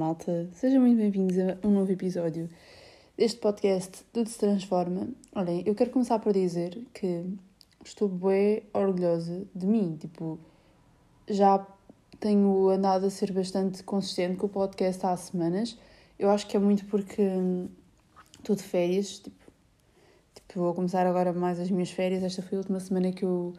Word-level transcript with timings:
malta, 0.00 0.48
sejam 0.54 0.80
muito 0.80 0.96
bem-vindos 0.96 1.36
a 1.38 1.58
um 1.66 1.70
novo 1.70 1.92
episódio 1.92 2.48
deste 3.16 3.38
podcast 3.38 4.04
Tudo 4.12 4.28
se 4.28 4.38
Transforma. 4.38 5.08
Olhem, 5.34 5.62
eu 5.66 5.74
quero 5.74 5.90
começar 5.90 6.18
por 6.18 6.32
dizer 6.32 6.78
que 6.94 7.24
estou 7.84 8.08
bem 8.08 8.62
orgulhosa 8.72 9.46
de 9.54 9.66
mim, 9.66 9.96
tipo, 10.00 10.38
já 11.28 11.66
tenho 12.18 12.70
andado 12.70 13.06
a 13.06 13.10
ser 13.10 13.30
bastante 13.32 13.82
consistente 13.82 14.36
com 14.36 14.46
o 14.46 14.48
podcast 14.48 15.04
há 15.04 15.16
semanas. 15.16 15.78
Eu 16.18 16.30
acho 16.30 16.46
que 16.46 16.56
é 16.56 16.60
muito 16.60 16.86
porque 16.86 17.22
estou 18.38 18.56
de 18.56 18.62
férias, 18.62 19.18
tipo, 19.18 19.39
vou 20.58 20.74
começar 20.74 21.06
agora 21.06 21.32
mais 21.32 21.58
as 21.60 21.70
minhas 21.70 21.90
férias. 21.90 22.22
Esta 22.22 22.42
foi 22.42 22.56
a 22.56 22.60
última 22.60 22.80
semana 22.80 23.12
que 23.12 23.24
eu 23.24 23.54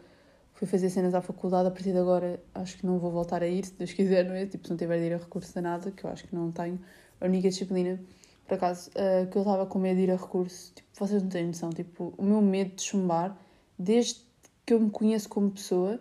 fui 0.54 0.66
fazer 0.68 0.90
cenas 0.90 1.14
à 1.14 1.20
faculdade, 1.20 1.68
a 1.68 1.70
partir 1.70 1.92
de 1.92 1.98
agora 1.98 2.40
acho 2.54 2.78
que 2.78 2.86
não 2.86 2.98
vou 2.98 3.10
voltar 3.10 3.42
a 3.42 3.48
ir, 3.48 3.64
se 3.64 3.74
Deus 3.74 3.92
quiser, 3.92 4.24
não 4.24 4.34
é? 4.34 4.46
Tipo, 4.46 4.64
se 4.64 4.70
não 4.70 4.76
tiver 4.76 4.98
de 4.98 5.06
ir 5.06 5.14
a 5.14 5.16
recurso 5.16 5.58
a 5.58 5.62
nada, 5.62 5.90
que 5.90 6.04
eu 6.04 6.10
acho 6.10 6.24
que 6.24 6.34
não 6.34 6.52
tenho. 6.52 6.78
A 7.20 7.26
única 7.26 7.48
disciplina, 7.48 8.00
por 8.46 8.54
acaso, 8.54 8.90
uh, 8.90 9.28
que 9.30 9.36
eu 9.36 9.42
estava 9.42 9.66
com 9.66 9.78
medo 9.78 9.96
de 9.96 10.02
ir 10.04 10.10
a 10.10 10.16
recurso, 10.16 10.72
tipo, 10.74 10.88
vocês 10.94 11.22
não 11.22 11.28
têm 11.30 11.46
noção, 11.46 11.70
tipo, 11.70 12.14
o 12.16 12.22
meu 12.22 12.40
medo 12.40 12.76
de 12.76 12.82
chumbar, 12.82 13.36
desde 13.78 14.20
que 14.64 14.74
eu 14.74 14.80
me 14.80 14.90
conheço 14.90 15.28
como 15.28 15.50
pessoa, 15.50 15.98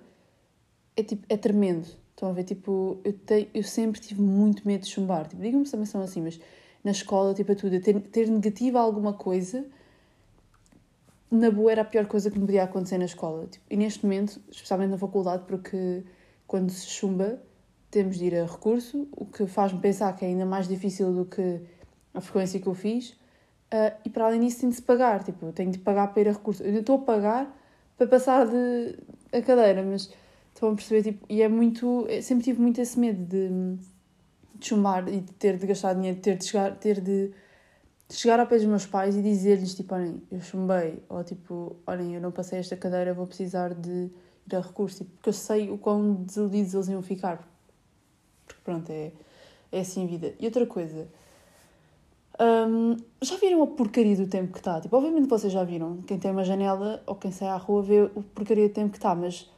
é 0.95 1.03
tipo, 1.03 1.26
é 1.30 1.38
tremendo. 1.38 1.88
Estão 2.12 2.30
a 2.30 2.34
ver, 2.34 2.44
tipo, 2.44 3.00
eu, 3.03 3.14
tenho, 3.14 3.48
eu 3.53 3.64
sempre 3.64 4.00
tive 4.00 4.22
muito 4.22 4.67
medo 4.67 4.81
de 4.81 4.89
chumbar. 4.89 5.28
Tipo, 5.28 5.42
digam-me 5.42 5.66
se 5.66 5.72
também 5.72 5.88
são 5.88 6.02
assim, 6.02 6.22
mas 6.22 6.39
na 6.84 6.92
escola, 6.92 7.34
tipo, 7.34 7.52
é 7.52 7.55
tudo. 7.55 7.80
Ter, 7.80 8.00
ter 8.00 8.28
negativa 8.30 8.80
alguma 8.80 9.14
coisa 9.14 9.66
na 11.31 11.49
boa 11.49 11.71
era 11.71 11.81
a 11.81 11.85
pior 11.85 12.05
coisa 12.05 12.30
que 12.30 12.38
me 12.38 12.45
podia 12.45 12.63
acontecer 12.63 12.98
na 12.98 13.05
escola. 13.05 13.48
Tipo, 13.48 13.66
e 13.70 13.77
neste 13.77 14.03
momento, 14.03 14.41
especialmente 14.52 14.91
na 14.91 14.98
faculdade, 14.98 15.44
porque 15.47 16.03
quando 16.45 16.69
se 16.69 16.86
chumba, 16.88 17.42
temos 17.89 18.17
de 18.17 18.25
ir 18.25 18.36
a 18.36 18.45
recurso, 18.45 19.08
o 19.11 19.25
que 19.25 19.47
faz-me 19.47 19.80
pensar 19.80 20.14
que 20.16 20.25
é 20.25 20.28
ainda 20.28 20.45
mais 20.45 20.67
difícil 20.67 21.14
do 21.14 21.25
que 21.25 21.61
a 22.14 22.19
frequência 22.19 22.59
que 22.59 22.67
eu 22.67 22.73
fiz. 22.73 23.11
Uh, 23.73 23.95
e 24.03 24.09
para 24.09 24.25
além 24.25 24.41
disso, 24.41 24.59
tenho 24.59 24.72
de 24.72 24.75
se 24.75 24.81
pagar. 24.81 25.23
Tipo, 25.23 25.45
eu 25.45 25.53
tenho 25.53 25.72
de 25.72 25.80
pagar 25.80 26.08
para 26.14 26.22
ir 26.22 26.28
a 26.28 26.33
recurso. 26.33 26.61
Eu 26.61 26.81
estou 26.81 26.97
a 26.97 27.00
pagar 27.00 27.58
para 27.97 28.08
passar 28.08 28.45
de 28.45 28.97
a 29.31 29.41
cadeira, 29.41 29.81
mas 29.81 30.13
estão 30.53 30.72
a 30.72 30.75
perceber, 30.75 31.03
tipo, 31.03 31.25
e 31.30 31.41
é 31.41 31.47
muito. 31.47 32.06
sempre 32.22 32.44
tive 32.44 32.61
muito 32.61 32.81
esse 32.81 33.00
medo 33.00 33.23
de, 33.23 33.50
de 34.56 34.67
chumbar 34.67 35.08
e 35.08 35.22
de 35.22 35.31
ter 35.34 35.58
de 35.58 35.66
gastar 35.66 35.94
dinheiro, 35.94 36.17
de 36.17 36.22
ter 36.22 36.38
de 36.38 36.45
chegar, 36.45 36.75
ter 36.78 37.00
de 37.00 37.31
chegar 38.12 38.40
ao 38.40 38.48
pé 38.48 38.58
dos 38.58 38.66
meus 38.66 38.86
pais 38.86 39.16
e 39.16 39.22
dizer-lhes, 39.22 39.73
tipo, 39.73 39.95
olhem, 39.95 40.22
eu 40.31 40.42
chumbei, 40.42 41.02
ou 41.08 41.23
tipo, 41.23 41.76
olhem, 41.88 42.16
eu 42.16 42.22
não 42.22 42.31
passei 42.31 42.59
esta 42.59 42.76
cadeira, 42.76 43.14
vou 43.14 43.26
precisar 43.26 43.73
de 43.73 44.09
ir 44.52 44.56
a 44.56 44.59
recurso, 44.59 45.00
tipo, 45.00 45.12
porque 45.12 45.30
eu 45.30 45.34
sei 45.34 45.70
o 45.70 45.78
quão 45.78 46.14
desiludidos 46.14 46.73
eles 46.73 46.88
iam 46.90 47.02
ficar. 47.02 47.48
Porque 48.45 48.62
pronto, 48.64 48.92
é, 48.92 49.12
é 49.72 49.80
assim 49.80 50.03
a 50.03 50.08
vida. 50.08 50.34
E 50.40 50.45
outra 50.45 50.66
coisa, 50.66 51.08
um, 52.40 52.98
já 53.22 53.38
viram 53.38 53.64
a 53.64 53.68
porcaria 53.68 54.16
do 54.16 54.28
tempo 54.28 54.52
que 54.52 54.59
está? 54.59 54.81
Tipo, 54.81 54.98
obviamente 54.98 55.28
vocês 55.28 55.52
já 55.52 55.64
viram, 55.64 56.02
quem 56.02 56.20
tem 56.20 56.31
uma 56.31 56.44
janela 56.44 57.02
ou 57.06 57.16
quem 57.16 57.31
sai 57.31 57.48
à 57.48 57.58
rua 57.58 57.81
vê 57.81 58.02
o 58.16 58.23
porcaria 58.23 58.68
do 58.68 58.73
tempo 58.73 58.92
que 58.92 58.98
está, 58.98 59.16
mas, 59.16 59.50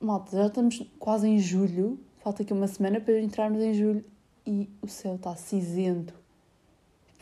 malta, 0.00 0.36
já 0.36 0.46
estamos 0.46 0.82
quase 0.98 1.28
em 1.28 1.38
julho, 1.38 1.98
falta 2.18 2.42
aqui 2.42 2.52
uma 2.52 2.66
semana 2.66 3.00
para 3.00 3.18
entrarmos 3.20 3.62
em 3.62 3.72
julho 3.74 4.04
e 4.46 4.68
o 4.82 4.88
céu 4.88 5.14
está 5.14 5.34
cinzento 5.36 6.21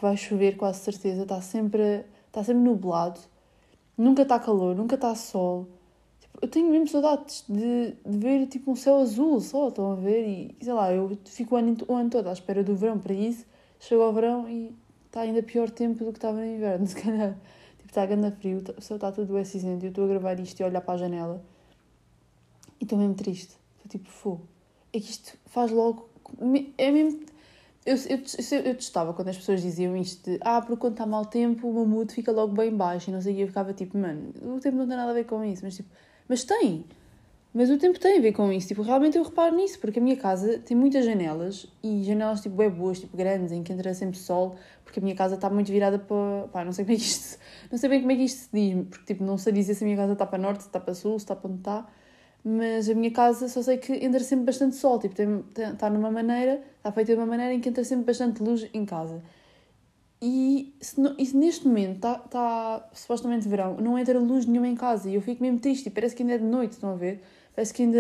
vai 0.02 0.16
chover 0.16 0.56
quase 0.56 0.80
certeza, 0.80 1.22
está 1.22 1.40
sempre, 1.40 2.04
está 2.26 2.42
sempre 2.44 2.62
nublado, 2.62 3.20
nunca 3.96 4.22
está 4.22 4.38
calor, 4.38 4.74
nunca 4.74 4.94
está 4.94 5.14
sol. 5.14 5.68
Tipo, 6.20 6.38
eu 6.42 6.48
tenho 6.48 6.70
mesmo 6.70 6.88
saudades 6.88 7.44
de, 7.48 7.94
de 8.06 8.18
ver 8.18 8.46
tipo 8.46 8.70
um 8.70 8.76
céu 8.76 8.98
azul 9.00 9.40
só, 9.40 9.68
estão 9.68 9.92
a 9.92 9.94
ver? 9.96 10.26
E 10.26 10.56
sei 10.64 10.72
lá, 10.72 10.92
eu 10.92 11.18
fico 11.26 11.54
o 11.54 11.58
ano, 11.58 11.76
o 11.88 11.94
ano 11.94 12.10
todo 12.10 12.28
à 12.28 12.32
espera 12.32 12.62
do 12.62 12.74
verão 12.74 12.98
para 12.98 13.14
isso, 13.14 13.44
chego 13.78 14.02
ao 14.02 14.12
verão 14.12 14.48
e 14.48 14.74
está 15.06 15.22
ainda 15.22 15.42
pior 15.42 15.70
tempo 15.70 16.04
do 16.04 16.12
que 16.12 16.18
estava 16.18 16.38
no 16.38 16.46
inverno, 16.46 16.86
se 16.88 16.96
calhar. 16.96 17.36
Tipo, 17.78 17.88
está 17.88 18.04
a 18.04 18.30
frio, 18.32 18.62
o 18.76 18.82
céu 18.82 18.96
está 18.96 19.12
tudo 19.12 19.44
cinzento, 19.44 19.84
eu 19.84 19.90
estou 19.90 20.04
a 20.04 20.08
gravar 20.08 20.38
isto 20.40 20.60
e 20.60 20.62
a 20.62 20.66
olhar 20.66 20.80
para 20.80 20.94
a 20.94 20.98
janela 20.98 21.42
e 22.80 22.84
estou 22.84 22.98
mesmo 22.98 23.14
triste. 23.14 23.54
Estou 23.76 23.90
tipo, 23.90 24.08
fogo. 24.08 24.48
É 24.92 24.98
que 24.98 25.10
isto 25.10 25.36
faz 25.46 25.70
logo. 25.70 26.08
É 26.78 26.90
mesmo 26.90 27.20
eu, 27.90 28.18
eu, 28.18 28.60
eu 28.64 28.74
testava 28.74 29.12
quando 29.12 29.28
as 29.28 29.36
pessoas 29.36 29.60
diziam 29.62 29.96
isto 29.96 30.30
de 30.30 30.38
ah, 30.42 30.60
porque 30.60 30.76
quando 30.76 30.92
está 30.92 31.06
mau 31.06 31.24
tempo 31.24 31.68
o 31.68 31.86
mood 31.86 32.12
fica 32.12 32.30
logo 32.30 32.54
bem 32.54 32.74
baixo. 32.74 33.10
E 33.10 33.12
não 33.12 33.20
sei 33.20 33.32
o 33.32 33.36
que, 33.36 33.42
eu 33.42 33.48
ficava 33.48 33.72
tipo, 33.72 33.98
mano, 33.98 34.32
o 34.42 34.60
tempo 34.60 34.76
não 34.76 34.86
tem 34.86 34.96
nada 34.96 35.10
a 35.10 35.14
ver 35.14 35.24
com 35.24 35.44
isso, 35.44 35.64
mas 35.64 35.76
tipo, 35.76 35.88
mas 36.28 36.44
tem, 36.44 36.84
mas 37.52 37.68
o 37.68 37.76
tempo 37.78 37.98
tem 37.98 38.18
a 38.18 38.20
ver 38.20 38.32
com 38.32 38.52
isso, 38.52 38.68
tipo, 38.68 38.82
realmente 38.82 39.18
eu 39.18 39.24
reparo 39.24 39.56
nisso, 39.56 39.80
porque 39.80 39.98
a 39.98 40.02
minha 40.02 40.16
casa 40.16 40.58
tem 40.60 40.76
muitas 40.76 41.04
janelas 41.04 41.66
e 41.82 42.04
janelas 42.04 42.40
tipo 42.40 42.54
bem 42.54 42.70
boas, 42.70 43.00
tipo 43.00 43.16
grandes, 43.16 43.50
em 43.50 43.62
que 43.64 43.72
entra 43.72 43.92
sempre 43.92 44.16
sol, 44.18 44.54
porque 44.84 45.00
a 45.00 45.02
minha 45.02 45.16
casa 45.16 45.34
está 45.34 45.50
muito 45.50 45.72
virada 45.72 45.98
para, 45.98 46.46
pá, 46.52 46.64
não 46.64 46.72
sei 46.72 46.84
como 46.84 46.94
é 46.94 46.98
que 46.98 47.04
isto, 47.04 47.38
não 47.70 47.76
sei 47.76 47.88
bem 47.88 48.00
como 48.00 48.12
é 48.12 48.16
que 48.16 48.22
isto 48.22 48.38
se 48.42 48.48
diz, 48.52 48.86
porque 48.88 49.04
tipo, 49.14 49.24
não 49.24 49.36
sei 49.36 49.52
dizer 49.52 49.74
se 49.74 49.82
a 49.82 49.86
minha 49.86 49.96
casa 49.96 50.12
está 50.12 50.24
para 50.24 50.38
norte, 50.38 50.62
se 50.62 50.68
está 50.68 50.78
para 50.78 50.94
sul, 50.94 51.18
se 51.18 51.24
está 51.24 51.34
para 51.34 51.50
onde 51.50 51.58
está, 51.58 51.88
mas 52.44 52.88
a 52.88 52.94
minha 52.94 53.10
casa 53.10 53.48
só 53.48 53.62
sei 53.62 53.78
que 53.78 53.92
entra 53.92 54.20
sempre 54.20 54.46
bastante 54.46 54.76
sol, 54.76 54.98
tipo, 54.98 55.14
tem, 55.14 55.42
tem, 55.54 55.72
está 55.72 55.90
numa 55.90 56.10
maneira, 56.10 56.62
está 56.76 56.90
feita 56.90 57.12
de 57.12 57.18
uma 57.18 57.26
maneira 57.26 57.52
em 57.52 57.60
que 57.60 57.68
entra 57.68 57.84
sempre 57.84 58.06
bastante 58.06 58.42
luz 58.42 58.68
em 58.72 58.84
casa. 58.84 59.22
E, 60.22 60.74
se, 60.80 61.00
e 61.18 61.26
se 61.26 61.36
neste 61.36 61.66
momento 61.66 61.96
está, 61.96 62.22
está 62.24 62.88
supostamente 62.92 63.48
verão, 63.48 63.76
não 63.76 63.98
entra 63.98 64.18
luz 64.18 64.44
nenhuma 64.46 64.68
em 64.68 64.74
casa 64.74 65.08
e 65.08 65.14
eu 65.14 65.22
fico 65.22 65.42
mesmo 65.42 65.58
triste, 65.58 65.86
e 65.86 65.90
parece 65.90 66.14
que 66.14 66.22
ainda 66.22 66.34
é 66.34 66.38
de 66.38 66.44
noite, 66.44 66.72
estão 66.72 66.90
a 66.90 66.96
ver? 66.96 67.22
Parece 67.54 67.72
que 67.74 67.82
ainda, 67.82 67.98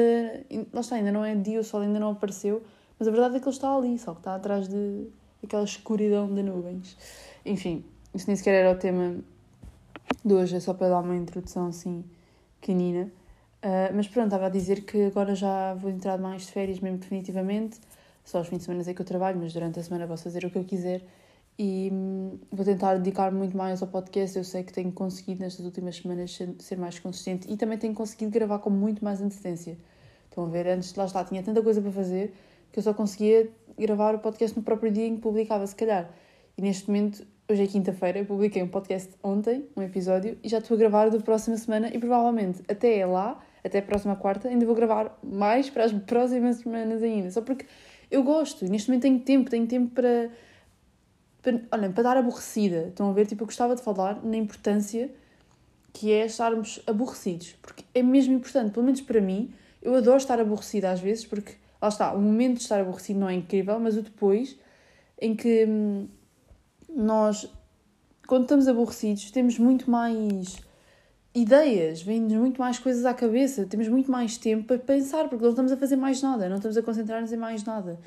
lá 0.72 0.80
está, 0.80 0.96
ainda 0.96 1.12
não 1.12 1.24
é 1.24 1.34
dia, 1.34 1.60
o 1.60 1.64
sol 1.64 1.80
ainda 1.80 1.98
não 1.98 2.12
apareceu, 2.12 2.62
mas 2.98 3.08
a 3.08 3.10
verdade 3.10 3.36
é 3.36 3.40
que 3.40 3.46
ele 3.46 3.54
está 3.54 3.74
ali, 3.74 3.98
só 3.98 4.12
que 4.12 4.20
está 4.20 4.34
atrás 4.34 4.68
de 4.68 5.06
aquela 5.42 5.64
escuridão 5.64 6.32
de 6.32 6.42
nuvens. 6.42 6.96
Enfim, 7.44 7.84
isso 8.14 8.26
nem 8.26 8.36
sequer 8.36 8.54
era 8.54 8.72
o 8.72 8.78
tema 8.78 9.16
de 10.24 10.34
hoje, 10.34 10.56
é 10.56 10.60
só 10.60 10.74
para 10.74 10.90
dar 10.90 11.00
uma 11.00 11.16
introdução 11.16 11.66
assim 11.66 12.04
pequenina. 12.60 13.10
Uh, 13.62 13.92
mas 13.94 14.08
pronto, 14.08 14.26
estava 14.26 14.46
a 14.46 14.48
dizer 14.48 14.84
que 14.84 15.04
agora 15.04 15.34
já 15.34 15.74
vou 15.74 15.90
entrar 15.90 16.18
mais 16.18 16.46
de 16.46 16.52
férias, 16.52 16.80
mesmo 16.80 16.98
definitivamente. 16.98 17.78
Só 18.24 18.38
aos 18.38 18.48
fins 18.48 18.58
de 18.58 18.64
semana 18.64 18.82
é 18.88 18.94
que 18.94 19.00
eu 19.00 19.06
trabalho, 19.06 19.38
mas 19.38 19.52
durante 19.52 19.78
a 19.78 19.82
semana 19.82 20.06
posso 20.06 20.24
fazer 20.24 20.44
o 20.44 20.50
que 20.50 20.56
eu 20.56 20.64
quiser. 20.64 21.02
E 21.58 21.90
hum, 21.92 22.38
vou 22.50 22.64
tentar 22.64 22.94
dedicar 22.96 23.30
muito 23.30 23.54
mais 23.56 23.82
ao 23.82 23.88
podcast. 23.88 24.36
Eu 24.38 24.44
sei 24.44 24.62
que 24.62 24.72
tenho 24.72 24.90
conseguido 24.92 25.42
nestas 25.42 25.66
últimas 25.66 25.96
semanas 25.96 26.38
ser, 26.58 26.78
mais 26.78 26.98
consistente 26.98 27.52
e 27.52 27.56
também 27.56 27.76
tenho 27.76 27.94
conseguido 27.94 28.30
gravar 28.30 28.60
com 28.60 28.70
muito 28.70 29.04
mais 29.04 29.20
antecedência. 29.20 29.76
Estão 30.24 30.44
a 30.44 30.48
ver? 30.48 30.66
Antes, 30.68 30.94
lá 30.94 31.04
está, 31.04 31.22
tinha 31.24 31.42
tanta 31.42 31.62
coisa 31.62 31.82
para 31.82 31.90
fazer 31.90 32.32
que 32.72 32.78
eu 32.78 32.82
só 32.82 32.94
conseguia 32.94 33.50
gravar 33.76 34.14
o 34.14 34.20
podcast 34.20 34.56
no 34.56 34.62
próprio 34.62 34.90
dia 34.90 35.06
em 35.06 35.16
que 35.16 35.22
publicava, 35.22 35.66
se 35.66 35.74
calhar. 35.74 36.10
E 36.56 36.62
neste 36.62 36.88
momento, 36.88 37.26
hoje 37.48 37.64
é 37.64 37.66
quinta-feira, 37.66 38.20
eu 38.20 38.24
publiquei 38.24 38.62
um 38.62 38.68
podcast 38.68 39.10
ontem, 39.22 39.66
um 39.76 39.82
episódio, 39.82 40.38
e 40.42 40.48
já 40.48 40.58
estou 40.58 40.76
a 40.76 40.78
gravar 40.78 41.10
da 41.10 41.18
próxima 41.18 41.56
semana 41.56 41.88
e 41.92 41.98
provavelmente 41.98 42.62
até 42.68 43.04
lá 43.04 43.42
até 43.64 43.78
a 43.78 43.82
próxima 43.82 44.16
quarta, 44.16 44.48
ainda 44.48 44.64
vou 44.66 44.74
gravar 44.74 45.18
mais 45.22 45.68
para 45.70 45.84
as 45.84 45.92
próximas 46.04 46.56
semanas 46.56 47.02
ainda. 47.02 47.30
Só 47.30 47.42
porque 47.42 47.66
eu 48.10 48.22
gosto, 48.22 48.64
neste 48.66 48.88
momento 48.88 49.02
tenho 49.02 49.20
tempo, 49.20 49.50
tenho 49.50 49.66
tempo 49.66 49.94
para. 49.94 50.30
para 51.42 51.60
olhem, 51.72 51.92
para 51.92 52.02
dar 52.02 52.16
aborrecida. 52.16 52.88
Estão 52.88 53.10
a 53.10 53.12
ver? 53.12 53.26
Tipo, 53.26 53.42
eu 53.42 53.46
gostava 53.46 53.76
de 53.76 53.82
falar 53.82 54.24
na 54.24 54.36
importância 54.36 55.10
que 55.92 56.12
é 56.12 56.26
estarmos 56.26 56.80
aborrecidos. 56.86 57.54
Porque 57.62 57.84
é 57.94 58.02
mesmo 58.02 58.34
importante, 58.34 58.72
pelo 58.72 58.84
menos 58.84 59.00
para 59.00 59.20
mim, 59.20 59.52
eu 59.82 59.94
adoro 59.94 60.16
estar 60.16 60.40
aborrecida 60.40 60.90
às 60.90 61.00
vezes, 61.00 61.26
porque 61.26 61.54
lá 61.80 61.88
está, 61.88 62.12
o 62.12 62.20
momento 62.20 62.56
de 62.56 62.62
estar 62.62 62.80
aborrecido 62.80 63.20
não 63.20 63.28
é 63.28 63.34
incrível, 63.34 63.78
mas 63.80 63.96
o 63.96 64.02
depois, 64.02 64.56
em 65.20 65.34
que 65.34 65.66
hum, 65.66 66.08
nós, 66.88 67.50
quando 68.26 68.42
estamos 68.42 68.68
aborrecidos, 68.68 69.30
temos 69.30 69.58
muito 69.58 69.90
mais 69.90 70.58
ideias, 71.34 72.02
vêm-nos 72.02 72.32
muito 72.34 72.60
mais 72.60 72.78
coisas 72.78 73.04
à 73.04 73.14
cabeça, 73.14 73.64
temos 73.64 73.88
muito 73.88 74.10
mais 74.10 74.36
tempo 74.36 74.64
para 74.64 74.78
pensar, 74.78 75.28
porque 75.28 75.42
não 75.42 75.50
estamos 75.50 75.72
a 75.72 75.76
fazer 75.76 75.96
mais 75.96 76.20
nada, 76.22 76.48
não 76.48 76.56
estamos 76.56 76.76
a 76.76 76.82
concentrar-nos 76.82 77.32
em 77.32 77.36
mais 77.36 77.64
nada. 77.64 77.98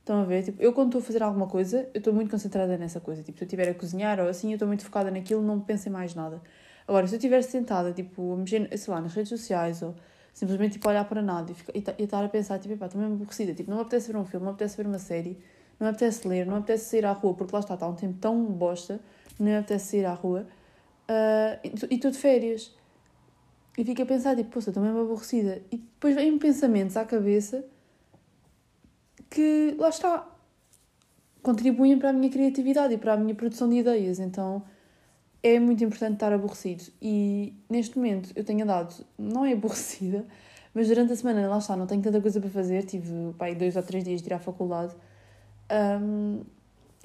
Estão 0.00 0.20
a 0.20 0.24
ver? 0.24 0.44
Tipo, 0.44 0.62
eu 0.62 0.72
quando 0.72 0.88
estou 0.88 1.00
a 1.00 1.04
fazer 1.04 1.22
alguma 1.22 1.48
coisa, 1.48 1.88
eu 1.92 1.98
estou 1.98 2.12
muito 2.12 2.30
concentrada 2.30 2.76
nessa 2.78 3.00
coisa. 3.00 3.24
Tipo, 3.24 3.38
se 3.38 3.44
eu 3.44 3.46
estiver 3.46 3.68
a 3.68 3.74
cozinhar 3.74 4.20
ou 4.20 4.28
assim, 4.28 4.50
eu 4.50 4.54
estou 4.54 4.68
muito 4.68 4.84
focada 4.84 5.10
naquilo, 5.10 5.42
não 5.42 5.58
penso 5.58 5.88
em 5.88 5.92
mais 5.92 6.14
nada. 6.14 6.40
Agora, 6.86 7.06
se 7.08 7.14
eu 7.14 7.18
estiver 7.18 7.42
sentada, 7.42 7.92
tipo, 7.92 8.34
a 8.34 8.36
mexer, 8.36 8.78
sei 8.78 8.94
lá, 8.94 9.00
nas 9.00 9.12
redes 9.12 9.28
sociais 9.30 9.82
ou 9.82 9.96
simplesmente, 10.32 10.74
tipo, 10.74 10.88
olhar 10.88 11.04
para 11.08 11.20
nada 11.20 11.50
e, 11.50 11.54
ficar, 11.54 11.72
e, 11.98 12.02
estar 12.04 12.24
a 12.24 12.28
pensar, 12.28 12.58
tipo, 12.60 12.76
pá, 12.76 12.86
estou 12.86 13.00
mesmo 13.00 13.16
aborrecida. 13.16 13.52
Tipo, 13.52 13.68
não 13.70 13.78
me 13.78 13.82
apetece 13.82 14.12
ver 14.12 14.18
um 14.18 14.24
filme, 14.24 14.46
não 14.46 14.52
me 14.52 14.54
apetece 14.54 14.76
ver 14.76 14.86
uma 14.86 14.98
série, 15.00 15.38
não 15.80 15.86
me 15.86 15.90
apetece 15.90 16.28
ler, 16.28 16.46
não 16.46 16.52
me 16.52 16.58
apetece 16.60 16.84
sair 16.84 17.04
à 17.04 17.12
rua, 17.12 17.34
porque 17.34 17.52
lá 17.52 17.58
está, 17.58 17.74
está 17.74 17.88
um 17.88 17.94
tempo 17.94 18.16
tão 18.20 18.44
bosta, 18.44 19.00
não 19.40 19.46
me 19.46 19.56
apetece 19.56 19.90
sair 19.90 20.04
à 20.04 20.14
rua. 20.14 20.46
Uh, 21.08 21.86
e 21.90 21.94
estou 21.94 22.10
de 22.10 22.18
férias. 22.18 22.74
E 23.78 23.84
fico 23.84 24.02
a 24.02 24.06
pensar, 24.06 24.34
tipo, 24.34 24.50
poxa, 24.50 24.70
estou 24.70 24.82
mesmo 24.82 25.00
aborrecida. 25.00 25.62
E 25.70 25.76
depois 25.76 26.14
vêm 26.14 26.38
pensamentos 26.38 26.96
à 26.96 27.04
cabeça 27.04 27.64
que, 29.28 29.76
lá 29.78 29.88
está, 29.88 30.26
contribuem 31.42 31.98
para 31.98 32.10
a 32.10 32.12
minha 32.12 32.30
criatividade 32.30 32.94
e 32.94 32.98
para 32.98 33.12
a 33.12 33.16
minha 33.16 33.34
produção 33.34 33.68
de 33.68 33.76
ideias. 33.76 34.18
Então, 34.18 34.64
é 35.42 35.60
muito 35.60 35.84
importante 35.84 36.14
estar 36.14 36.32
aborrecido. 36.32 36.84
E 37.00 37.54
neste 37.68 37.96
momento 37.96 38.32
eu 38.34 38.42
tenho 38.42 38.64
andado, 38.64 39.04
não 39.18 39.44
é 39.44 39.52
aborrecida, 39.52 40.24
mas 40.74 40.88
durante 40.88 41.12
a 41.12 41.16
semana, 41.16 41.46
lá 41.48 41.58
está, 41.58 41.76
não 41.76 41.86
tenho 41.86 42.02
tanta 42.02 42.20
coisa 42.20 42.40
para 42.40 42.50
fazer. 42.50 42.84
Tive 42.84 43.32
pai, 43.38 43.54
dois 43.54 43.76
ou 43.76 43.82
três 43.82 44.02
dias 44.02 44.22
de 44.22 44.28
ir 44.28 44.34
à 44.34 44.38
faculdade. 44.38 44.94
Um, 45.70 46.42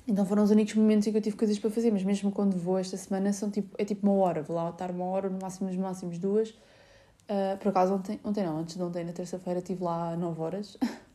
então 0.08 0.26
foram 0.26 0.44
os 0.44 0.52
únicos 0.52 0.76
momentos 0.76 1.08
em 1.08 1.12
que 1.12 1.18
eu 1.18 1.22
tive 1.22 1.36
coisas 1.36 1.58
para 1.60 1.70
fazer, 1.70 1.92
mas 1.92 2.04
mesmo 2.04 2.32
quando 2.32 2.58
vou 2.58 2.78
esta 2.78 2.98
semana 2.98 3.32
são 3.34 3.50
tipo, 3.50 3.76
é 3.78 3.86
tipo 3.86 4.08
uma 4.08 4.22
hora. 4.22 4.42
Vou 4.42 4.56
lá 4.56 4.70
estar 4.70 4.92
uma 4.92 5.06
hora, 5.06 5.30
no 5.30 5.40
máximo, 5.42 5.68
nos 5.68 5.78
máximos 5.78 6.18
duas. 6.18 6.50
Uh, 6.50 7.58
por 7.60 7.70
acaso 7.70 7.94
ontem, 7.94 8.20
ontem 8.24 8.44
não, 8.44 8.58
antes 8.60 8.76
de 8.76 8.84
ontem, 8.84 9.04
na 9.04 9.14
terça-feira, 9.14 9.60
estive 9.60 9.84
lá 9.84 10.16
9 10.18 10.42
horas. 10.42 10.78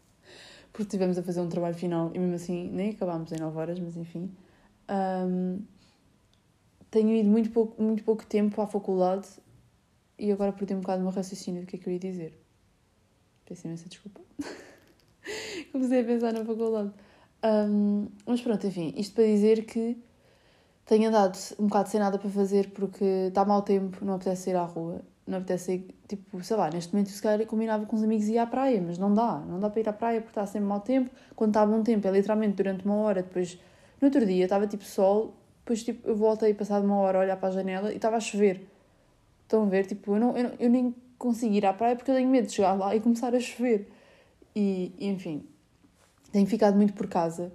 porque 0.77 0.83
estivemos 0.83 1.17
a 1.17 1.23
fazer 1.23 1.41
um 1.41 1.49
trabalho 1.49 1.75
final 1.75 2.11
e 2.15 2.19
mesmo 2.19 2.35
assim 2.35 2.71
nem 2.71 2.91
acabámos 2.91 3.33
em 3.33 3.39
9 3.39 3.59
horas, 3.59 3.81
mas 3.81 3.97
enfim. 3.97 4.31
Um, 4.91 5.63
tenho 6.91 7.15
ido 7.17 7.31
muito 7.31 7.51
pouco, 7.51 7.83
muito 7.83 8.05
pouco 8.05 8.27
tempo 8.27 8.61
à 8.61 8.67
faculdade 8.67 9.27
e 10.19 10.31
agora 10.31 10.53
perdi 10.53 10.75
um 10.75 10.81
bocado 10.81 11.01
o 11.01 11.05
meu 11.05 11.13
raciocínio 11.13 11.63
do 11.63 11.67
que 11.67 11.77
é 11.77 11.79
que 11.79 11.89
eu 11.89 11.93
ia 11.95 11.99
dizer. 11.99 12.39
Peço 13.47 13.67
imensa 13.67 13.89
desculpa. 13.89 14.21
Comecei 15.73 16.01
a 16.01 16.05
pensar 16.05 16.33
na 16.35 16.45
faculdade. 16.45 16.93
Um, 17.47 18.09
mas 18.27 18.41
pronto, 18.41 18.67
enfim, 18.67 18.93
isto 18.97 19.15
para 19.15 19.25
dizer 19.25 19.65
que 19.67 19.97
tenho 20.85 21.09
andado 21.09 21.39
um 21.61 21.67
bocado 21.67 21.89
sem 21.89 22.01
nada 22.01 22.19
para 22.19 22.29
fazer 22.29 22.71
porque 22.71 23.05
está 23.29 23.45
mau 23.45 23.63
tempo, 23.63 24.05
não 24.05 24.15
apetece 24.15 24.51
ir 24.51 24.57
à 24.57 24.65
rua, 24.65 25.01
não 25.27 25.39
apetece 25.39 25.75
ir, 25.75 25.95
tipo, 26.09 26.43
sei 26.43 26.57
lá, 26.57 26.69
neste 26.71 26.93
momento 26.93 27.11
se 27.11 27.23
calhar 27.23 27.47
combinava 27.47 27.87
com 27.87 27.95
os 27.95 28.03
amigos 28.03 28.27
e 28.27 28.33
ir 28.33 28.39
à 28.39 28.47
praia, 28.47 28.83
mas 28.85 28.99
não 28.99 29.15
dá, 29.15 29.39
não 29.47 29.61
dá 29.61 29.71
para 29.71 29.81
ir 29.81 29.89
à 29.89 29.93
praia 29.93 30.21
porque 30.21 30.33
está 30.33 30.45
sempre 30.47 30.67
mau 30.67 30.81
tempo. 30.81 31.11
Quando 31.37 31.51
está 31.51 31.65
bom 31.65 31.83
tempo 31.83 32.07
é 32.09 32.11
literalmente 32.11 32.57
durante 32.57 32.85
uma 32.85 32.97
hora, 32.97 33.23
depois 33.23 33.59
no 34.01 34.07
outro 34.07 34.27
dia 34.27 34.45
estava 34.45 34.67
tipo 34.67 34.85
sol, 34.85 35.35
depois 35.61 35.85
tipo, 35.85 36.09
eu 36.09 36.17
voltei 36.17 36.53
passado 36.53 36.85
uma 36.85 36.97
hora 36.97 37.19
a 37.19 37.21
olhar 37.23 37.37
para 37.37 37.49
a 37.51 37.53
janela 37.53 37.93
e 37.93 37.97
estava 37.97 38.17
a 38.17 38.21
chover. 38.21 38.67
Estão 39.43 39.63
a 39.65 39.67
ver? 39.67 39.87
Tipo, 39.87 40.15
eu, 40.15 40.21
não, 40.21 40.37
eu, 40.37 40.51
eu 40.59 40.71
nem 40.71 40.95
consigo 41.19 41.55
ir 41.55 41.65
à 41.65 41.73
praia 41.73 41.95
porque 41.95 42.11
eu 42.11 42.15
tenho 42.17 42.29
medo 42.29 42.47
de 42.47 42.53
chegar 42.55 42.75
lá 42.75 42.95
e 42.95 43.01
começar 43.01 43.35
a 43.35 43.41
chover. 43.41 43.89
E, 44.55 44.93
enfim, 45.01 45.45
tenho 46.33 46.47
ficado 46.47 46.77
muito 46.77 46.93
por 46.95 47.07
casa. 47.07 47.53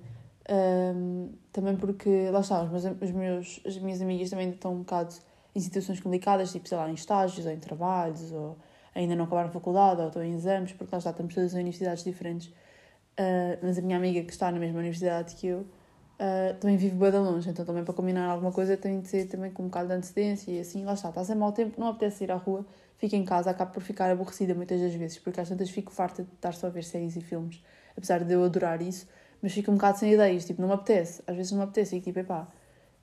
Um, 0.50 1.32
também 1.52 1.76
porque, 1.76 2.30
lá 2.32 2.42
está, 2.42 2.64
os 2.64 2.72
meus, 2.72 3.02
os 3.02 3.12
meus, 3.12 3.62
as 3.66 3.78
minhas 3.78 4.02
amigas 4.02 4.30
também 4.30 4.50
estão 4.50 4.74
um 4.74 4.80
bocado 4.80 5.14
em 5.56 5.60
situações 5.60 6.00
complicadas, 6.00 6.52
tipo, 6.52 6.68
sei 6.68 6.78
lá, 6.78 6.90
em 6.90 6.94
estágios 6.94 7.46
ou 7.46 7.52
em 7.52 7.60
trabalhos, 7.60 8.32
ou 8.32 8.58
ainda 8.96 9.16
não 9.16 9.26
acabaram 9.26 9.50
a 9.50 9.52
faculdade, 9.52 10.02
ou 10.02 10.08
estão 10.08 10.24
em 10.24 10.34
exames, 10.34 10.74
porque 10.74 10.94
lá 10.94 10.98
está, 10.98 11.12
estamos 11.12 11.34
todas 11.34 11.54
em 11.54 11.60
universidades 11.60 12.04
diferentes. 12.04 12.48
Uh, 12.48 13.60
mas 13.62 13.78
a 13.78 13.82
minha 13.82 13.98
amiga 13.98 14.24
que 14.24 14.32
está 14.32 14.52
na 14.52 14.60
mesma 14.60 14.80
universidade 14.80 15.36
que 15.36 15.48
eu 15.48 15.60
uh, 15.60 16.56
também 16.60 16.78
vive 16.78 16.96
bem 16.96 17.12
longe, 17.12 17.50
então 17.50 17.66
também 17.66 17.84
para 17.84 17.94
combinar 17.94 18.30
alguma 18.30 18.52
coisa 18.52 18.78
tem 18.78 19.02
de 19.02 19.08
ser 19.08 19.28
também 19.28 19.52
com 19.52 19.64
um 19.64 19.66
bocado 19.66 19.90
de 19.90 19.96
antecedência 19.96 20.52
e 20.52 20.60
assim, 20.60 20.86
lá 20.86 20.94
está, 20.94 21.10
está 21.10 21.24
sem 21.24 21.36
mau 21.36 21.52
tempo, 21.52 21.80
não 21.80 21.88
apetece 21.88 22.24
ir 22.24 22.32
à 22.32 22.36
rua, 22.36 22.66
fico 22.98 23.16
em 23.16 23.26
casa, 23.26 23.50
acabo 23.50 23.74
por 23.74 23.84
ficar 23.84 24.10
aborrecida 24.10 24.54
muitas 24.56 24.80
das 24.80 24.94
vezes, 24.94 25.20
porque 25.20 25.42
às 25.42 25.50
tantas 25.50 25.70
fico 25.70 25.92
farta 25.92 26.24
de 26.24 26.32
estar 26.34 26.54
só 26.54 26.68
a 26.68 26.70
ver 26.70 26.84
séries 26.84 27.16
e 27.18 27.22
filmes, 27.22 27.62
apesar 27.98 28.24
de 28.24 28.34
eu 28.34 28.44
adorar 28.44 28.82
isso, 28.82 29.08
mas 29.42 29.54
fico 29.54 29.72
um 29.72 29.76
bocado 29.76 30.00
sem 30.00 30.14
ideias, 30.14 30.46
tipo, 30.46 30.62
não 30.62 30.70
me 30.70 30.76
apetece, 30.76 31.24
às 31.28 31.36
vezes 31.36 31.52
não 31.52 31.60
me 31.60 31.64
apetece, 31.66 31.96
e 31.96 32.02
tipo, 32.02 32.20
epá, 32.20 32.48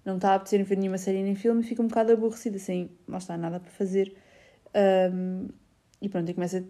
não 0.05 0.17
está 0.17 0.33
a 0.33 0.35
apetecer 0.37 0.65
ver 0.65 0.79
nenhuma 0.79 0.99
série 0.99 1.23
nem 1.23 1.35
filme, 1.35 1.61
e 1.63 1.65
fico 1.65 1.83
um 1.83 1.89
bocado 1.89 2.13
aborrecida, 2.13 2.59
sem, 2.59 2.91
lá 3.09 3.19
está, 3.19 3.37
nada 3.37 3.61
para 3.61 3.71
fazer. 3.71 4.15
Um, 5.13 5.49
e 6.01 6.09
pronto, 6.09 6.31
e 6.31 6.35
começa 6.35 6.65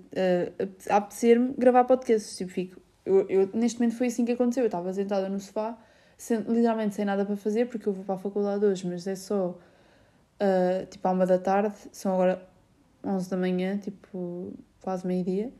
a, 0.89 0.95
a 0.95 0.97
apetecer-me 0.97 1.55
gravar 1.57 1.85
podcasts, 1.85 2.37
tipo, 2.37 2.51
fico, 2.51 2.81
eu, 3.05 3.27
eu, 3.29 3.51
neste 3.55 3.79
momento 3.79 3.97
foi 3.97 4.09
assim 4.09 4.25
que 4.25 4.33
aconteceu, 4.33 4.63
eu 4.63 4.69
estava 4.69 4.93
sentada 4.93 5.29
no 5.29 5.39
sofá, 5.41 5.79
sem, 6.17 6.39
literalmente 6.41 6.95
sem 6.95 7.05
nada 7.05 7.25
para 7.25 7.37
fazer, 7.37 7.69
porque 7.69 7.89
eu 7.89 7.93
vou 7.93 8.05
para 8.05 8.17
a 8.17 8.19
faculdade 8.19 8.65
hoje, 8.65 8.87
mas 8.87 9.07
é 9.07 9.15
só 9.15 9.51
uh, 9.51 10.87
tipo 10.87 11.07
à 11.07 11.13
uma 11.13 11.27
da 11.27 11.39
tarde, 11.39 11.75
são 11.93 12.13
agora 12.15 12.47
11 13.05 13.31
da 13.31 13.37
manhã, 13.37 13.79
tipo 13.79 14.53
quase 14.81 15.07
meio-dia. 15.07 15.53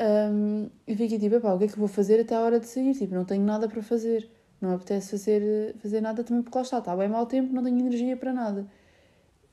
Um, 0.00 0.68
e 0.86 0.94
fiquei 0.94 1.18
tipo, 1.18 1.40
pá, 1.40 1.52
o 1.52 1.58
que 1.58 1.64
é 1.64 1.68
que 1.68 1.78
vou 1.78 1.88
fazer 1.88 2.20
até 2.20 2.34
a 2.36 2.40
hora 2.40 2.60
de 2.60 2.66
sair? 2.66 2.94
Tipo, 2.94 3.14
não 3.14 3.24
tenho 3.24 3.44
nada 3.44 3.68
para 3.68 3.82
fazer, 3.82 4.30
não 4.60 4.74
apetece 4.74 5.10
fazer, 5.10 5.74
fazer 5.78 6.00
nada 6.00 6.22
também 6.22 6.42
porque 6.42 6.56
lá 6.56 6.62
está, 6.62 6.78
está 6.78 6.96
bem 6.96 7.08
mau 7.08 7.26
tempo, 7.26 7.52
não 7.52 7.62
tenho 7.62 7.78
energia 7.78 8.16
para 8.16 8.32
nada. 8.32 8.66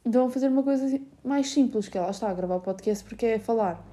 Então 0.05 0.21
vou 0.21 0.29
fazer 0.29 0.49
uma 0.49 0.61
coisa 0.61 0.99
mais 1.23 1.49
simples, 1.49 1.87
que 1.87 1.97
é 1.97 2.01
lá 2.01 2.11
está, 2.11 2.31
gravar 2.33 2.57
o 2.57 2.61
podcast 2.61 3.03
porque 3.03 3.25
é 3.25 3.39
falar. 3.39 3.83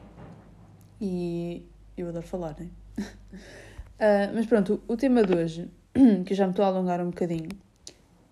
E 1.00 1.64
eu 1.96 2.08
adoro 2.08 2.26
falar, 2.26 2.54
né? 2.60 2.68
uh, 2.98 4.32
mas 4.34 4.44
pronto, 4.46 4.82
o, 4.86 4.92
o 4.92 4.96
tema 4.96 5.24
de 5.24 5.34
hoje 5.34 5.70
que 6.26 6.34
já 6.34 6.46
me 6.46 6.52
estou 6.52 6.64
a 6.64 6.68
alongar 6.68 7.00
um 7.00 7.10
bocadinho, 7.10 7.48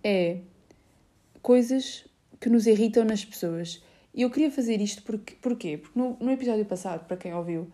é 0.05 0.41
coisas 1.43 2.07
que 2.39 2.49
nos 2.49 2.67
irritam 2.67 3.05
nas 3.05 3.25
pessoas. 3.25 3.83
E 4.13 4.23
eu 4.23 4.31
queria 4.31 4.51
fazer 4.51 4.81
isto 4.81 5.03
porque, 5.03 5.35
porquê? 5.37 5.79
Porque 5.79 5.99
no, 5.99 6.17
no 6.21 6.31
episódio 6.31 6.65
passado, 6.65 7.07
para 7.07 7.17
quem 7.17 7.33
ouviu, 7.35 7.71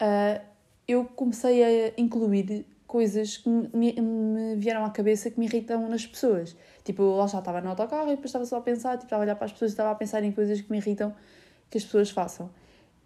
uh, 0.00 0.44
eu 0.86 1.04
comecei 1.04 1.62
a 1.62 1.92
incluir 1.96 2.66
coisas 2.86 3.36
que 3.36 3.48
me, 3.48 3.92
me, 3.92 4.56
vieram 4.56 4.84
à 4.84 4.90
cabeça 4.90 5.30
que 5.30 5.38
me 5.38 5.46
irritam 5.46 5.88
nas 5.88 6.06
pessoas. 6.06 6.56
Tipo, 6.84 7.02
lá 7.16 7.26
já 7.26 7.38
estava 7.38 7.60
no 7.60 7.70
autocarro 7.70 8.08
e 8.08 8.10
depois 8.10 8.26
estava 8.26 8.44
só 8.44 8.56
a 8.56 8.60
pensar, 8.60 8.92
tipo, 8.92 9.04
estava 9.04 9.22
a 9.22 9.24
olhar 9.24 9.36
para 9.36 9.46
as 9.46 9.52
pessoas 9.52 9.70
e 9.70 9.74
estava 9.74 9.90
a 9.90 9.94
pensar 9.94 10.24
em 10.24 10.32
coisas 10.32 10.60
que 10.60 10.70
me 10.70 10.78
irritam 10.78 11.14
que 11.70 11.78
as 11.78 11.84
pessoas 11.84 12.10
façam. 12.10 12.50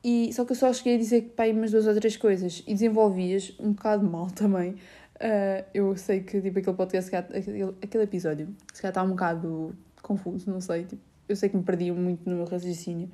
E, 0.02 0.32
só 0.32 0.44
que 0.44 0.52
eu 0.52 0.56
só 0.56 0.72
cheguei 0.72 0.96
a 0.96 0.98
dizer 0.98 1.22
que 1.22 1.28
pá, 1.30 1.46
umas 1.46 1.70
duas 1.70 1.86
ou 1.86 1.94
três 1.94 2.16
coisas 2.16 2.62
e 2.66 2.72
desenvolvi-as 2.72 3.52
um 3.58 3.72
bocado 3.72 4.06
mal 4.06 4.30
também, 4.32 4.76
Uh, 5.14 5.64
eu 5.72 5.96
sei 5.96 6.20
que 6.20 6.40
tipo, 6.40 6.58
aquele 6.58 6.76
podcast, 6.76 7.14
aquele, 7.14 7.62
aquele 7.80 8.04
episódio, 8.04 8.48
se 8.72 8.82
calhar 8.82 8.90
está 8.90 9.02
um 9.02 9.10
bocado 9.10 9.74
confuso, 10.02 10.50
não 10.50 10.60
sei. 10.60 10.84
Tipo, 10.84 11.00
eu 11.28 11.36
sei 11.36 11.48
que 11.48 11.56
me 11.56 11.62
perdi 11.62 11.90
muito 11.92 12.28
no 12.28 12.36
meu 12.36 12.44
raciocínio. 12.44 13.08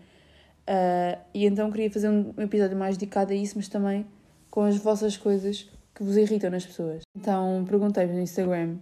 Uh, 0.69 1.19
e 1.35 1.47
então 1.47 1.71
queria 1.71 1.91
fazer 1.91 2.09
um 2.09 2.33
episódio 2.39 2.77
mais 2.77 2.97
dedicado 2.97 3.33
a 3.33 3.37
isso, 3.37 3.55
mas 3.57 3.69
também 3.69 4.07
com 4.51 4.63
as 4.63 4.77
vossas 4.77 5.17
coisas 5.17 5.69
que 5.95 6.03
vos 6.03 6.17
irritam 6.17 6.51
nas 6.51 6.65
pessoas. 6.65 7.03
Então 7.17 7.65
perguntei-vos 7.69 8.15
no 8.15 8.23
Instagram 8.23 8.77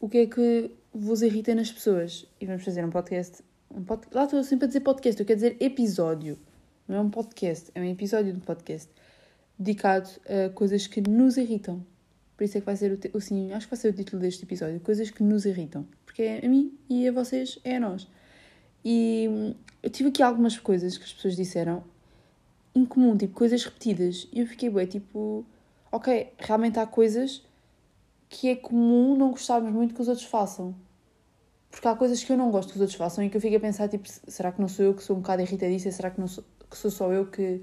o 0.00 0.08
que 0.08 0.18
é 0.18 0.26
que 0.26 0.70
vos 0.92 1.22
irrita 1.22 1.54
nas 1.54 1.70
pessoas. 1.70 2.26
E 2.40 2.46
vamos 2.46 2.64
fazer 2.64 2.84
um 2.84 2.90
podcast. 2.90 3.42
Um 3.70 3.84
pod... 3.84 4.02
Lá 4.12 4.24
estou 4.24 4.42
sempre 4.44 4.64
a 4.64 4.68
dizer 4.68 4.80
podcast, 4.80 5.20
eu 5.20 5.26
quero 5.26 5.38
dizer 5.38 5.56
episódio. 5.60 6.38
Não 6.88 6.96
é 6.96 7.00
um 7.00 7.10
podcast, 7.10 7.70
é 7.74 7.80
um 7.80 7.84
episódio 7.84 8.32
de 8.32 8.40
podcast 8.40 8.88
dedicado 9.58 10.08
a 10.26 10.50
coisas 10.50 10.86
que 10.86 11.00
nos 11.00 11.36
irritam. 11.36 11.84
Por 12.36 12.44
isso 12.44 12.58
é 12.58 12.60
que 12.60 12.66
vai 12.66 12.76
ser 12.76 12.92
o, 12.92 13.16
o 13.16 13.20
sim, 13.20 13.52
acho 13.52 13.66
que 13.66 13.70
vai 13.70 13.80
ser 13.80 13.88
o 13.88 13.92
título 13.92 14.20
deste 14.20 14.44
episódio, 14.44 14.78
coisas 14.80 15.10
que 15.10 15.22
nos 15.22 15.46
irritam. 15.46 15.86
Porque 16.04 16.22
é 16.22 16.44
a 16.44 16.48
mim 16.48 16.78
e 16.88 17.08
a 17.08 17.12
vocês, 17.12 17.58
é 17.64 17.76
a 17.76 17.80
nós. 17.80 18.06
E 18.88 19.26
hum, 19.28 19.54
eu 19.82 19.90
tive 19.90 20.10
aqui 20.10 20.22
algumas 20.22 20.56
coisas 20.56 20.96
que 20.96 21.02
as 21.02 21.12
pessoas 21.12 21.34
disseram 21.34 21.82
em 22.72 22.86
comum, 22.86 23.16
tipo 23.16 23.34
coisas 23.34 23.64
repetidas. 23.64 24.28
E 24.32 24.38
eu 24.38 24.46
fiquei 24.46 24.70
bem, 24.70 24.86
tipo, 24.86 25.44
ok, 25.90 26.32
realmente 26.38 26.78
há 26.78 26.86
coisas 26.86 27.42
que 28.28 28.48
é 28.48 28.54
comum 28.54 29.16
não 29.16 29.32
gostarmos 29.32 29.72
muito 29.72 29.92
que 29.92 30.00
os 30.00 30.06
outros 30.06 30.24
façam. 30.26 30.72
Porque 31.68 31.88
há 31.88 31.96
coisas 31.96 32.22
que 32.22 32.32
eu 32.32 32.36
não 32.36 32.48
gosto 32.52 32.68
que 32.68 32.76
os 32.76 32.80
outros 32.80 32.96
façam 32.96 33.24
e 33.24 33.28
que 33.28 33.36
eu 33.36 33.40
fico 33.40 33.56
a 33.56 33.60
pensar, 33.60 33.88
tipo, 33.88 34.08
será 34.28 34.52
que 34.52 34.60
não 34.60 34.68
sou 34.68 34.84
eu 34.84 34.94
que 34.94 35.02
sou 35.02 35.16
um 35.16 35.20
bocado 35.20 35.42
irritadiça? 35.42 35.90
Será 35.90 36.08
que, 36.08 36.20
não 36.20 36.28
sou, 36.28 36.44
que 36.70 36.76
sou 36.76 36.90
só 36.90 37.12
eu 37.12 37.26
que, 37.26 37.60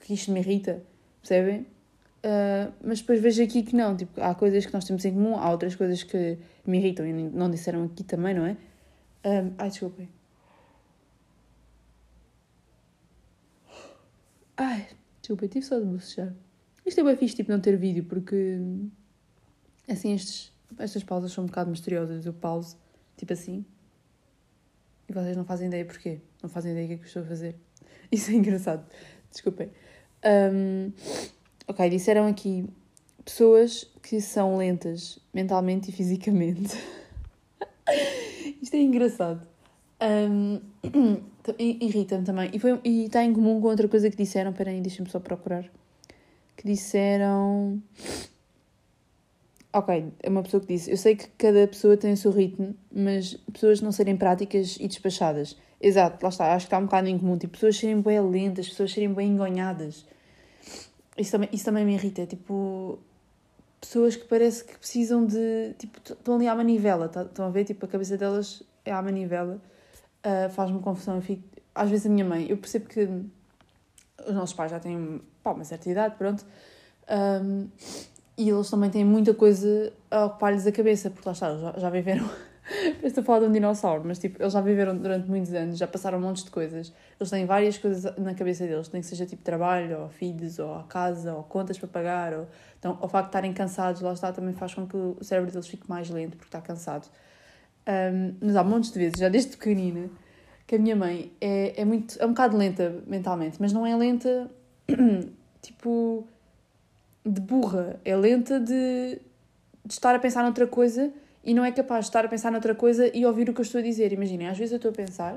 que 0.00 0.12
isto 0.12 0.32
me 0.32 0.40
irrita? 0.40 0.82
Percebem? 1.20 1.60
Uh, 1.60 2.72
mas 2.82 3.00
depois 3.00 3.20
vejo 3.20 3.44
aqui 3.44 3.62
que 3.62 3.76
não, 3.76 3.96
tipo, 3.96 4.20
há 4.20 4.34
coisas 4.34 4.66
que 4.66 4.74
nós 4.74 4.84
temos 4.84 5.04
em 5.04 5.12
comum, 5.12 5.36
há 5.36 5.52
outras 5.52 5.76
coisas 5.76 6.02
que 6.02 6.36
me 6.66 6.78
irritam 6.78 7.06
e 7.06 7.12
não 7.12 7.48
disseram 7.48 7.84
aqui 7.84 8.02
também, 8.02 8.34
não 8.34 8.44
é? 8.44 8.56
Um, 9.24 9.54
ai, 9.58 9.68
desculpem. 9.68 10.08
Ai, 14.56 14.88
desculpem, 15.20 15.48
tive 15.48 15.64
só 15.64 15.78
de 15.78 15.86
bocejar. 15.86 16.34
Isto 16.84 17.00
é 17.00 17.04
bem 17.04 17.16
fixe, 17.16 17.36
tipo, 17.36 17.50
não 17.50 17.60
ter 17.60 17.76
vídeo, 17.76 18.04
porque 18.04 18.58
assim 19.88 20.14
estes, 20.14 20.52
estas 20.78 21.02
pausas 21.02 21.32
são 21.32 21.44
um 21.44 21.46
bocado 21.46 21.70
misteriosas. 21.70 22.26
Eu 22.26 22.32
pauso, 22.32 22.76
tipo 23.16 23.32
assim, 23.32 23.64
e 25.08 25.12
vocês 25.12 25.36
não 25.36 25.44
fazem 25.44 25.68
ideia 25.68 25.84
porquê. 25.84 26.20
Não 26.42 26.48
fazem 26.48 26.72
ideia 26.72 26.86
do 26.86 26.88
que 26.88 26.94
é 26.94 26.96
que 26.98 27.04
eu 27.04 27.08
estou 27.08 27.22
a 27.22 27.26
fazer. 27.26 27.56
Isso 28.10 28.30
é 28.30 28.34
engraçado. 28.34 28.84
Desculpem. 29.30 29.70
Um, 30.24 30.92
Ok, 31.70 31.88
disseram 31.88 32.26
aqui 32.26 32.68
pessoas 33.24 33.84
que 34.02 34.20
são 34.20 34.56
lentas 34.56 35.20
mentalmente 35.32 35.90
e 35.90 35.92
fisicamente. 35.92 36.76
Isto 38.70 38.76
é 38.76 38.82
engraçado. 38.82 39.42
Um, 40.00 40.60
Irrita-me 41.58 42.24
também. 42.24 42.50
E, 42.52 42.58
foi, 42.60 42.78
e 42.84 43.06
está 43.06 43.24
em 43.24 43.32
comum 43.32 43.60
com 43.60 43.66
outra 43.66 43.88
coisa 43.88 44.08
que 44.08 44.16
disseram. 44.16 44.52
Espera 44.52 44.70
deixa-me 44.80 45.10
só 45.10 45.18
procurar. 45.18 45.64
Que 46.56 46.68
disseram. 46.68 47.82
Ok, 49.72 50.12
é 50.22 50.28
uma 50.28 50.44
pessoa 50.44 50.60
que 50.60 50.68
disse: 50.68 50.88
Eu 50.88 50.96
sei 50.96 51.16
que 51.16 51.26
cada 51.36 51.66
pessoa 51.66 51.96
tem 51.96 52.12
o 52.12 52.16
seu 52.16 52.30
ritmo, 52.30 52.72
mas 52.94 53.34
pessoas 53.52 53.80
não 53.80 53.90
serem 53.90 54.16
práticas 54.16 54.76
e 54.78 54.86
despachadas. 54.86 55.56
Exato, 55.80 56.22
lá 56.22 56.28
está. 56.28 56.54
Acho 56.54 56.66
que 56.66 56.68
está 56.68 56.78
um 56.78 56.84
bocado 56.84 57.08
em 57.08 57.18
comum. 57.18 57.36
Tipo, 57.36 57.54
pessoas 57.54 57.76
serem 57.76 58.00
bem 58.00 58.20
lentas, 58.20 58.68
pessoas 58.68 58.92
serem 58.92 59.12
bem 59.12 59.30
engonhadas. 59.30 60.06
Isso 61.18 61.32
também, 61.32 61.48
isso 61.52 61.64
também 61.64 61.84
me 61.84 61.94
irrita. 61.94 62.24
Tipo, 62.24 63.00
pessoas 63.80 64.16
que 64.16 64.26
parece 64.26 64.64
que 64.64 64.76
precisam 64.78 65.24
de. 65.26 65.74
Tipo, 65.78 65.98
estão 66.04 66.34
ali 66.34 66.46
à 66.46 66.54
manivela, 66.54 67.08
tá, 67.08 67.22
estão 67.22 67.46
a 67.46 67.50
ver? 67.50 67.64
Tipo, 67.64 67.86
a 67.86 67.88
cabeça 67.88 68.16
delas. 68.16 68.62
é 68.84 68.92
à 68.92 69.00
manivela, 69.02 69.60
uh, 70.24 70.50
faz-me 70.50 70.80
confusão. 70.80 71.16
Eu 71.16 71.22
fico, 71.22 71.42
às 71.74 71.88
vezes 71.90 72.06
a 72.06 72.08
minha 72.08 72.24
mãe, 72.24 72.46
eu 72.48 72.56
percebo 72.56 72.88
que 72.88 73.08
os 74.26 74.34
nossos 74.34 74.54
pais 74.54 74.70
já 74.70 74.78
têm 74.78 75.20
pá, 75.42 75.52
uma 75.52 75.64
certa 75.64 75.88
idade, 75.90 76.16
pronto, 76.16 76.44
um, 77.42 77.68
e 78.36 78.48
eles 78.48 78.70
também 78.70 78.90
têm 78.90 79.04
muita 79.04 79.34
coisa 79.34 79.92
a 80.10 80.26
ocupar-lhes 80.26 80.66
a 80.66 80.72
cabeça, 80.72 81.10
porque 81.10 81.28
lá 81.28 81.32
está, 81.32 81.56
já, 81.56 81.78
já 81.78 81.90
viveram. 81.90 82.28
Estou 83.02 83.22
a 83.22 83.24
falar 83.24 83.40
de 83.40 83.46
um 83.46 83.52
dinossauro, 83.52 84.02
mas 84.06 84.18
tipo, 84.18 84.40
eles 84.40 84.52
já 84.52 84.60
viveram 84.60 84.96
durante 84.96 85.28
muitos 85.28 85.52
anos, 85.52 85.78
já 85.78 85.86
passaram 85.86 86.18
um 86.18 86.20
monte 86.20 86.44
de 86.44 86.50
coisas. 86.50 86.92
Eles 87.18 87.30
têm 87.30 87.44
várias 87.44 87.76
coisas 87.78 88.16
na 88.16 88.34
cabeça 88.34 88.66
deles, 88.66 88.90
nem 88.92 89.02
que 89.02 89.08
seja 89.08 89.26
tipo 89.26 89.42
trabalho, 89.42 90.02
ou 90.02 90.08
filhos, 90.08 90.58
ou 90.58 90.74
a 90.74 90.84
casa, 90.84 91.34
ou 91.34 91.42
contas 91.42 91.78
para 91.78 91.88
pagar. 91.88 92.32
Ou... 92.32 92.46
Então, 92.78 92.98
o 93.00 93.08
facto 93.08 93.26
de 93.26 93.28
estarem 93.30 93.52
cansados, 93.52 94.00
lá 94.00 94.12
está, 94.12 94.32
também 94.32 94.54
faz 94.54 94.74
com 94.74 94.86
que 94.86 94.96
o 94.96 95.16
cérebro 95.20 95.50
deles 95.50 95.66
fique 95.66 95.88
mais 95.88 96.08
lento, 96.10 96.36
porque 96.36 96.48
está 96.48 96.60
cansado. 96.60 97.08
Um, 97.88 98.34
mas 98.40 98.56
há 98.56 98.62
montes 98.62 98.92
de 98.92 98.98
vezes, 98.98 99.18
já 99.18 99.28
desde 99.28 99.56
pequenina, 99.56 100.08
que 100.66 100.76
a 100.76 100.78
minha 100.78 100.94
mãe 100.94 101.32
é, 101.40 101.80
é, 101.80 101.84
muito, 101.84 102.16
é 102.20 102.24
um 102.24 102.30
bocado 102.30 102.56
lenta 102.56 103.02
mentalmente, 103.06 103.56
mas 103.60 103.72
não 103.72 103.84
é 103.84 103.96
lenta 103.96 104.48
tipo 105.60 106.26
de 107.26 107.40
burra, 107.40 107.98
é 108.04 108.14
lenta 108.14 108.60
de, 108.60 109.18
de 109.84 109.92
estar 109.92 110.14
a 110.14 110.18
pensar 110.18 110.42
noutra 110.42 110.66
coisa 110.66 111.12
e 111.50 111.54
não 111.54 111.64
é 111.64 111.72
capaz 111.72 112.04
de 112.04 112.10
estar 112.10 112.24
a 112.24 112.28
pensar 112.28 112.52
noutra 112.52 112.76
coisa 112.76 113.10
e 113.12 113.26
ouvir 113.26 113.50
o 113.50 113.52
que 113.52 113.60
eu 113.60 113.64
estou 113.64 113.80
a 113.80 113.82
dizer. 113.82 114.12
Imaginem, 114.12 114.46
às 114.46 114.56
vezes 114.56 114.70
eu 114.70 114.76
estou 114.76 114.92
a 114.92 114.94
pensar 114.94 115.36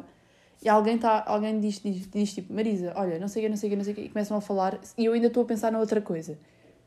e 0.61 0.69
alguém, 0.69 0.95
tá, 0.95 1.23
alguém 1.25 1.59
diz, 1.59 1.79
diz, 1.79 2.07
diz 2.07 2.33
tipo, 2.35 2.53
Marisa, 2.53 2.93
olha, 2.95 3.17
não 3.17 3.27
sei 3.27 3.41
o 3.41 3.45
que, 3.45 3.49
não 3.49 3.57
sei 3.57 3.67
o 3.67 3.71
que, 3.71 3.75
não 3.77 3.83
sei 3.83 3.93
o 3.93 3.95
que, 3.95 4.01
e 4.03 4.09
começam 4.09 4.37
a 4.37 4.41
falar 4.41 4.79
e 4.95 5.05
eu 5.05 5.13
ainda 5.13 5.25
estou 5.25 5.41
a 5.41 5.45
pensar 5.47 5.71
na 5.71 5.79
outra 5.79 5.99
coisa. 6.01 6.37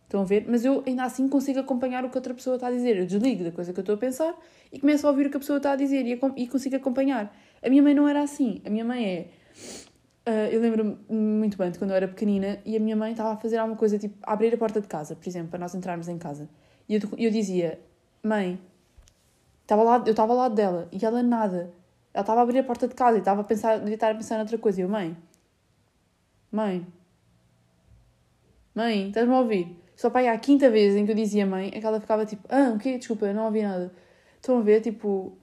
Estão 0.05 0.21
a 0.21 0.25
ver? 0.25 0.47
Mas 0.49 0.65
eu 0.65 0.81
ainda 0.87 1.03
assim 1.03 1.29
consigo 1.29 1.59
acompanhar 1.59 2.05
o 2.05 2.09
que 2.09 2.17
outra 2.17 2.33
pessoa 2.35 2.55
está 2.55 2.69
a 2.69 2.71
dizer. 2.71 2.97
Eu 2.99 3.05
desligo 3.05 3.43
da 3.43 3.51
coisa 3.51 3.73
que 3.73 3.81
eu 3.81 3.83
estou 3.83 3.97
a 3.97 3.99
pensar 3.99 4.33
e 4.71 4.79
começo 4.79 5.05
a 5.05 5.11
ouvir 5.11 5.27
o 5.27 5.31
que 5.31 5.39
a 5.39 5.41
pessoa 5.41 5.57
está 5.57 5.73
a 5.73 5.77
dizer 5.77 6.07
e, 6.07 6.21
e 6.37 6.47
consigo 6.47 6.77
acompanhar. 6.77 7.37
A 7.61 7.69
minha 7.69 7.83
mãe 7.83 7.95
não 7.95 8.07
era 8.07 8.23
assim. 8.23 8.63
A 8.65 8.71
minha 8.71 8.85
mãe 8.85 9.05
é. 9.05 9.27
Uh, 10.25 10.53
eu 10.53 10.61
lembro-me 10.61 10.99
muito 11.11 11.59
bem 11.59 11.73
de 11.73 11.81
quando 11.81 11.91
eu 11.91 11.97
era 11.97 12.07
pequenina 12.07 12.61
e 12.65 12.77
a 12.77 12.81
minha 12.81 12.95
mãe 12.95 13.11
estava 13.11 13.33
a 13.33 13.37
fazer 13.37 13.57
alguma 13.57 13.77
coisa, 13.77 13.99
tipo, 13.99 14.15
a 14.23 14.33
abrir 14.33 14.55
a 14.55 14.57
porta 14.57 14.81
de 14.81 14.87
casa, 14.87 15.17
por 15.17 15.29
exemplo, 15.29 15.49
para 15.49 15.59
nós 15.59 15.75
entrarmos 15.75 16.07
em 16.07 16.17
casa. 16.17 16.49
E 16.89 16.95
eu, 16.95 17.01
eu 17.19 17.31
dizia, 17.33 17.81
mãe, 18.23 18.61
estava 19.67 19.83
lá, 19.83 20.03
eu 20.07 20.13
estava 20.13 20.33
ao 20.33 20.39
lado 20.39 20.55
dela 20.55 20.89
e 20.93 21.05
ela 21.05 21.23
nada. 21.23 21.73
Ela 22.15 22.23
estava 22.23 22.41
a 22.41 22.43
abrir 22.45 22.61
a 22.61 22.65
porta 22.65 22.89
de 22.89 22.95
casa 22.95 23.17
e 23.17 23.19
estava 23.19 23.41
a 23.43 23.45
pensar, 23.45 23.79
devia 23.79 23.95
estar 23.95 24.13
a 24.13 24.15
pensar 24.15 24.39
noutra 24.39 24.57
coisa. 24.57 24.81
E 24.81 24.85
eu, 24.85 24.89
mãe, 24.89 25.17
mãe, 26.51 26.87
mãe, 28.75 29.09
estás-me 29.09 29.35
a 29.35 29.39
ouvir? 29.41 29.83
Só 29.97 30.09
para 30.09 30.33
a 30.33 30.39
quinta 30.39 30.71
vez 30.71 30.95
em 30.95 31.05
que 31.05 31.13
eu 31.13 31.17
dizia 31.17 31.45
mãe, 31.45 31.71
é 31.75 31.81
que 31.81 31.87
ela 31.87 32.01
ficava 32.01 32.25
tipo, 32.25 32.43
ah, 32.49 32.73
o 32.75 32.79
quê? 32.79 32.97
Desculpa, 32.97 33.33
não 33.33 33.47
ouvi 33.47 33.63
nada. 33.63 33.93
Estão 34.37 34.59
a 34.59 34.63
ver, 34.63 34.81
tipo, 34.81 35.37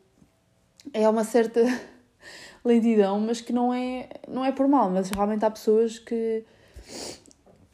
é 0.94 1.08
uma 1.08 1.24
certa 1.24 1.62
lentidão, 2.64 3.20
mas 3.20 3.42
que 3.42 3.52
não 3.52 3.74
é, 3.74 4.10
não 4.28 4.46
é 4.46 4.52
por 4.52 4.68
mal, 4.68 4.90
mas 4.90 5.10
realmente 5.10 5.44
há 5.44 5.52
pessoas 5.52 6.00
que, 6.00 6.46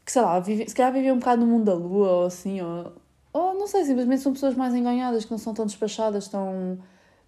que 0.06 0.12
sei 0.12 0.22
lá, 0.22 0.40
vive, 0.40 0.68
se 0.68 0.76
calhar 0.76 0.92
vivem 0.92 1.12
um 1.12 1.20
bocado 1.20 1.46
no 1.46 1.52
mundo 1.52 1.66
da 1.66 1.74
lua 1.74 2.12
ou 2.12 2.26
assim, 2.26 2.62
ou, 2.62 2.94
ou 3.32 3.54
não 3.54 3.68
sei, 3.68 3.86
simplesmente 3.86 4.22
são 4.22 4.34
pessoas 4.34 4.56
mais 4.56 4.74
enganhadas, 4.74 5.26
que 5.26 5.32
não 5.32 5.38
são 5.38 5.54
tão 5.54 5.66
despachadas, 5.66 6.28
tão 6.28 6.80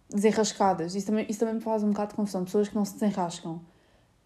desenrascadas. 0.09 0.95
Isso 0.95 1.07
também, 1.07 1.25
isso 1.29 1.39
também 1.39 1.55
me 1.55 1.61
faz 1.61 1.83
um 1.83 1.89
bocado 1.89 2.09
de 2.09 2.15
confusão, 2.15 2.43
pessoas 2.43 2.67
que 2.67 2.75
não 2.75 2.85
se 2.85 2.93
desenrascam. 2.93 3.61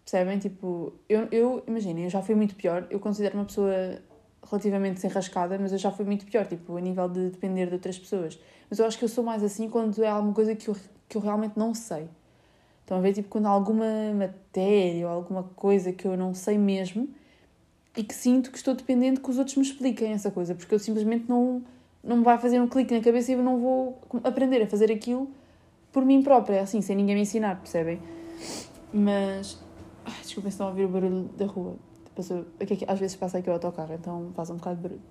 Percebem? 0.04 0.38
Tipo, 0.38 0.92
eu, 1.08 1.28
eu 1.30 1.64
imaginem, 1.66 2.04
eu 2.04 2.10
já 2.10 2.22
fui 2.22 2.34
muito 2.34 2.54
pior, 2.54 2.86
eu 2.90 3.00
considero 3.00 3.36
uma 3.36 3.44
pessoa 3.44 4.00
relativamente 4.48 4.94
desenrascada, 4.94 5.58
mas 5.58 5.72
eu 5.72 5.78
já 5.78 5.90
fui 5.90 6.04
muito 6.04 6.24
pior, 6.26 6.46
tipo, 6.46 6.76
a 6.76 6.80
nível 6.80 7.08
de 7.08 7.30
depender 7.30 7.66
de 7.66 7.74
outras 7.74 7.98
pessoas. 7.98 8.38
Mas 8.70 8.78
eu 8.78 8.86
acho 8.86 8.98
que 8.98 9.04
eu 9.04 9.08
sou 9.08 9.24
mais 9.24 9.42
assim 9.42 9.68
quando 9.68 10.02
é 10.02 10.08
alguma 10.08 10.32
coisa 10.32 10.54
que 10.54 10.68
eu, 10.68 10.76
que 11.08 11.16
eu 11.16 11.20
realmente 11.20 11.58
não 11.58 11.74
sei. 11.74 12.08
Estão 12.80 12.98
a 12.98 13.00
ver, 13.00 13.12
tipo, 13.12 13.28
quando 13.28 13.46
há 13.46 13.50
alguma 13.50 13.86
matéria 14.14 15.08
ou 15.08 15.12
alguma 15.12 15.42
coisa 15.42 15.92
que 15.92 16.06
eu 16.06 16.16
não 16.16 16.32
sei 16.32 16.56
mesmo 16.56 17.08
e 17.96 18.04
que 18.04 18.14
sinto 18.14 18.50
que 18.50 18.58
estou 18.58 18.74
dependente 18.74 19.20
que 19.20 19.30
os 19.30 19.38
outros 19.38 19.56
me 19.56 19.62
expliquem 19.62 20.12
essa 20.12 20.30
coisa, 20.30 20.54
porque 20.54 20.74
eu 20.74 20.78
simplesmente 20.78 21.28
não, 21.28 21.62
não 22.04 22.18
me 22.18 22.24
vai 22.24 22.38
fazer 22.38 22.60
um 22.60 22.68
clique 22.68 22.94
na 22.94 23.00
cabeça 23.00 23.32
e 23.32 23.34
eu 23.34 23.42
não 23.42 23.58
vou 23.58 24.00
aprender 24.22 24.62
a 24.62 24.66
fazer 24.66 24.92
aquilo 24.92 25.30
por 25.92 26.04
mim 26.04 26.22
própria, 26.22 26.60
assim, 26.60 26.82
sem 26.82 26.94
ninguém 26.94 27.14
me 27.14 27.22
ensinar, 27.22 27.56
percebem? 27.56 28.00
Mas. 28.92 29.58
Ai, 30.04 30.20
desculpem 30.20 30.50
se 30.50 30.54
estão 30.54 30.66
a 30.66 30.70
ouvir 30.70 30.84
o 30.84 30.88
barulho 30.88 31.24
da 31.36 31.46
rua. 31.46 31.76
Aqui, 32.60 32.84
às 32.86 32.98
vezes 32.98 33.16
passa 33.16 33.38
aqui 33.38 33.48
o 33.48 33.52
autocarro, 33.52 33.94
então 33.94 34.30
faz 34.34 34.50
um 34.50 34.56
bocado 34.56 34.76
de 34.76 34.82
barulho. 34.82 35.02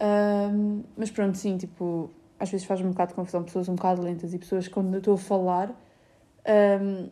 Um, 0.00 0.82
mas 0.96 1.10
pronto, 1.10 1.36
sim, 1.36 1.56
tipo, 1.56 2.10
às 2.38 2.50
vezes 2.50 2.66
faz 2.66 2.80
um 2.80 2.90
bocado 2.90 3.10
de 3.10 3.14
confusão, 3.14 3.42
pessoas 3.44 3.68
um 3.68 3.74
bocado 3.74 4.02
lentas 4.02 4.34
e 4.34 4.38
pessoas 4.38 4.66
quando 4.66 4.94
eu 4.94 4.98
estou 4.98 5.14
a 5.14 5.18
falar 5.18 5.70
um, 6.80 7.08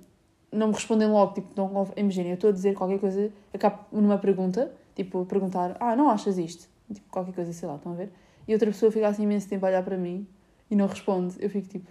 não 0.50 0.68
me 0.68 0.74
respondem 0.74 1.08
logo, 1.08 1.32
tipo, 1.32 1.48
não, 1.56 1.88
imagina, 1.96 2.28
eu 2.28 2.34
estou 2.34 2.50
a 2.50 2.52
dizer 2.52 2.74
qualquer 2.74 2.98
coisa, 2.98 3.32
acabo 3.54 3.78
numa 3.90 4.18
pergunta, 4.18 4.70
tipo, 4.94 5.24
perguntar, 5.26 5.76
ah, 5.80 5.96
não 5.96 6.10
achas 6.10 6.38
isto? 6.38 6.68
Tipo, 6.92 7.08
qualquer 7.10 7.34
coisa, 7.34 7.52
sei 7.52 7.68
lá, 7.68 7.76
estão 7.76 7.92
a 7.92 7.94
ver? 7.94 8.10
E 8.46 8.52
outra 8.52 8.70
pessoa 8.70 8.90
fica 8.90 9.08
assim 9.08 9.22
imenso 9.22 9.48
tempo 9.48 9.64
a 9.66 9.68
olhar 9.68 9.82
para 9.82 9.96
mim 9.96 10.26
e 10.70 10.76
não 10.76 10.86
responde. 10.86 11.36
Eu 11.38 11.48
fico 11.48 11.68
tipo, 11.68 11.90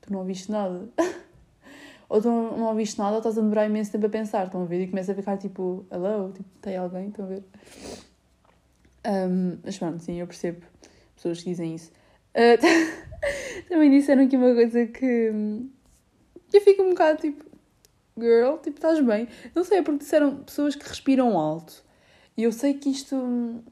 tu 0.00 0.12
não 0.12 0.20
ouviste 0.20 0.50
nada. 0.50 0.88
ou 2.08 2.20
tu 2.20 2.28
não, 2.28 2.56
não 2.56 2.66
ouviste 2.66 2.98
nada 2.98 3.12
ou 3.12 3.18
estás 3.18 3.36
a 3.36 3.40
demorar 3.40 3.66
imenso 3.66 3.92
tempo 3.92 4.06
a 4.06 4.10
pensar, 4.10 4.46
estão 4.46 4.62
a 4.62 4.64
ver? 4.64 4.82
E 4.82 4.88
começa 4.88 5.12
a 5.12 5.14
ficar 5.14 5.36
tipo, 5.36 5.84
hello, 5.90 6.32
tipo, 6.32 6.48
tem 6.60 6.76
alguém, 6.76 7.08
estão 7.08 7.24
a 7.24 7.28
ver? 7.28 7.44
Um, 9.06 9.58
mas 9.64 9.78
pronto, 9.78 10.02
sim, 10.02 10.20
eu 10.20 10.26
percebo 10.26 10.62
pessoas 11.14 11.42
que 11.42 11.50
dizem 11.50 11.74
isso. 11.74 11.90
Uh, 12.34 12.58
também 13.68 13.90
disseram 13.90 14.24
aqui 14.24 14.36
uma 14.36 14.54
coisa 14.54 14.86
que, 14.86 15.32
eu 16.52 16.60
fico 16.60 16.82
um 16.82 16.90
bocado 16.90 17.20
tipo, 17.20 17.44
girl, 18.18 18.56
tipo, 18.56 18.76
estás 18.76 19.00
bem? 19.00 19.28
Não 19.54 19.64
sei, 19.64 19.78
é 19.78 19.82
porque 19.82 19.98
disseram 19.98 20.36
pessoas 20.36 20.74
que 20.74 20.88
respiram 20.88 21.38
alto. 21.38 21.84
E 22.36 22.42
eu 22.42 22.52
sei 22.52 22.74
que 22.74 22.90
isto 22.90 23.62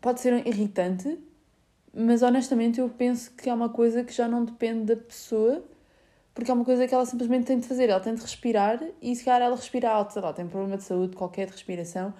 pode 0.00 0.20
ser 0.20 0.46
irritante, 0.46 1.18
mas 1.92 2.22
honestamente 2.22 2.78
eu 2.78 2.88
penso 2.88 3.32
que 3.32 3.48
é 3.50 3.54
uma 3.54 3.68
coisa 3.68 4.04
que 4.04 4.12
já 4.12 4.28
não 4.28 4.44
depende 4.44 4.84
da 4.84 4.96
pessoa, 4.96 5.64
porque 6.34 6.50
é 6.50 6.54
uma 6.54 6.64
coisa 6.64 6.86
que 6.86 6.94
ela 6.94 7.06
simplesmente 7.06 7.46
tem 7.46 7.58
de 7.58 7.66
fazer. 7.66 7.88
Ela 7.88 8.00
tem 8.00 8.14
de 8.14 8.20
respirar 8.20 8.80
e 9.02 9.14
se 9.16 9.24
calhar 9.24 9.42
ela 9.42 9.56
respira 9.56 9.90
alto, 9.90 10.12
sei 10.12 10.22
tem 10.32 10.46
problema 10.46 10.76
de 10.76 10.84
saúde 10.84 11.16
qualquer 11.16 11.46
de 11.46 11.52
respiração, 11.52 12.14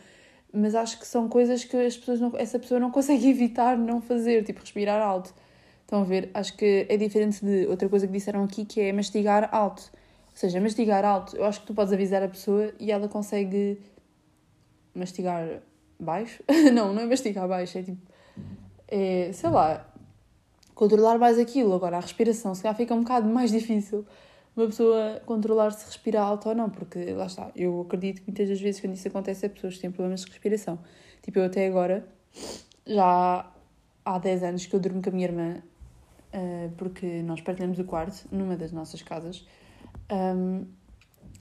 mas 0.53 0.75
acho 0.75 0.99
que 0.99 1.07
são 1.07 1.29
coisas 1.29 1.65
que 1.65 1.77
as 1.77 1.97
pessoas 1.97 2.21
não, 2.21 2.33
essa 2.37 2.59
pessoa 2.59 2.81
não 2.81 2.91
consegue 2.93 3.29
evitar 3.29 3.77
não 3.77 4.01
fazer, 4.01 4.45
tipo 4.45 4.61
respirar 4.61 5.01
alto. 5.01 5.35
Estão 5.83 6.01
a 6.01 6.05
ver? 6.05 6.31
Acho 6.35 6.57
que 6.57 6.87
é 6.89 6.97
diferente 6.97 7.45
de 7.45 7.67
outra 7.67 7.89
coisa 7.89 8.07
que 8.07 8.13
disseram 8.13 8.43
aqui, 8.45 8.65
que 8.65 8.81
é 8.81 8.93
mastigar 8.93 9.49
alto. 9.55 9.93
Ou 10.31 10.37
seja, 10.37 10.61
mastigar 10.61 11.05
alto, 11.05 11.37
eu 11.37 11.45
acho 11.45 11.61
que 11.61 11.67
tu 11.67 11.75
podes 11.75 11.93
avisar 11.93 12.23
a 12.23 12.29
pessoa 12.29 12.73
e 12.81 12.91
ela 12.91 13.07
consegue 13.09 13.79
mastigar 14.95 15.61
baixo. 16.05 16.43
não, 16.73 16.93
não 16.93 17.03
é 17.03 17.07
mastigar 17.07 17.49
baixo, 17.49 17.79
é 17.79 17.83
tipo. 17.83 18.01
É, 18.87 19.31
sei 19.33 19.51
lá, 19.51 19.87
controlar 20.75 21.19
mais 21.19 21.39
aquilo. 21.39 21.75
Agora, 21.75 21.97
a 21.97 22.01
respiração, 22.01 22.55
se 22.55 22.63
calhar 22.63 22.77
fica 22.77 22.95
um 22.95 23.01
bocado 23.01 23.29
mais 23.29 23.51
difícil 23.51 24.05
uma 24.57 24.67
pessoa 24.67 25.21
controlar 25.27 25.73
se 25.73 25.85
respira 25.85 26.21
alto 26.21 26.49
ou 26.49 26.55
não, 26.55 26.71
porque 26.71 27.13
lá 27.13 27.27
está, 27.27 27.51
eu 27.57 27.81
acredito 27.81 28.21
que 28.21 28.29
muitas 28.29 28.49
das 28.49 28.61
vezes 28.61 28.81
quando 28.81 28.95
isso 28.95 29.09
acontece 29.09 29.47
é 29.47 29.49
pessoas 29.49 29.75
que 29.75 29.81
têm 29.81 29.91
problemas 29.91 30.21
de 30.21 30.31
respiração. 30.31 30.79
Tipo, 31.23 31.41
eu 31.41 31.45
até 31.47 31.67
agora, 31.67 32.07
já 32.87 33.51
há 34.05 34.19
10 34.19 34.43
anos 34.45 34.67
que 34.67 34.75
eu 34.75 34.81
durmo 34.81 35.03
com 35.03 35.11
a 35.11 35.13
minha 35.13 35.27
irmã 35.27 35.57
uh, 36.33 36.71
porque 36.77 37.23
nós 37.23 37.41
partilhamos 37.41 37.79
o 37.79 37.85
quarto 37.85 38.29
numa 38.31 38.57
das 38.57 38.71
nossas 38.71 39.03
casas. 39.03 39.45
Um, 40.11 40.67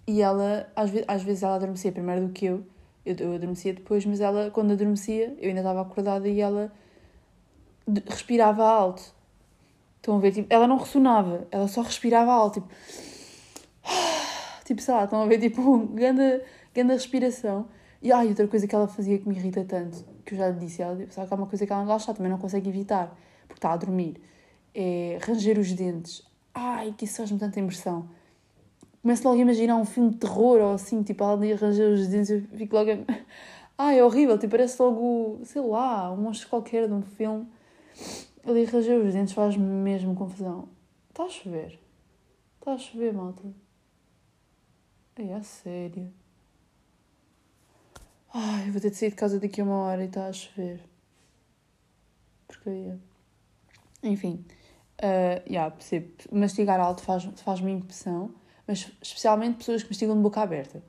e 0.07 0.21
ela, 0.21 0.67
às, 0.75 0.89
ve 0.89 1.03
às 1.07 1.21
vezes, 1.21 1.43
ela 1.43 1.55
adormecia 1.55 1.91
primeiro 1.91 2.27
do 2.27 2.33
que 2.33 2.45
eu. 2.45 2.65
Eu. 3.05 3.15
Eu 3.15 3.35
adormecia 3.35 3.73
depois, 3.73 4.05
mas 4.05 4.19
ela, 4.21 4.51
quando 4.51 4.71
adormecia, 4.71 5.35
eu 5.39 5.49
ainda 5.49 5.61
estava 5.61 5.81
acordada 5.81 6.27
e 6.27 6.39
ela 6.39 6.71
respirava 8.07 8.65
alto. 8.65 9.13
Estão 9.97 10.17
a 10.17 10.19
ver? 10.19 10.31
Tipo, 10.31 10.47
ela 10.49 10.67
não 10.67 10.77
ressonava, 10.77 11.47
ela 11.51 11.67
só 11.67 11.81
respirava 11.81 12.31
alto. 12.31 12.61
Tipo, 12.61 12.69
tipo 14.65 14.81
sei 14.81 14.93
lá, 14.93 15.03
estão 15.05 15.21
a 15.21 15.25
ver? 15.25 15.39
Tipo, 15.39 15.79
grande, 15.87 16.41
grande 16.73 16.93
respiração. 16.93 17.67
E 18.01 18.11
ai, 18.11 18.27
outra 18.27 18.47
coisa 18.47 18.67
que 18.67 18.75
ela 18.75 18.87
fazia 18.87 19.17
que 19.17 19.27
me 19.27 19.35
irrita 19.35 19.63
tanto, 19.63 20.05
que 20.25 20.33
eu 20.33 20.37
já 20.37 20.49
lhe 20.49 20.59
disse, 20.59 20.81
ela, 20.81 20.95
sabe 21.09 21.27
que 21.27 21.33
há 21.33 21.37
uma 21.37 21.47
coisa 21.47 21.65
que 21.65 21.71
ela 21.71 21.83
lá 21.83 21.95
está, 21.95 22.13
também 22.13 22.29
não 22.31 22.37
consegue 22.37 22.69
evitar, 22.69 23.17
porque 23.47 23.59
está 23.59 23.71
a 23.71 23.77
dormir 23.77 24.21
é 24.73 25.19
ranger 25.21 25.59
os 25.59 25.71
dentes. 25.73 26.23
Ai, 26.53 26.93
que 26.97 27.05
isso 27.05 27.17
faz-me 27.17 27.37
tanta 27.37 27.59
impressão. 27.59 28.09
Começo 29.03 29.27
logo 29.27 29.37
a 29.37 29.41
imaginar 29.41 29.75
um 29.75 29.83
filme 29.83 30.11
de 30.11 30.17
terror 30.17 30.61
ou 30.61 30.73
assim, 30.75 31.03
tipo, 31.03 31.21
ela 31.25 31.33
ali 31.33 31.51
a 31.51 31.57
ranger 31.57 31.89
os 31.89 32.07
dentes 32.07 32.29
eu 32.29 32.41
fico 32.57 32.73
logo 32.73 32.89
a... 32.89 32.95
Ai, 33.77 33.99
é 33.99 34.03
horrível, 34.05 34.39
tipo, 34.39 34.51
parece 34.51 34.81
logo, 34.81 35.41
sei 35.43 35.61
lá, 35.61 36.09
um 36.09 36.15
monstro 36.15 36.47
qualquer 36.47 36.87
de 36.87 36.93
um 36.93 37.01
filme. 37.01 37.45
Ali 38.45 38.65
a 38.65 38.69
ranger 38.69 39.05
os 39.05 39.13
dentes 39.13 39.33
faz-me 39.33 39.65
mesmo 39.65 40.15
confusão. 40.15 40.69
Está 41.09 41.25
a 41.25 41.29
chover. 41.29 41.77
Está 42.59 42.75
a 42.75 42.77
chover, 42.77 43.13
malta. 43.13 43.43
É, 45.17 45.33
a 45.33 45.43
sério. 45.43 46.09
Ai, 48.33 48.71
vou 48.71 48.79
ter 48.79 48.89
de 48.89 48.95
sair 48.95 49.09
de 49.09 49.15
casa 49.17 49.37
daqui 49.37 49.59
a 49.59 49.65
uma 49.65 49.79
hora 49.79 50.01
e 50.01 50.07
está 50.07 50.27
a 50.27 50.31
chover. 50.31 50.79
Porcaria. 52.47 52.97
Enfim. 54.01 54.45
Uh, 54.97 55.43
yeah, 55.45 55.69
percebo. 55.69 56.09
Mastigar 56.31 56.79
alto 56.79 57.03
faz, 57.03 57.25
faz-me 57.41 57.73
impressão. 57.73 58.33
Mas 58.67 58.91
especialmente 59.01 59.57
pessoas 59.57 59.83
que 59.83 59.89
mastigam 59.89 60.15
de 60.15 60.21
boca 60.21 60.41
aberta. 60.41 60.81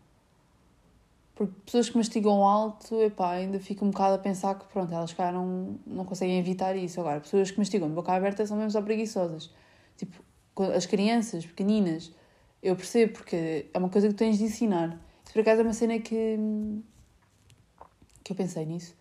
Porque 1.35 1.53
pessoas 1.67 1.91
que 1.91 1.97
mastigam 1.97 2.47
alto, 2.47 3.03
epá, 3.03 3.33
ainda 3.33 3.59
fico 3.59 3.85
um 3.85 3.91
bocado 3.91 4.15
a 4.15 4.19
pensar 4.19 4.55
que, 4.57 4.67
pronto, 4.67 4.93
elas 4.95 5.13
cá 5.13 5.33
não, 5.33 5.79
não 5.85 6.05
conseguem 6.05 6.39
evitar 6.39 6.77
isso. 6.77 7.01
Agora, 7.01 7.21
pessoas 7.21 7.51
que 7.51 7.59
mastigam 7.59 7.89
de 7.89 7.95
boca 7.95 8.13
aberta 8.13 8.47
são 8.47 8.57
mesmo 8.57 8.71
só 8.71 8.81
preguiçosas. 8.81 9.51
Tipo, 9.97 10.23
as 10.75 10.87
crianças 10.87 11.45
pequeninas, 11.45 12.13
eu 12.63 12.77
percebo 12.77 13.15
porque 13.15 13.67
é 13.75 13.79
uma 13.79 13.89
coisa 13.89 14.09
que 14.09 14.15
tens 14.15 14.39
de 14.39 14.45
ensinar. 14.45 14.91
Isso, 15.25 15.33
por 15.33 15.41
acaso, 15.41 15.61
é 15.63 15.65
uma 15.65 15.73
cena 15.73 15.99
que, 15.99 16.39
que 18.23 18.33
eu 18.33 18.37
pensei 18.37 18.65
nisso. 18.65 18.95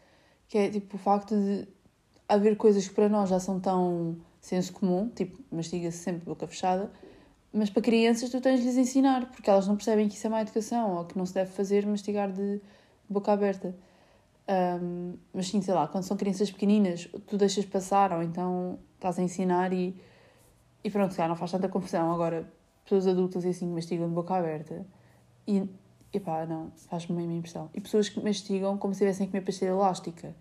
Que 0.47 0.57
é, 0.57 0.69
tipo, 0.71 0.95
o 0.95 0.99
facto 0.99 1.35
de 1.35 1.67
haver 2.27 2.57
coisas 2.57 2.87
que 2.87 2.95
para 2.95 3.07
nós 3.07 3.29
já 3.29 3.39
são 3.39 3.59
tão 3.59 4.17
senso 4.41 4.73
comum, 4.73 5.07
tipo, 5.09 5.39
mastiga-se 5.51 5.99
sempre 5.99 6.25
boca 6.25 6.47
fechada, 6.47 6.91
mas 7.53 7.69
para 7.69 7.81
crianças 7.83 8.29
tu 8.29 8.41
tens 8.41 8.59
de 8.59 8.65
lhes 8.65 8.77
ensinar, 8.77 9.29
porque 9.31 9.49
elas 9.49 9.67
não 9.67 9.75
percebem 9.75 10.09
que 10.09 10.15
isso 10.15 10.25
é 10.25 10.29
má 10.29 10.41
educação 10.41 10.97
ou 10.97 11.05
que 11.05 11.17
não 11.17 11.25
se 11.25 11.33
deve 11.33 11.51
fazer 11.51 11.85
mastigar 11.85 12.31
de, 12.31 12.59
boca 13.09 13.31
aberta. 13.31 13.75
Um, 14.81 15.13
mas 15.33 15.47
sim, 15.47 15.61
sei 15.61 15.73
lá, 15.73 15.87
quando 15.87 16.03
são 16.03 16.17
crianças 16.17 16.51
pequeninas, 16.51 17.07
tu 17.27 17.37
deixas 17.37 17.63
passar 17.63 18.11
ou 18.11 18.21
então 18.21 18.79
estás 18.95 19.19
a 19.19 19.21
ensinar 19.21 19.71
e, 19.71 19.95
e 20.83 20.89
pronto, 20.89 21.13
já 21.13 21.27
não 21.27 21.35
faz 21.35 21.51
tanta 21.51 21.69
confusão. 21.69 22.11
Agora, 22.11 22.51
pessoas 22.83 23.07
adultas 23.07 23.45
e 23.45 23.49
assim 23.49 23.67
mastigam 23.67 24.07
de 24.09 24.15
boca 24.15 24.33
aberta 24.35 24.85
e, 25.47 25.69
epá, 26.11 26.45
não, 26.45 26.71
faz-me 26.89 27.15
uma 27.15 27.33
impressão. 27.33 27.69
E 27.73 27.79
pessoas 27.79 28.09
que 28.09 28.19
mastigam 28.19 28.77
como 28.77 28.93
se 28.93 29.03
estivessem 29.03 29.27
a 29.27 29.29
comer 29.29 29.45
pastilha 29.45 29.69
elástica 29.69 30.35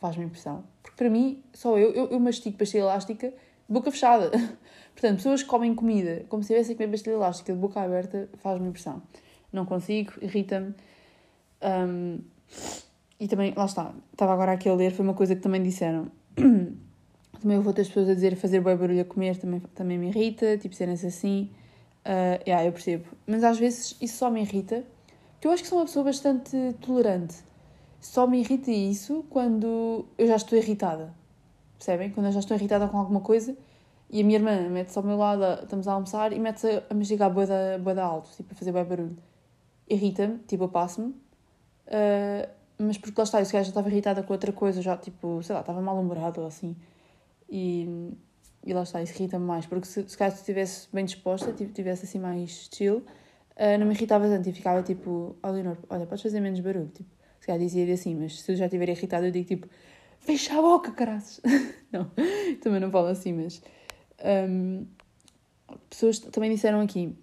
faz-me 0.00 0.24
impressão. 0.24 0.64
Porque 0.82 0.96
para 0.96 1.10
mim, 1.10 1.42
só 1.52 1.78
eu, 1.78 1.92
eu, 1.92 2.08
eu 2.08 2.20
mastigo 2.20 2.56
pastilha 2.56 2.82
elástica 2.82 3.32
boca 3.72 3.90
fechada. 3.90 4.30
Portanto, 4.92 5.16
pessoas 5.16 5.42
que 5.42 5.48
comem 5.48 5.74
comida 5.74 6.24
como 6.28 6.42
se 6.42 6.52
estivessem 6.52 6.74
a 6.74 6.76
comer 6.76 6.90
pastilha 6.90 7.14
elástica 7.14 7.52
de 7.52 7.58
boca 7.58 7.80
aberta 7.80 8.28
faz-me 8.38 8.68
impressão. 8.68 9.02
Não 9.52 9.64
consigo, 9.66 10.12
irrita-me. 10.20 10.74
Um, 11.62 12.20
e 13.18 13.28
também, 13.28 13.52
lá 13.56 13.66
está, 13.66 13.94
estava 14.12 14.32
agora 14.32 14.52
aqui 14.52 14.68
a 14.68 14.74
ler, 14.74 14.92
foi 14.92 15.04
uma 15.04 15.14
coisa 15.14 15.34
que 15.34 15.40
também 15.40 15.62
disseram. 15.62 16.10
também 16.34 17.56
houve 17.56 17.68
outras 17.68 17.88
pessoas 17.88 18.08
a 18.08 18.14
dizer 18.14 18.36
fazer 18.36 18.60
bom 18.60 18.76
barulho 18.76 19.00
a 19.00 19.04
comer 19.04 19.36
também, 19.36 19.60
também 19.74 19.98
me 19.98 20.08
irrita, 20.08 20.56
tipo 20.58 20.74
cenas 20.74 21.04
assim. 21.04 21.50
Uh, 22.04 22.42
yeah, 22.46 22.66
eu 22.66 22.72
percebo. 22.72 23.04
Mas 23.26 23.44
às 23.44 23.58
vezes 23.58 23.96
isso 24.00 24.16
só 24.16 24.30
me 24.30 24.40
irrita, 24.40 24.84
porque 25.34 25.46
eu 25.46 25.52
acho 25.52 25.62
que 25.62 25.68
sou 25.68 25.78
uma 25.78 25.84
pessoa 25.84 26.04
bastante 26.04 26.56
tolerante. 26.80 27.36
Só 28.00 28.26
me 28.26 28.40
irrita 28.40 28.70
isso 28.70 29.24
quando 29.30 30.04
eu 30.18 30.26
já 30.26 30.36
estou 30.36 30.58
irritada. 30.58 31.14
Percebem? 31.82 32.10
Quando 32.10 32.26
eu 32.26 32.32
já 32.32 32.38
estou 32.38 32.56
irritada 32.56 32.86
com 32.86 32.96
alguma 32.96 33.20
coisa 33.20 33.56
e 34.08 34.20
a 34.20 34.24
minha 34.24 34.38
irmã 34.38 34.68
mete-se 34.68 34.96
ao 34.96 35.02
meu 35.02 35.16
lado, 35.16 35.64
estamos 35.64 35.88
a 35.88 35.92
almoçar 35.94 36.32
e 36.32 36.38
mete-se 36.38 36.80
a 36.88 36.94
mastigar 36.94 37.28
boa 37.28 37.44
da 37.92 38.04
alto, 38.04 38.30
tipo, 38.36 38.52
a 38.52 38.54
fazer 38.54 38.70
bem 38.70 38.84
barulho. 38.84 39.18
Irrita-me, 39.90 40.38
tipo, 40.46 40.62
eu 40.62 40.68
passo-me. 40.68 41.08
Uh, 41.08 42.48
mas 42.78 42.98
porque 42.98 43.20
lá 43.20 43.24
está, 43.24 43.40
eu 43.40 43.44
se 43.44 43.50
já 43.50 43.62
estava 43.62 43.88
irritada 43.88 44.22
com 44.22 44.32
outra 44.32 44.52
coisa, 44.52 44.80
já 44.80 44.96
tipo, 44.96 45.42
sei 45.42 45.54
lá, 45.54 45.60
estava 45.60 45.80
mal-humorada 45.80 46.40
ou 46.40 46.46
assim. 46.46 46.76
E, 47.50 48.12
e 48.64 48.72
lá 48.72 48.84
está, 48.84 49.02
isso 49.02 49.14
irrita-me 49.14 49.44
mais. 49.44 49.66
Porque 49.66 49.88
se, 49.88 50.08
se 50.08 50.16
calhar 50.16 50.32
estivesse 50.32 50.86
bem 50.92 51.04
disposta, 51.04 51.52
tipo, 51.52 51.72
tivesse 51.72 52.04
assim 52.04 52.20
mais 52.20 52.68
chill, 52.72 52.98
uh, 52.98 53.78
não 53.80 53.88
me 53.88 53.94
irritava 53.94 54.28
tanto 54.28 54.48
e 54.48 54.52
ficava 54.52 54.84
tipo, 54.84 55.34
oh, 55.42 55.48
olha, 55.90 56.06
podes 56.06 56.22
fazer 56.22 56.38
menos 56.38 56.60
barulho. 56.60 56.92
Tipo, 56.94 57.10
se 57.40 57.46
calhar 57.48 57.60
dizia 57.60 57.92
assim, 57.92 58.14
mas 58.14 58.40
se 58.40 58.52
eu 58.52 58.54
já 58.54 58.66
estiver 58.66 58.88
irritada, 58.88 59.26
eu 59.26 59.32
digo 59.32 59.48
tipo, 59.48 59.66
fecha 60.22 60.58
a 60.58 60.62
boca, 60.62 60.92
caraças. 60.92 61.40
não, 61.92 62.10
também 62.60 62.80
não 62.80 62.90
falo 62.90 63.08
assim, 63.08 63.32
mas. 63.32 63.62
Um, 64.24 64.86
pessoas 65.88 66.18
também 66.18 66.54
disseram 66.54 66.80
aqui, 66.80 67.16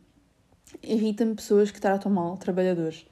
irrita-me 0.84 1.36
pessoas 1.36 1.72
que 1.72 1.80
tratam 1.80 2.12
mal 2.12 2.38
trabalhadores. 2.38 3.06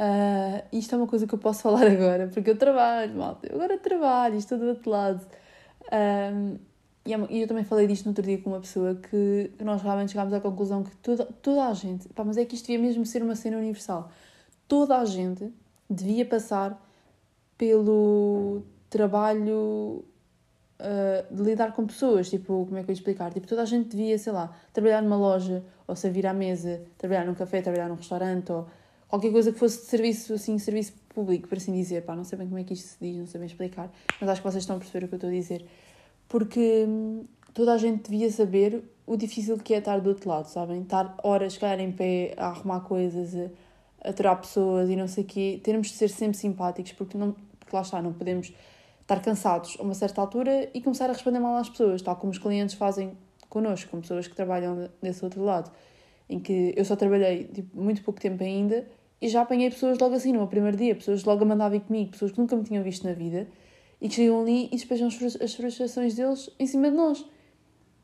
Uh, 0.00 0.64
isto 0.72 0.94
é 0.94 0.98
uma 0.98 1.06
coisa 1.06 1.26
que 1.26 1.34
eu 1.34 1.38
posso 1.38 1.62
falar 1.62 1.86
agora, 1.86 2.28
porque 2.28 2.50
eu 2.50 2.56
trabalho, 2.56 3.14
malta. 3.14 3.46
Eu 3.46 3.56
agora 3.56 3.78
trabalho, 3.78 4.36
estou 4.36 4.58
do 4.58 4.66
outro 4.66 4.90
lado. 4.90 5.26
Um, 5.92 6.58
e, 7.04 7.12
é, 7.12 7.42
eu 7.42 7.48
também 7.48 7.64
falei 7.64 7.86
disto 7.86 8.04
no 8.04 8.10
outro 8.10 8.24
dia 8.24 8.38
com 8.38 8.50
uma 8.50 8.60
pessoa 8.60 8.94
que, 8.94 9.50
que 9.56 9.64
nós 9.64 9.82
realmente 9.82 10.12
chegámos 10.12 10.32
à 10.32 10.40
conclusão 10.40 10.84
que 10.84 10.94
toda, 10.96 11.24
toda 11.24 11.66
a 11.66 11.74
gente, 11.74 12.08
pá, 12.10 12.24
mas 12.24 12.36
é 12.36 12.44
que 12.44 12.54
isto 12.54 12.66
devia 12.66 12.80
mesmo 12.80 13.04
ser 13.04 13.22
uma 13.22 13.34
cena 13.34 13.56
universal. 13.58 14.10
Toda 14.68 14.98
a 14.98 15.04
gente 15.04 15.52
devia 15.90 16.24
passar 16.24 16.80
pelo 17.58 18.62
trabalho 18.92 20.04
uh, 20.78 21.34
de 21.34 21.42
lidar 21.42 21.72
com 21.72 21.86
pessoas, 21.86 22.28
tipo, 22.28 22.66
como 22.66 22.76
é 22.76 22.82
que 22.82 22.90
eu 22.90 22.92
ia 22.92 22.98
explicar? 22.98 23.32
Tipo, 23.32 23.46
toda 23.46 23.62
a 23.62 23.64
gente 23.64 23.88
devia, 23.88 24.18
sei 24.18 24.32
lá, 24.32 24.54
trabalhar 24.72 25.00
numa 25.00 25.16
loja, 25.16 25.64
ou 25.86 25.96
servir 25.96 26.26
à 26.26 26.34
mesa, 26.34 26.82
trabalhar 26.98 27.24
num 27.24 27.34
café, 27.34 27.62
trabalhar 27.62 27.88
num 27.88 27.94
restaurante, 27.94 28.52
ou 28.52 28.66
qualquer 29.08 29.32
coisa 29.32 29.50
que 29.50 29.58
fosse 29.58 29.80
de 29.80 29.86
serviço, 29.86 30.34
assim, 30.34 30.58
serviço 30.58 30.92
público, 31.08 31.48
por 31.48 31.56
assim 31.56 31.72
dizer. 31.72 32.02
Pá, 32.02 32.14
não 32.14 32.24
sei 32.24 32.36
bem 32.36 32.46
como 32.46 32.58
é 32.58 32.64
que 32.64 32.74
isto 32.74 32.86
se 32.86 32.96
diz, 33.00 33.16
não 33.16 33.26
sei 33.26 33.38
bem 33.38 33.46
explicar, 33.46 33.90
mas 34.20 34.28
acho 34.28 34.42
que 34.42 34.50
vocês 34.50 34.62
estão 34.62 34.76
a 34.76 34.78
perceber 34.78 35.06
o 35.06 35.08
que 35.08 35.14
eu 35.14 35.16
estou 35.16 35.30
a 35.30 35.32
dizer. 35.32 35.64
Porque 36.28 36.84
hum, 36.86 37.24
toda 37.54 37.72
a 37.72 37.78
gente 37.78 38.10
devia 38.10 38.30
saber 38.30 38.84
o 39.06 39.16
difícil 39.16 39.56
que 39.56 39.72
é 39.72 39.78
estar 39.78 39.98
do 40.00 40.10
outro 40.10 40.28
lado, 40.28 40.46
sabem? 40.48 40.82
Estar 40.82 41.16
horas, 41.22 41.56
calhar, 41.56 41.80
em 41.80 41.92
pé, 41.92 42.34
a 42.36 42.48
arrumar 42.48 42.80
coisas, 42.80 43.50
aturar 44.04 44.38
pessoas 44.38 44.90
e 44.90 44.96
não 44.96 45.08
sei 45.08 45.24
o 45.24 45.26
quê, 45.26 45.60
termos 45.62 45.88
de 45.88 45.94
ser 45.94 46.08
sempre 46.08 46.36
simpáticos, 46.36 46.92
porque, 46.92 47.16
não, 47.16 47.32
porque 47.58 47.74
lá 47.74 47.82
está, 47.82 48.02
não 48.02 48.12
podemos 48.12 48.52
estar 49.02 49.20
cansados 49.20 49.76
a 49.78 49.82
uma 49.82 49.94
certa 49.94 50.20
altura 50.20 50.70
e 50.72 50.80
começar 50.80 51.10
a 51.10 51.12
responder 51.12 51.38
mal 51.38 51.56
às 51.56 51.68
pessoas, 51.68 52.00
tal 52.02 52.16
como 52.16 52.32
os 52.32 52.38
clientes 52.38 52.74
fazem 52.74 53.16
connosco, 53.48 53.90
com 53.90 54.00
pessoas 54.00 54.26
que 54.26 54.34
trabalham 54.34 54.88
desse 55.02 55.22
outro 55.24 55.44
lado, 55.44 55.70
em 56.28 56.40
que 56.40 56.72
eu 56.76 56.84
só 56.84 56.96
trabalhei 56.96 57.44
tipo, 57.44 57.78
muito 57.80 58.02
pouco 58.02 58.20
tempo 58.20 58.42
ainda 58.42 58.86
e 59.20 59.28
já 59.28 59.42
apanhei 59.42 59.70
pessoas 59.70 59.98
logo 59.98 60.14
assim 60.14 60.32
no 60.32 60.46
primeiro 60.48 60.76
dia, 60.76 60.94
pessoas 60.94 61.22
logo 61.24 61.44
a 61.44 61.46
mandarem 61.46 61.80
comigo, 61.80 62.12
pessoas 62.12 62.32
que 62.32 62.38
nunca 62.38 62.56
me 62.56 62.64
tinham 62.64 62.82
visto 62.82 63.06
na 63.06 63.12
vida 63.12 63.46
e 64.00 64.08
que 64.08 64.14
chegam 64.14 64.40
ali 64.40 64.66
e 64.66 64.70
despejam 64.70 65.06
as 65.06 65.54
frustrações 65.54 66.14
deles 66.14 66.50
em 66.58 66.66
cima 66.66 66.90
de 66.90 66.96
nós. 66.96 67.24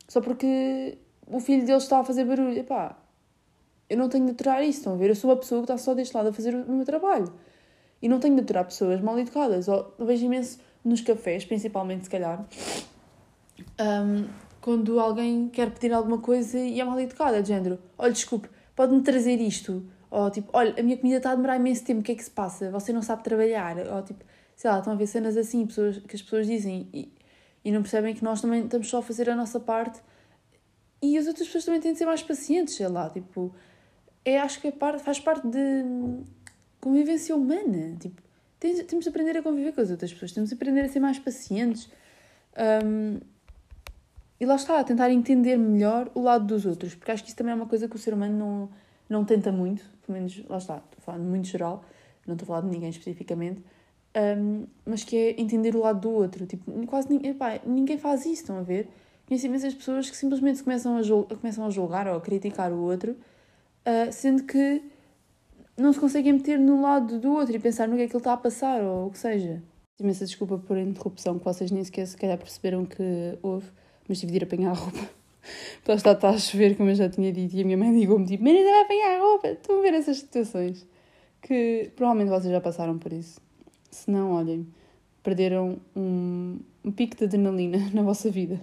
Só 0.06 0.20
porque 0.20 0.96
o 1.26 1.40
filho 1.40 1.66
deles 1.66 1.82
está 1.82 1.98
a 1.98 2.04
fazer 2.04 2.24
barulho. 2.24 2.56
Epá, 2.56 2.96
eu 3.90 3.98
não 3.98 4.08
tenho 4.08 4.26
de 4.26 4.30
aturar 4.30 4.62
isso, 4.62 4.78
estão 4.78 4.94
a 4.94 4.96
ver? 4.96 5.10
Eu 5.10 5.16
sou 5.16 5.30
a 5.32 5.36
pessoa 5.36 5.60
que 5.60 5.64
está 5.64 5.76
só 5.76 5.94
deste 5.94 6.16
lado 6.16 6.28
a 6.28 6.32
fazer 6.32 6.54
o 6.54 6.72
meu 6.72 6.84
trabalho. 6.84 7.32
E 8.00 8.08
não 8.08 8.20
tenho 8.20 8.36
de 8.36 8.42
aturar 8.42 8.64
pessoas 8.64 9.00
mal 9.00 9.18
educadas. 9.18 9.66
Ou, 9.66 9.92
vejo 9.98 10.24
imenso 10.24 10.60
nos 10.88 11.00
cafés, 11.00 11.44
principalmente, 11.44 12.04
se 12.04 12.10
calhar, 12.10 12.44
um, 13.80 14.28
quando 14.60 14.98
alguém 14.98 15.48
quer 15.48 15.70
pedir 15.70 15.92
alguma 15.92 16.18
coisa 16.18 16.58
e 16.58 16.80
é 16.80 16.84
mal 16.84 16.98
educada, 17.00 17.42
de 17.42 17.48
género, 17.48 17.78
olha, 17.96 18.12
desculpe, 18.12 18.48
pode-me 18.74 19.02
trazer 19.02 19.40
isto? 19.40 19.84
Ou 20.10 20.30
tipo, 20.30 20.50
olha, 20.52 20.74
a 20.78 20.82
minha 20.82 20.96
comida 20.96 21.18
está 21.18 21.32
a 21.32 21.34
demorar 21.34 21.56
imenso 21.56 21.84
tempo, 21.84 22.00
o 22.00 22.02
que 22.02 22.12
é 22.12 22.14
que 22.14 22.24
se 22.24 22.30
passa? 22.30 22.70
Você 22.70 22.92
não 22.92 23.02
sabe 23.02 23.22
trabalhar? 23.22 23.76
Ou 23.78 24.02
tipo, 24.02 24.24
sei 24.56 24.70
lá, 24.70 24.78
estão 24.78 24.92
a 24.92 24.96
ver 24.96 25.06
cenas 25.06 25.36
assim 25.36 25.66
pessoas, 25.66 25.98
que 25.98 26.16
as 26.16 26.22
pessoas 26.22 26.46
dizem 26.46 26.88
e, 26.92 27.12
e 27.64 27.70
não 27.70 27.82
percebem 27.82 28.14
que 28.14 28.24
nós 28.24 28.40
também 28.40 28.64
estamos 28.64 28.88
só 28.88 28.98
a 28.98 29.02
fazer 29.02 29.28
a 29.28 29.36
nossa 29.36 29.60
parte 29.60 30.00
e 31.00 31.16
as 31.16 31.26
outras 31.26 31.46
pessoas 31.46 31.64
também 31.64 31.80
têm 31.80 31.92
de 31.92 31.98
ser 31.98 32.06
mais 32.06 32.22
pacientes, 32.22 32.74
sei 32.74 32.88
lá, 32.88 33.08
tipo, 33.08 33.54
é, 34.24 34.38
acho 34.40 34.60
que 34.60 34.68
é 34.68 34.72
parte, 34.72 35.02
faz 35.02 35.20
parte 35.20 35.46
de 35.46 35.84
convivência 36.80 37.36
humana. 37.36 37.96
Tipo, 37.98 38.20
temos, 38.58 39.04
de 39.04 39.08
aprender 39.08 39.36
a 39.36 39.42
conviver 39.42 39.72
com 39.72 39.80
as 39.80 39.90
outras 39.90 40.12
pessoas, 40.12 40.32
temos 40.32 40.50
de 40.50 40.54
aprender 40.54 40.80
a 40.80 40.88
ser 40.88 41.00
mais 41.00 41.18
pacientes. 41.18 41.90
Um, 42.84 43.20
e 44.40 44.46
lá 44.46 44.54
está, 44.54 44.78
a 44.78 44.84
tentar 44.84 45.10
entender 45.10 45.56
melhor 45.56 46.10
o 46.14 46.20
lado 46.20 46.46
dos 46.46 46.64
outros, 46.64 46.94
porque 46.94 47.10
acho 47.10 47.22
que 47.22 47.28
isso 47.28 47.36
também 47.36 47.52
é 47.52 47.56
uma 47.56 47.66
coisa 47.66 47.88
que 47.88 47.96
o 47.96 47.98
ser 47.98 48.14
humano 48.14 48.36
não, 48.38 48.70
não 49.08 49.24
tenta 49.24 49.50
muito, 49.50 49.84
pelo 50.06 50.16
menos, 50.18 50.42
lá 50.48 50.58
está, 50.58 50.76
estou 50.76 51.00
falar 51.00 51.18
muito 51.18 51.48
geral, 51.48 51.84
não 52.26 52.34
estou 52.34 52.46
a 52.46 52.48
falar 52.48 52.60
de 52.60 52.68
ninguém 52.68 52.88
especificamente, 52.88 53.62
um, 54.38 54.66
mas 54.86 55.02
que 55.02 55.16
é 55.16 55.40
entender 55.40 55.74
o 55.74 55.80
lado 55.80 56.00
do 56.00 56.10
outro. 56.10 56.46
Tipo, 56.46 56.70
quase 56.86 57.08
ninguém, 57.10 57.32
epá, 57.32 57.60
ninguém 57.66 57.98
faz 57.98 58.20
isso, 58.22 58.42
estão 58.42 58.58
a 58.58 58.62
ver? 58.62 58.88
Conheço 59.26 59.46
imensas 59.46 59.74
pessoas 59.74 60.08
que 60.08 60.16
simplesmente 60.16 60.62
começam 60.62 60.96
a, 60.96 61.36
começam 61.36 61.66
a 61.66 61.70
julgar 61.70 62.06
ou 62.06 62.16
a 62.16 62.20
criticar 62.20 62.72
o 62.72 62.78
outro 62.78 63.16
uh, 63.88 64.12
sendo 64.12 64.44
que 64.44 64.82
não 65.78 65.92
se 65.92 66.00
conseguem 66.00 66.32
meter 66.32 66.58
no 66.58 66.82
lado 66.82 67.18
do 67.18 67.32
outro 67.32 67.54
e 67.54 67.58
pensar 67.58 67.86
no 67.86 67.96
que 67.96 68.02
é 68.02 68.06
que 68.06 68.12
ele 68.12 68.18
está 68.18 68.32
a 68.32 68.36
passar 68.36 68.82
ou 68.82 69.06
o 69.06 69.10
que 69.10 69.18
seja. 69.18 69.62
Imensa 69.98 70.26
desculpa 70.26 70.58
por 70.58 70.76
a 70.76 70.80
interrupção, 70.80 71.38
que 71.38 71.44
vocês 71.44 71.70
nem 71.70 71.82
sequer 71.84 72.06
se 72.06 72.16
calhar 72.16 72.36
perceberam 72.36 72.84
que 72.84 73.02
houve, 73.42 73.70
mas 74.08 74.18
tive 74.18 74.32
de 74.32 74.38
ir 74.38 74.44
apanhar 74.44 74.70
a 74.70 74.74
roupa. 74.74 74.98
Então 75.82 75.94
está, 75.94 76.12
está 76.12 76.28
a 76.30 76.38
chover, 76.38 76.76
como 76.76 76.90
eu 76.90 76.94
já 76.94 77.08
tinha 77.08 77.32
dito, 77.32 77.56
e 77.56 77.62
a 77.62 77.64
minha 77.64 77.76
mãe 77.76 77.90
ligou-me 77.98 78.26
tipo: 78.26 78.44
Menina, 78.44 78.70
vai 78.70 78.82
apanhar 78.82 79.16
a 79.16 79.22
roupa. 79.22 79.48
Estão 79.48 79.78
a 79.78 79.82
ver 79.82 79.94
essas 79.94 80.18
situações 80.18 80.86
que 81.40 81.90
provavelmente 81.96 82.28
vocês 82.28 82.52
já 82.52 82.60
passaram 82.60 82.98
por 82.98 83.12
isso. 83.12 83.40
Se 83.90 84.10
não, 84.10 84.32
olhem, 84.32 84.66
perderam 85.22 85.78
um, 85.96 86.58
um 86.84 86.90
pico 86.90 87.16
de 87.16 87.24
adrenalina 87.24 87.78
na 87.94 88.02
vossa 88.02 88.30
vida. 88.30 88.60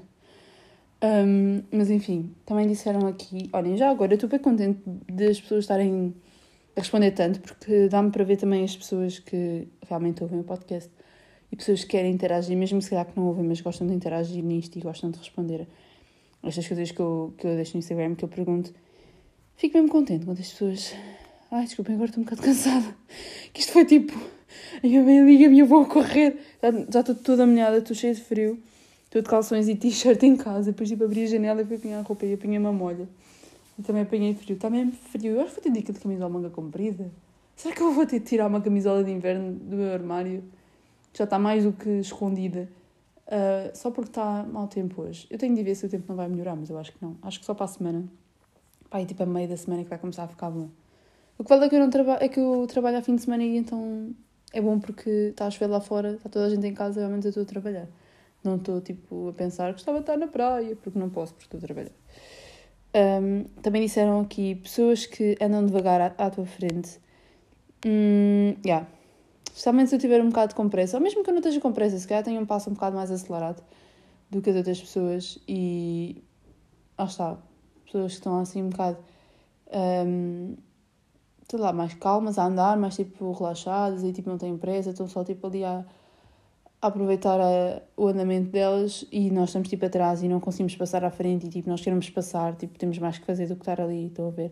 Um, 1.01 1.61
mas 1.71 1.89
enfim, 1.89 2.33
também 2.45 2.67
disseram 2.67 3.07
aqui, 3.07 3.49
olhem, 3.51 3.77
já 3.77 3.89
agora 3.89 4.13
eu 4.13 4.15
estou 4.15 4.29
bem 4.29 4.39
contente 4.39 4.79
das 5.11 5.39
pessoas 5.39 5.63
estarem 5.63 6.15
responder 6.81 7.11
tanto, 7.11 7.39
porque 7.39 7.87
dá-me 7.87 8.11
para 8.11 8.23
ver 8.23 8.37
também 8.37 8.63
as 8.63 8.75
pessoas 8.75 9.19
que 9.19 9.67
realmente 9.87 10.21
ouvem 10.23 10.39
o 10.39 10.43
podcast 10.43 10.89
e 11.51 11.55
pessoas 11.55 11.83
que 11.83 11.91
querem 11.91 12.11
interagir, 12.11 12.57
mesmo 12.57 12.81
se 12.81 12.89
calhar 12.89 13.05
que 13.05 13.17
não 13.17 13.27
ouvem, 13.27 13.45
mas 13.45 13.61
gostam 13.61 13.87
de 13.87 13.93
interagir 13.93 14.43
nisto 14.43 14.77
e 14.77 14.81
gostam 14.81 15.09
de 15.09 15.17
responder 15.17 15.67
estas 16.43 16.67
coisas 16.67 16.91
que 16.91 16.99
eu, 16.99 17.33
que 17.37 17.47
eu 17.47 17.55
deixo 17.55 17.73
no 17.73 17.79
Instagram, 17.79 18.15
que 18.15 18.23
eu 18.23 18.29
pergunto. 18.29 18.73
fico 19.55 19.77
mesmo 19.77 19.89
contente 19.89 20.25
quando 20.25 20.39
as 20.39 20.51
pessoas. 20.51 20.93
Ai, 21.51 21.65
desculpem, 21.65 21.95
agora 21.95 22.09
estou 22.09 22.21
um 22.21 22.25
bocado 22.25 22.41
cansada. 22.43 22.95
Que 23.53 23.61
isto 23.61 23.71
foi 23.71 23.85
tipo. 23.85 24.13
A 24.83 24.87
minha 24.87 25.01
mãe 25.01 25.25
liga-me 25.25 25.59
eu 25.59 25.65
vou 25.65 25.85
correr. 25.85 26.37
Já, 26.61 26.71
já 26.91 26.99
estou 26.99 27.15
toda 27.15 27.45
molhada, 27.45 27.77
estou 27.77 27.95
cheia 27.95 28.13
de 28.13 28.21
frio. 28.21 28.59
Estou 29.05 29.21
de 29.21 29.29
calções 29.29 29.67
e 29.67 29.75
t-shirt 29.75 30.21
em 30.23 30.35
casa. 30.35 30.71
Depois 30.71 30.89
tipo 30.89 31.03
abri 31.03 31.23
a 31.23 31.27
janela 31.27 31.61
e 31.61 31.65
fui 31.65 31.77
apanhar 31.77 31.99
a 31.99 32.01
roupa 32.01 32.25
e 32.25 32.33
apanhei 32.33 32.57
uma 32.57 32.71
molha. 32.71 33.07
E 33.77 33.81
também 33.81 34.03
apanhei 34.03 34.33
frio. 34.33 34.55
Está 34.55 34.69
mesmo 34.69 34.93
frio. 34.93 35.35
Eu 35.35 35.41
acho 35.41 35.49
que 35.49 35.55
vou 35.55 35.63
ter 35.63 35.71
dica 35.71 35.93
de 35.93 35.99
camisola 35.99 36.29
manga 36.29 36.49
comprida. 36.49 37.11
Será 37.55 37.73
que 37.73 37.81
eu 37.81 37.91
vou 37.93 38.05
ter 38.05 38.19
de 38.19 38.25
tirar 38.25 38.47
uma 38.47 38.61
camisola 38.61 39.03
de 39.03 39.11
inverno 39.11 39.53
do 39.53 39.75
meu 39.75 39.93
armário? 39.93 40.43
Já 41.13 41.23
está 41.23 41.39
mais 41.39 41.63
do 41.63 41.71
que 41.71 41.89
escondida. 41.99 42.69
Uh, 43.27 43.75
só 43.75 43.89
porque 43.89 44.09
está 44.09 44.43
mau 44.43 44.67
tempo 44.67 45.01
hoje. 45.01 45.25
Eu 45.29 45.37
tenho 45.37 45.55
de 45.55 45.63
ver 45.63 45.75
se 45.75 45.85
o 45.85 45.89
tempo 45.89 46.05
não 46.07 46.15
vai 46.15 46.27
melhorar, 46.27 46.55
mas 46.55 46.69
eu 46.69 46.77
acho 46.77 46.91
que 46.91 46.97
não. 47.01 47.17
Acho 47.21 47.39
que 47.39 47.45
só 47.45 47.53
para 47.53 47.65
a 47.65 47.67
semana. 47.67 48.05
Pá, 48.89 49.01
e 49.01 49.05
tipo 49.05 49.23
a 49.23 49.25
meio 49.25 49.47
da 49.47 49.57
semana 49.57 49.83
que 49.83 49.89
vai 49.89 49.97
começar 49.97 50.23
a 50.23 50.27
ficar 50.27 50.49
bom. 50.49 50.69
O 51.37 51.43
que 51.43 51.49
vale 51.49 51.65
é 51.65 51.69
que 51.69 51.75
eu, 51.75 51.79
não 51.79 51.89
traba 51.89 52.17
é 52.21 52.29
que 52.29 52.39
eu 52.39 52.65
trabalho 52.67 52.97
a 52.97 53.01
fim 53.01 53.15
de 53.15 53.23
semana 53.23 53.43
e 53.43 53.57
então 53.57 54.13
é 54.53 54.61
bom 54.61 54.79
porque 54.79 55.09
está 55.09 55.47
a 55.47 55.51
chover 55.51 55.67
lá 55.67 55.81
fora, 55.81 56.13
está 56.13 56.29
toda 56.29 56.45
a 56.45 56.49
gente 56.49 56.65
em 56.65 56.73
casa, 56.73 57.01
realmente 57.01 57.25
eu 57.25 57.29
estou 57.29 57.43
a 57.43 57.45
trabalhar. 57.45 57.87
Não 58.43 58.55
estou 58.57 58.79
tipo 58.79 59.29
a 59.29 59.33
pensar 59.33 59.73
que 59.73 59.79
estava 59.79 59.97
a 59.97 60.01
estar 60.01 60.17
na 60.17 60.27
praia, 60.27 60.75
porque 60.77 60.97
não 60.97 61.09
posso, 61.09 61.33
porque 61.33 61.45
estou 61.45 61.57
a 61.57 61.61
trabalhar. 61.61 61.91
Um, 62.95 63.43
também 63.61 63.81
disseram 63.83 64.21
aqui 64.21 64.55
pessoas 64.55 65.05
que 65.05 65.37
andam 65.41 65.65
devagar 65.65 65.99
à, 65.99 66.25
à 66.25 66.29
tua 66.29 66.45
frente. 66.45 66.97
Hum, 67.85 68.55
yeah, 68.65 68.87
Especialmente 69.55 69.89
se 69.89 69.95
eu 69.95 69.99
tiver 69.99 70.21
um 70.21 70.27
bocado 70.27 70.53
com 70.53 70.67
pressa, 70.67 70.97
ou 70.97 71.01
mesmo 71.01 71.23
que 71.23 71.29
eu 71.29 71.33
não 71.33 71.39
esteja 71.39 71.61
com 71.61 71.71
pressa, 71.71 71.97
se 71.97 72.05
calhar 72.05 72.21
tenho 72.21 72.41
um 72.41 72.45
passo 72.45 72.69
um 72.69 72.73
bocado 72.73 72.93
mais 72.93 73.09
acelerado 73.09 73.63
do 74.29 74.41
que 74.41 74.49
as 74.49 74.55
outras 74.57 74.81
pessoas 74.81 75.39
e. 75.47 76.21
Lá 76.99 77.05
está. 77.05 77.37
Pessoas 77.85 78.11
que 78.11 78.17
estão 78.17 78.37
assim 78.37 78.61
um 78.61 78.69
bocado. 78.69 78.97
Um, 80.05 80.57
sei 81.49 81.59
lá, 81.59 81.71
mais 81.71 81.93
calmas 81.93 82.37
a 82.37 82.45
andar, 82.45 82.75
mais 82.75 82.97
tipo 82.97 83.31
relaxadas 83.31 84.03
e 84.03 84.11
tipo 84.11 84.29
não 84.29 84.37
têm 84.37 84.57
pressa, 84.57 84.89
estão 84.89 85.07
só 85.07 85.23
tipo 85.23 85.47
ali 85.47 85.63
a, 85.63 85.79
a 85.79 85.85
aproveitar 86.81 87.39
a, 87.39 87.81
o 87.97 88.07
andamento 88.07 88.49
delas 88.49 89.05
e 89.11 89.31
nós 89.31 89.49
estamos 89.49 89.69
tipo 89.69 89.85
atrás 89.85 90.21
e 90.21 90.27
não 90.27 90.39
conseguimos 90.39 90.75
passar 90.75 91.03
à 91.03 91.09
frente 91.09 91.47
e 91.47 91.49
tipo 91.49 91.69
nós 91.69 91.81
queremos 91.81 92.09
passar, 92.09 92.55
tipo 92.55 92.77
temos 92.77 92.97
mais 92.99 93.17
que 93.17 93.25
fazer 93.25 93.47
do 93.47 93.55
que 93.55 93.61
estar 93.61 93.81
ali, 93.81 94.07
estou 94.07 94.27
a 94.27 94.31
ver. 94.31 94.51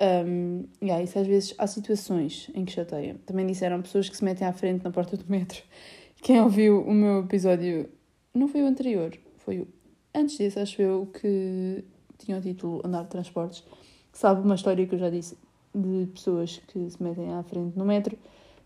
Um, 0.00 0.64
yeah, 0.82 1.02
isso 1.02 1.18
às 1.18 1.26
vezes 1.26 1.54
há 1.58 1.66
situações 1.66 2.50
em 2.54 2.64
que 2.64 2.72
chateia. 2.72 3.16
Também 3.26 3.46
disseram 3.46 3.80
pessoas 3.82 4.08
que 4.08 4.16
se 4.16 4.24
metem 4.24 4.46
à 4.46 4.52
frente 4.52 4.82
na 4.82 4.90
porta 4.90 5.16
do 5.16 5.24
metro. 5.28 5.62
Quem 6.22 6.40
ouviu 6.40 6.82
o 6.82 6.92
meu 6.92 7.20
episódio, 7.20 7.88
não 8.34 8.48
foi 8.48 8.62
o 8.62 8.66
anterior, 8.66 9.16
foi 9.38 9.60
o 9.60 9.68
antes 10.14 10.36
desse, 10.38 10.58
acho 10.58 10.82
eu, 10.82 11.06
que 11.06 11.84
tinha 12.18 12.38
o 12.38 12.40
título 12.40 12.80
Andar 12.84 13.04
de 13.04 13.10
Transportes, 13.10 13.64
sabe 14.12 14.42
uma 14.42 14.54
história 14.54 14.86
que 14.86 14.94
eu 14.94 14.98
já 14.98 15.10
disse 15.10 15.36
de 15.74 16.06
pessoas 16.12 16.60
que 16.68 16.90
se 16.90 17.02
metem 17.02 17.32
à 17.32 17.42
frente 17.42 17.76
no 17.76 17.84
metro, 17.84 18.16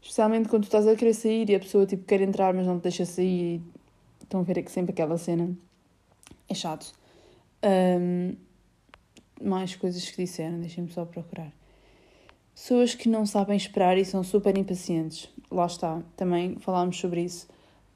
especialmente 0.07 0.49
quando 0.49 0.63
tu 0.63 0.67
estás 0.67 0.87
a 0.87 0.95
querer 0.95 1.15
sair 1.15 1.51
e 1.51 1.55
a 1.57 1.59
pessoa 1.59 1.85
tipo, 1.85 2.05
quer 2.05 2.21
entrar 2.21 2.55
mas 2.55 2.65
não 2.65 2.79
te 2.79 2.85
deixa 2.85 3.05
sair. 3.05 3.61
Estão 4.23 4.41
a 4.41 4.43
ver 4.45 4.63
que 4.63 4.71
sempre 4.71 4.93
aquela 4.93 5.19
cena. 5.19 5.57
É 6.49 6.55
chato. 6.55 6.93
Um, 7.65 8.37
mais 9.43 9.75
coisas 9.75 10.09
que 10.09 10.17
disseram, 10.25 10.61
deixem-me 10.61 10.91
só 10.91 11.05
procurar. 11.05 11.53
Pessoas 12.55 12.95
que 12.95 13.09
não 13.09 13.27
sabem 13.27 13.57
esperar 13.57 13.99
e 13.99 14.05
são 14.05 14.23
super 14.23 14.57
impacientes. 14.57 15.29
Lá 15.51 15.67
está, 15.67 16.01
também 16.17 16.57
falámos 16.61 16.99
sobre 16.99 17.23
isso. 17.23 17.49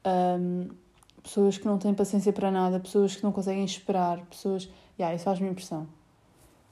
Um, 0.05 0.69
pessoas 1.23 1.57
que 1.57 1.65
não 1.65 1.77
têm 1.77 1.93
paciência 1.93 2.33
para 2.33 2.51
nada, 2.51 2.79
pessoas 2.79 3.15
que 3.15 3.23
não 3.23 3.31
conseguem 3.31 3.63
esperar, 3.63 4.25
pessoas. 4.25 4.69
Yeah, 4.99 5.15
isso 5.15 5.23
faz-me 5.23 5.49
impressão. 5.49 5.87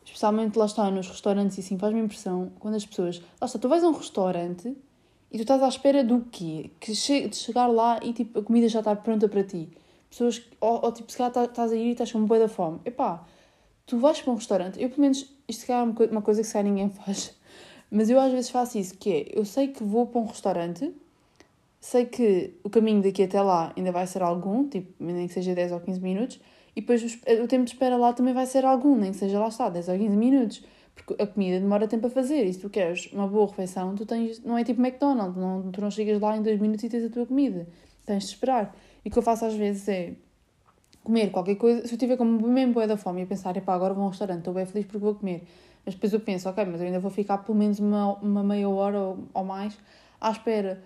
Especialmente 0.04 0.58
lá 0.58 0.65
está, 0.65 0.91
nos 0.91 1.08
restaurantes 1.08 1.58
e 1.58 1.62
assim, 1.62 1.78
faz-me 1.78 2.02
impressão 2.02 2.52
quando 2.60 2.75
as 2.75 2.86
pessoas. 2.86 3.21
Lá 3.39 3.45
está, 3.45 3.58
tu 3.58 3.69
vais 3.69 3.84
a 3.84 3.88
um 3.88 3.93
restaurante 3.93 4.75
e 5.31 5.37
tu 5.37 5.41
estás 5.41 5.61
à 5.61 5.67
espera 5.67 6.03
do 6.03 6.21
quê? 6.31 6.71
Que 6.79 6.95
che 6.95 7.27
de 7.27 7.35
chegar 7.35 7.67
lá 7.67 7.99
e 8.01 8.13
tipo, 8.13 8.39
a 8.39 8.43
comida 8.43 8.67
já 8.67 8.79
está 8.79 8.95
pronta 8.95 9.27
para 9.27 9.43
ti. 9.43 9.69
Pessoas. 10.09 10.41
Ou, 10.59 10.85
ou 10.85 10.91
tipo, 10.91 11.11
se 11.11 11.17
calhar 11.17 11.45
estás 11.45 11.71
a 11.71 11.75
ir 11.75 11.89
e 11.89 11.91
estás 11.91 12.11
com 12.11 12.19
um 12.19 12.25
boi 12.25 12.39
da 12.39 12.47
fome. 12.47 12.79
Epá, 12.85 13.25
tu 13.89 13.97
vais 13.97 14.21
para 14.21 14.31
um 14.31 14.35
restaurante, 14.35 14.79
eu 14.79 14.87
pelo 14.89 15.01
menos, 15.01 15.25
isto 15.47 15.69
é 15.71 15.81
uma 15.81 16.21
coisa 16.21 16.41
que 16.41 16.47
se 16.47 16.61
ninguém 16.61 16.89
faz, 16.93 17.35
mas 17.89 18.07
eu 18.07 18.19
às 18.19 18.31
vezes 18.31 18.51
faço 18.51 18.77
isso, 18.77 18.95
que 18.95 19.11
é, 19.11 19.39
eu 19.39 19.43
sei 19.43 19.69
que 19.69 19.83
vou 19.83 20.05
para 20.05 20.21
um 20.21 20.25
restaurante, 20.25 20.93
sei 21.81 22.05
que 22.05 22.53
o 22.63 22.69
caminho 22.69 23.01
daqui 23.01 23.23
até 23.23 23.41
lá 23.41 23.73
ainda 23.75 23.91
vai 23.91 24.05
ser 24.05 24.21
algum, 24.21 24.67
tipo, 24.69 24.93
nem 25.03 25.27
que 25.27 25.33
seja 25.33 25.55
10 25.55 25.71
ou 25.71 25.79
15 25.79 25.99
minutos, 26.01 26.39
e 26.75 26.81
depois 26.81 27.01
o 27.43 27.47
tempo 27.47 27.65
de 27.65 27.71
espera 27.71 27.97
lá 27.97 28.13
também 28.13 28.33
vai 28.33 28.45
ser 28.45 28.63
algum, 28.63 28.95
nem 28.95 29.11
que 29.11 29.17
seja 29.17 29.39
lá 29.39 29.47
está, 29.47 29.69
10 29.69 29.89
ou 29.89 29.97
15 29.97 30.15
minutos, 30.15 30.63
porque 31.03 31.21
a 31.21 31.27
comida 31.27 31.59
demora 31.59 31.88
tempo 31.88 32.07
a 32.07 32.09
fazer, 32.09 32.45
e 32.45 32.53
se 32.53 32.59
tu 32.59 32.69
queres 32.69 33.12
uma 33.13 33.27
boa 33.27 33.47
refeição, 33.47 33.95
tu 33.95 34.05
tens, 34.05 34.43
não 34.43 34.57
é 34.57 34.63
tipo 34.63 34.81
McDonald's, 34.81 35.38
não, 35.38 35.71
tu 35.71 35.81
não 35.81 35.89
chegas 35.89 36.19
lá 36.19 36.35
em 36.35 36.41
2 36.41 36.59
minutos 36.59 36.83
e 36.83 36.89
tens 36.89 37.05
a 37.05 37.09
tua 37.09 37.25
comida, 37.25 37.67
tens 38.05 38.23
de 38.23 38.29
esperar. 38.29 38.75
E 39.03 39.09
o 39.09 39.12
que 39.12 39.17
eu 39.17 39.23
faço 39.23 39.45
às 39.45 39.55
vezes 39.55 39.88
é, 39.88 40.13
comer 41.03 41.31
qualquer 41.31 41.55
coisa, 41.55 41.88
se 41.88 41.93
eu 41.93 41.97
tiver 41.97 42.17
como 42.17 42.47
mesmo 42.47 42.73
boia 42.73 42.88
da 42.88 42.97
fome 42.97 43.21
e 43.21 43.25
pensar, 43.25 43.55
epá, 43.55 43.73
agora 43.73 43.93
vou 43.93 44.03
a 44.03 44.07
um 44.07 44.09
restaurante, 44.09 44.39
estou 44.39 44.53
bem 44.53 44.65
feliz 44.65 44.85
porque 44.85 44.99
vou 44.99 45.15
comer. 45.15 45.43
Mas 45.85 45.95
depois 45.95 46.12
eu 46.12 46.19
penso, 46.19 46.49
ok, 46.49 46.65
mas 46.65 46.81
eu 46.81 46.88
ainda 46.88 46.99
vou 46.99 47.09
ficar 47.09 47.38
pelo 47.39 47.57
menos 47.57 47.79
uma, 47.79 48.15
uma 48.15 48.43
meia 48.43 48.69
hora 48.69 48.99
ou, 48.99 49.19
ou 49.33 49.43
mais 49.43 49.77
à 50.19 50.31
espera. 50.31 50.83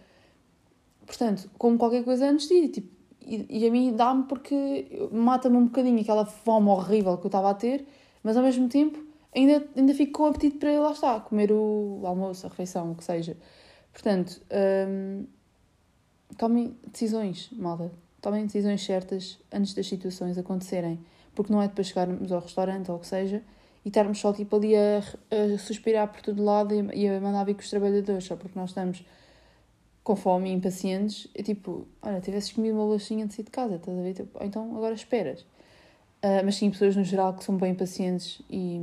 Portanto, 1.05 1.49
como 1.57 1.77
qualquer 1.77 2.03
coisa 2.03 2.29
antes 2.29 2.47
de 2.47 2.53
ir, 2.53 2.69
tipo, 2.69 2.93
e, 3.19 3.45
e 3.49 3.67
a 3.67 3.71
mim 3.71 3.93
dá-me 3.95 4.23
porque 4.23 5.09
mata-me 5.11 5.57
um 5.57 5.65
bocadinho 5.65 5.99
aquela 5.99 6.25
fome 6.25 6.69
horrível 6.69 7.17
que 7.17 7.25
eu 7.25 7.29
estava 7.29 7.49
a 7.49 7.53
ter, 7.53 7.85
mas 8.23 8.37
ao 8.37 8.43
mesmo 8.43 8.69
tempo 8.69 9.12
ainda, 9.35 9.65
ainda 9.75 9.93
fico 9.93 10.13
com 10.13 10.25
apetite 10.25 10.57
para 10.57 10.79
lá 10.79 10.91
estar, 10.91 11.19
comer 11.21 11.51
o, 11.51 12.01
almoço, 12.05 12.45
a 12.45 12.49
refeição, 12.49 12.91
o 12.91 12.95
que 12.95 13.03
seja. 13.03 13.37
Portanto, 13.91 14.41
hum, 14.87 15.25
tomem 16.37 16.77
decisões, 16.91 17.49
malta 17.51 17.91
tomem 18.23 18.45
decisões 18.45 18.81
certas 18.83 19.37
antes 19.51 19.73
das 19.73 19.85
situações 19.85 20.37
acontecerem, 20.37 20.97
porque 21.35 21.51
não 21.51 21.61
é 21.61 21.67
depois 21.67 21.87
chegarmos 21.87 22.31
ao 22.31 22.39
restaurante 22.39 22.89
ou 22.89 22.95
o 22.95 22.99
que 23.01 23.07
seja 23.07 23.43
e 23.83 23.89
estarmos 23.89 24.17
só 24.17 24.31
tipo 24.31 24.55
ali 24.55 24.73
a, 24.77 24.99
a 24.99 25.57
suspirar 25.57 26.07
por 26.07 26.21
todo 26.21 26.41
lado 26.41 26.73
e, 26.73 27.07
a 27.09 27.19
mandar 27.19 27.43
vir 27.43 27.53
com 27.53 27.59
os 27.59 27.69
trabalhadores, 27.69 28.23
só 28.23 28.37
porque 28.37 28.57
nós 28.57 28.69
estamos 28.69 29.05
com 30.05 30.15
fome 30.15 30.49
e 30.49 30.53
impacientes, 30.53 31.27
é 31.35 31.43
tipo, 31.43 31.85
olha, 32.01 32.21
tivesses 32.21 32.53
comido 32.53 32.75
uma 32.75 32.85
bolachinha 32.85 33.27
de 33.27 33.33
sair 33.33 33.43
de 33.43 33.51
casa, 33.51 33.75
estás 33.75 33.97
a 33.97 34.01
ver? 34.01 34.13
Tipo, 34.13 34.41
então 34.41 34.75
agora 34.77 34.93
esperas. 34.93 35.45
Uh, 36.23 36.39
mas 36.45 36.55
sim, 36.55 36.71
pessoas 36.71 36.95
no 36.95 37.03
geral 37.03 37.33
que 37.33 37.43
são 37.43 37.57
bem 37.57 37.73
impacientes 37.73 38.41
e, 38.49 38.79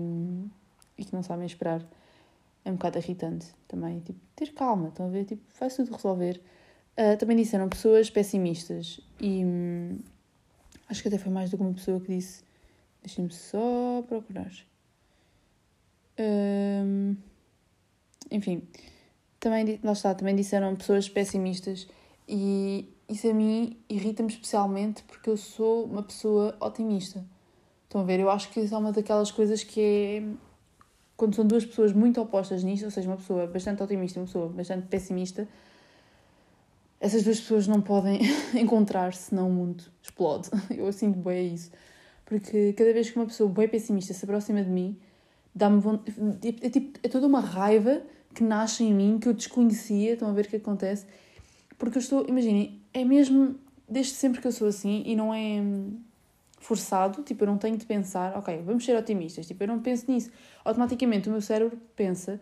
e 0.99 1.05
que 1.05 1.15
não 1.15 1.23
sabem 1.23 1.47
esperar. 1.47 1.83
É 2.63 2.71
um 2.71 2.75
bocado 2.75 2.99
irritante 2.99 3.47
também. 3.67 4.01
Tipo, 4.01 4.21
ter 4.37 4.53
calma, 4.53 4.89
estão 4.89 5.07
a 5.07 5.09
ver? 5.09 5.25
Tipo, 5.25 5.43
vai 5.59 5.71
tudo 5.71 5.91
resolver. 5.91 6.39
Uh, 6.99 7.17
também 7.17 7.37
disseram 7.39 7.67
pessoas 7.67 8.11
pessimistas 8.11 9.01
e 9.19 9.43
hum, 9.43 9.99
acho 10.87 11.01
que 11.01 11.09
até 11.09 11.17
foi 11.17 11.33
mais 11.33 11.51
do 11.51 11.57
que 11.57 11.63
uma 11.63 11.73
pessoa 11.73 11.99
que 11.99 12.15
disse. 12.15 12.43
Deixem-me 13.03 13.33
só 13.33 14.05
procurar. 14.07 14.53
Uh, 16.19 17.17
enfim, 18.31 18.69
também, 19.39 19.81
lá 19.83 19.93
está, 19.93 20.15
também 20.15 20.37
disseram 20.37 20.77
pessoas 20.77 21.09
pessimistas 21.09 21.89
e 22.29 22.87
isso 23.11 23.29
a 23.29 23.35
mim 23.35 23.77
irrita-me 23.89 24.29
especialmente 24.29 25.03
porque 25.03 25.29
eu 25.29 25.37
sou 25.37 25.85
uma 25.85 26.03
pessoa 26.03 26.57
otimista. 26.61 27.25
Estão 27.85 28.03
a 28.03 28.05
ver? 28.05 28.21
Eu 28.21 28.31
acho 28.31 28.51
que 28.51 28.61
isso 28.61 28.73
é 28.73 28.79
uma 28.79 28.93
daquelas 28.93 29.33
coisas 29.33 29.65
que 29.65 29.81
é. 29.81 30.23
Quando 31.17 31.35
são 31.35 31.45
duas 31.45 31.67
pessoas 31.67 31.93
muito 31.93 32.21
opostas 32.21 32.63
nisto, 32.63 32.85
ou 32.85 32.91
seja, 32.91 33.09
uma 33.09 33.17
pessoa 33.17 33.47
bastante 33.47 33.83
otimista 33.83 34.19
e 34.19 34.23
uma 34.23 34.27
pessoa 34.27 34.49
bastante 34.49 34.87
pessimista, 34.87 35.47
essas 36.99 37.23
duas 37.23 37.41
pessoas 37.41 37.67
não 37.67 37.83
podem 37.83 38.21
encontrar-se, 38.55 39.25
senão 39.25 39.49
o 39.49 39.53
mundo 39.53 39.85
explode. 40.01 40.49
Eu 40.71 40.91
sinto 40.93 41.19
bem 41.19 41.53
isso. 41.53 41.71
Porque 42.25 42.73
cada 42.75 42.93
vez 42.93 43.11
que 43.11 43.17
uma 43.17 43.27
pessoa 43.27 43.51
bem 43.51 43.69
pessimista 43.69 44.15
se 44.15 44.25
aproxima 44.25 44.63
de 44.63 44.71
mim, 44.71 44.97
dá-me 45.53 45.83
é, 46.43 46.67
é, 46.67 46.71
tipo, 46.71 46.99
é 47.03 47.09
toda 47.09 47.27
uma 47.27 47.41
raiva 47.41 48.03
que 48.33 48.45
nasce 48.45 48.85
em 48.85 48.95
mim, 48.95 49.19
que 49.19 49.29
eu 49.29 49.35
desconhecia, 49.35 50.13
estão 50.13 50.29
a 50.29 50.33
ver 50.33 50.47
o 50.47 50.49
que 50.49 50.57
acontece. 50.57 51.05
Porque 51.81 51.97
eu 51.97 52.01
estou, 52.01 52.27
imaginem, 52.29 52.79
é 52.93 53.03
mesmo 53.07 53.59
desde 53.89 54.13
sempre 54.13 54.39
que 54.39 54.47
eu 54.47 54.53
sou 54.53 54.69
assim 54.69 55.03
e 55.07 55.17
não 55.17 55.33
é 55.33 55.63
forçado, 56.59 57.23
tipo, 57.23 57.43
eu 57.43 57.47
não 57.47 57.57
tenho 57.57 57.75
de 57.79 57.87
pensar, 57.87 58.37
ok, 58.37 58.63
vamos 58.63 58.85
ser 58.85 58.95
otimistas, 58.95 59.47
tipo, 59.47 59.65
eu 59.65 59.69
não 59.69 59.81
penso 59.81 60.05
nisso. 60.13 60.31
Automaticamente 60.63 61.31
o 61.31 61.33
meu 61.33 61.41
cérebro 61.41 61.79
pensa 61.97 62.39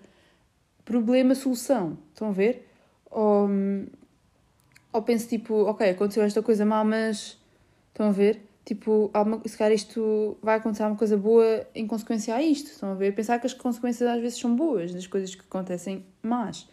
problema-solução, 0.85 1.97
estão 2.13 2.31
a 2.31 2.33
ver? 2.33 2.69
Ou, 3.13 3.49
ou 4.93 5.03
penso 5.03 5.29
tipo, 5.29 5.55
ok, 5.67 5.89
aconteceu 5.89 6.25
esta 6.25 6.43
coisa 6.43 6.67
má, 6.67 6.83
mas 6.83 7.39
estão 7.91 8.09
a 8.09 8.13
ver? 8.13 8.43
Tipo, 8.65 9.09
uma, 9.15 9.41
se 9.47 9.57
calhar 9.57 9.73
isto 9.73 10.37
vai 10.43 10.57
acontecer 10.57 10.83
uma 10.83 10.97
coisa 10.97 11.17
boa 11.17 11.65
em 11.77 11.87
consequência 11.87 12.35
a 12.35 12.43
isto, 12.43 12.73
estão 12.73 12.91
a 12.91 12.95
ver? 12.95 13.15
Pensar 13.15 13.39
que 13.39 13.47
as 13.47 13.55
consequências 13.55 14.11
às 14.11 14.21
vezes 14.21 14.41
são 14.41 14.57
boas 14.57 14.93
das 14.93 15.07
coisas 15.07 15.33
que 15.33 15.43
acontecem 15.43 16.05
más. 16.21 16.69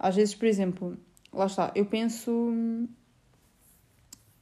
Às 0.00 0.16
vezes, 0.16 0.34
por 0.34 0.46
exemplo, 0.46 0.98
lá 1.32 1.46
está, 1.46 1.72
eu 1.74 1.86
penso. 1.86 2.30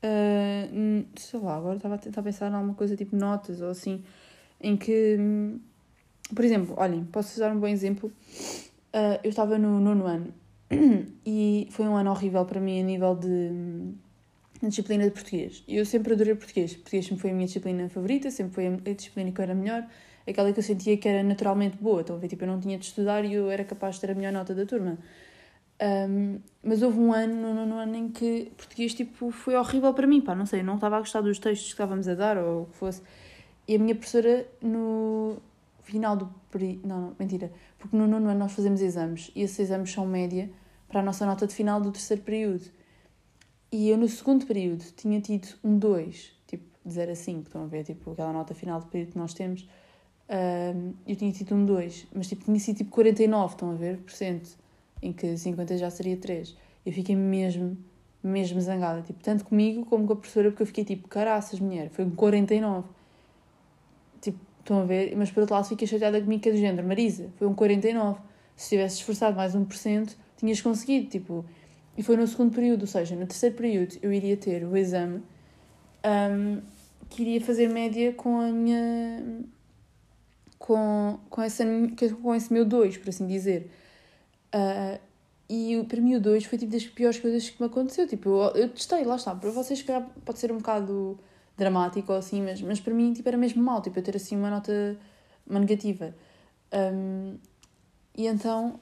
Uh, 0.03 1.05
sei 1.17 1.41
lá, 1.41 1.57
agora 1.57 1.77
estava 1.77 1.97
a 1.97 1.99
tentar 1.99 2.23
pensar 2.23 2.51
em 2.51 2.55
alguma 2.55 2.75
coisa 2.75 2.97
tipo 2.97 3.15
notas 3.15 3.61
ou 3.61 3.69
assim, 3.69 4.03
em 4.61 4.75
que 4.77 5.19
por 6.35 6.45
exemplo, 6.45 6.75
olhem, 6.79 7.05
posso 7.05 7.39
dar 7.39 7.53
um 7.53 7.59
bom 7.59 7.67
exemplo. 7.67 8.13
Uh, 8.93 9.19
eu 9.23 9.31
estava 9.31 9.59
no 9.59 9.81
nono 9.81 10.07
ano 10.07 10.35
e 11.27 11.69
foi 11.71 11.87
um 11.87 11.97
ano 11.97 12.11
horrível 12.11 12.45
para 12.45 12.61
mim 12.61 12.81
a 12.81 12.85
nível 12.85 13.15
de, 13.15 13.51
de 14.61 14.69
disciplina 14.69 15.05
de 15.05 15.11
português. 15.11 15.65
Eu 15.69 15.85
sempre 15.85 16.13
adorei 16.15 16.35
português. 16.35 16.75
Português 16.75 17.07
sempre 17.07 17.21
foi 17.21 17.31
a 17.31 17.35
minha 17.35 17.47
disciplina 17.47 17.89
favorita, 17.89 18.31
sempre 18.31 18.55
foi 18.55 18.67
a 18.67 18.95
disciplina 18.95 19.31
que 19.33 19.41
eu 19.41 19.43
era 19.43 19.55
melhor, 19.55 19.87
aquela 20.27 20.53
que 20.53 20.59
eu 20.59 20.63
sentia 20.63 20.97
que 20.97 21.09
era 21.09 21.23
naturalmente 21.23 21.77
boa. 21.79 22.01
Então, 22.01 22.21
tipo, 22.21 22.45
eu 22.45 22.49
não 22.49 22.61
tinha 22.61 22.79
de 22.79 22.85
estudar 22.85 23.25
e 23.25 23.35
eu 23.35 23.51
era 23.51 23.65
capaz 23.65 23.97
de 23.97 24.03
ter 24.03 24.11
a 24.13 24.15
melhor 24.15 24.33
nota 24.33 24.55
da 24.55 24.65
turma. 24.65 24.99
Um, 25.81 26.41
mas 26.63 26.83
houve 26.83 26.99
um 26.99 27.13
ano, 27.13 27.35
no 27.35 27.55
nono 27.55 27.77
ano, 27.77 27.97
em 27.97 28.09
que 28.11 28.53
português 28.57 28.93
tipo, 28.93 29.31
foi 29.31 29.57
horrível 29.57 29.95
para 29.95 30.07
mim, 30.07 30.21
pá, 30.21 30.35
não 30.35 30.45
sei, 30.45 30.63
não 30.63 30.75
estava 30.75 30.97
a 30.97 30.99
gostar 30.99 31.23
dos 31.23 31.39
textos 31.39 31.69
que 31.69 31.73
estávamos 31.73 32.07
a 32.07 32.15
dar 32.15 32.37
ou 32.37 32.63
o 32.63 32.67
que 32.67 32.77
fosse. 32.77 33.03
E 33.67 33.77
a 33.77 33.79
minha 33.79 33.95
professora, 33.95 34.47
no 34.61 35.39
final 35.83 36.17
do 36.17 36.27
período. 36.51 36.87
Não, 36.87 37.01
não, 37.01 37.17
mentira. 37.19 37.53
Porque 37.79 37.97
no 37.97 38.07
nono 38.07 38.29
ano 38.29 38.39
nós 38.39 38.53
fazemos 38.53 38.81
exames 38.81 39.31
e 39.35 39.43
esses 39.43 39.59
exames 39.59 39.91
são 39.91 40.07
média 40.07 40.51
para 40.89 41.01
a 41.01 41.03
nossa 41.03 41.25
nota 41.25 41.47
de 41.47 41.55
final 41.55 41.81
do 41.81 41.91
terceiro 41.91 42.23
período. 42.23 42.65
E 43.73 43.89
eu 43.89 43.97
no 43.97 44.09
segundo 44.09 44.47
período 44.47 44.85
tinha 44.97 45.21
tido 45.21 45.49
um 45.63 45.79
2, 45.79 46.33
tipo 46.47 46.65
de 46.85 46.93
0 46.93 47.13
a 47.13 47.15
5, 47.15 47.43
estão 47.43 47.65
a 47.65 47.67
ver? 47.67 47.85
Tipo 47.85 48.13
aquela 48.13 48.33
nota 48.33 48.55
final 48.55 48.81
do 48.81 48.87
período 48.87 49.13
que 49.13 49.19
nós 49.19 49.33
temos. 49.33 49.69
Um, 50.29 50.95
eu 51.07 51.17
tinha 51.17 51.33
tido 51.33 51.55
um 51.55 51.65
2, 51.65 52.07
mas 52.15 52.29
tipo, 52.29 52.45
tinha 52.45 52.59
sido 52.59 52.79
tipo 52.79 52.91
49, 52.91 53.55
estão 53.55 53.71
a 53.71 53.75
ver? 53.75 53.99
Por 53.99 54.13
cento 54.13 54.59
em 55.03 55.13
que 55.13 55.37
50 55.37 55.79
já 55.79 55.91
seria 55.91 56.17
3. 56.17 56.57
Eu 56.85 56.93
fiquei 56.93 57.17
mesmo, 57.17 57.77
mesmo 58.23 58.61
zangada, 58.61 59.03
tipo, 59.03 59.23
tanto 59.23 59.45
comigo 59.45 59.85
como 59.85 60.07
com 60.07 60.13
a 60.13 60.17
professora, 60.17 60.51
porque 60.51 60.63
eu 60.63 60.67
fiquei 60.67 60.85
tipo, 60.85 61.09
caraças, 61.09 61.61
mulher, 61.61 61.91
foi 61.91 62.05
um 62.05 62.11
49. 62.11 62.89
Tipo, 64.21 64.39
estão 64.61 64.81
a 64.81 64.85
ver? 64.85 65.15
Mas 65.17 65.31
por 65.31 65.41
outro 65.41 65.55
lado 65.55 65.69
fiquei 65.69 65.87
chateada 65.87 66.21
comigo, 66.21 66.43
que 66.43 66.49
é 66.49 66.53
do 66.53 66.59
género, 66.59 66.87
Marisa, 66.87 67.31
foi 67.37 67.47
um 67.47 67.55
49. 67.55 68.21
Se 68.57 68.71
tivesse 68.71 68.97
esforçado 68.97 69.37
mais 69.37 69.55
1%, 69.55 70.17
tinhas 70.37 70.61
conseguido, 70.61 71.09
tipo... 71.09 71.45
E 71.97 72.03
foi 72.03 72.17
no 72.17 72.27
segundo 72.27 72.55
período, 72.55 72.83
ou 72.83 72.87
seja, 72.87 73.15
no 73.15 73.27
terceiro 73.27 73.57
período 73.57 73.97
eu 74.01 74.13
iria 74.13 74.37
ter 74.37 74.65
o 74.65 74.77
exame 74.77 75.23
um, 76.05 76.63
que 77.11 77.23
iria 77.23 77.41
fazer 77.41 77.69
média 77.69 78.13
com 78.13 78.41
a 78.41 78.51
minha... 78.51 79.43
Com, 80.59 81.19
com, 81.31 81.43
essa, 81.43 81.65
com 82.23 82.35
esse 82.35 82.53
meu 82.53 82.65
2, 82.65 82.99
por 82.99 83.09
assim 83.09 83.27
dizer. 83.27 83.71
Uh, 84.55 85.01
e 85.49 85.85
para 85.89 86.01
mim 86.01 86.15
o 86.15 86.21
2 86.21 86.45
foi 86.45 86.59
tipo 86.59 86.71
das 86.71 86.87
piores 86.87 87.19
coisas 87.19 87.51
que 87.51 87.61
me 87.61 87.67
aconteceu. 87.67 88.07
Tipo, 88.07 88.29
eu, 88.29 88.63
eu 88.63 88.69
testei, 88.69 89.05
lá 89.05 89.17
está. 89.17 89.35
Para 89.35 89.51
vocês, 89.51 89.83
calhar, 89.83 90.09
pode 90.25 90.39
ser 90.39 90.53
um 90.53 90.59
bocado 90.59 91.19
dramático 91.57 92.13
ou 92.13 92.19
assim, 92.19 92.43
mas, 92.43 92.63
mas 92.63 92.81
para 92.81 92.95
mim 92.95 93.13
tipo, 93.13 93.29
era 93.29 93.37
mesmo 93.37 93.63
mal, 93.63 93.83
tipo, 93.83 93.99
eu 93.99 94.03
ter 94.03 94.17
assim 94.17 94.37
uma 94.37 94.49
nota 94.49 94.97
uma 95.47 95.59
negativa. 95.59 96.15
Um, 96.73 97.37
e 98.17 98.27
então 98.27 98.81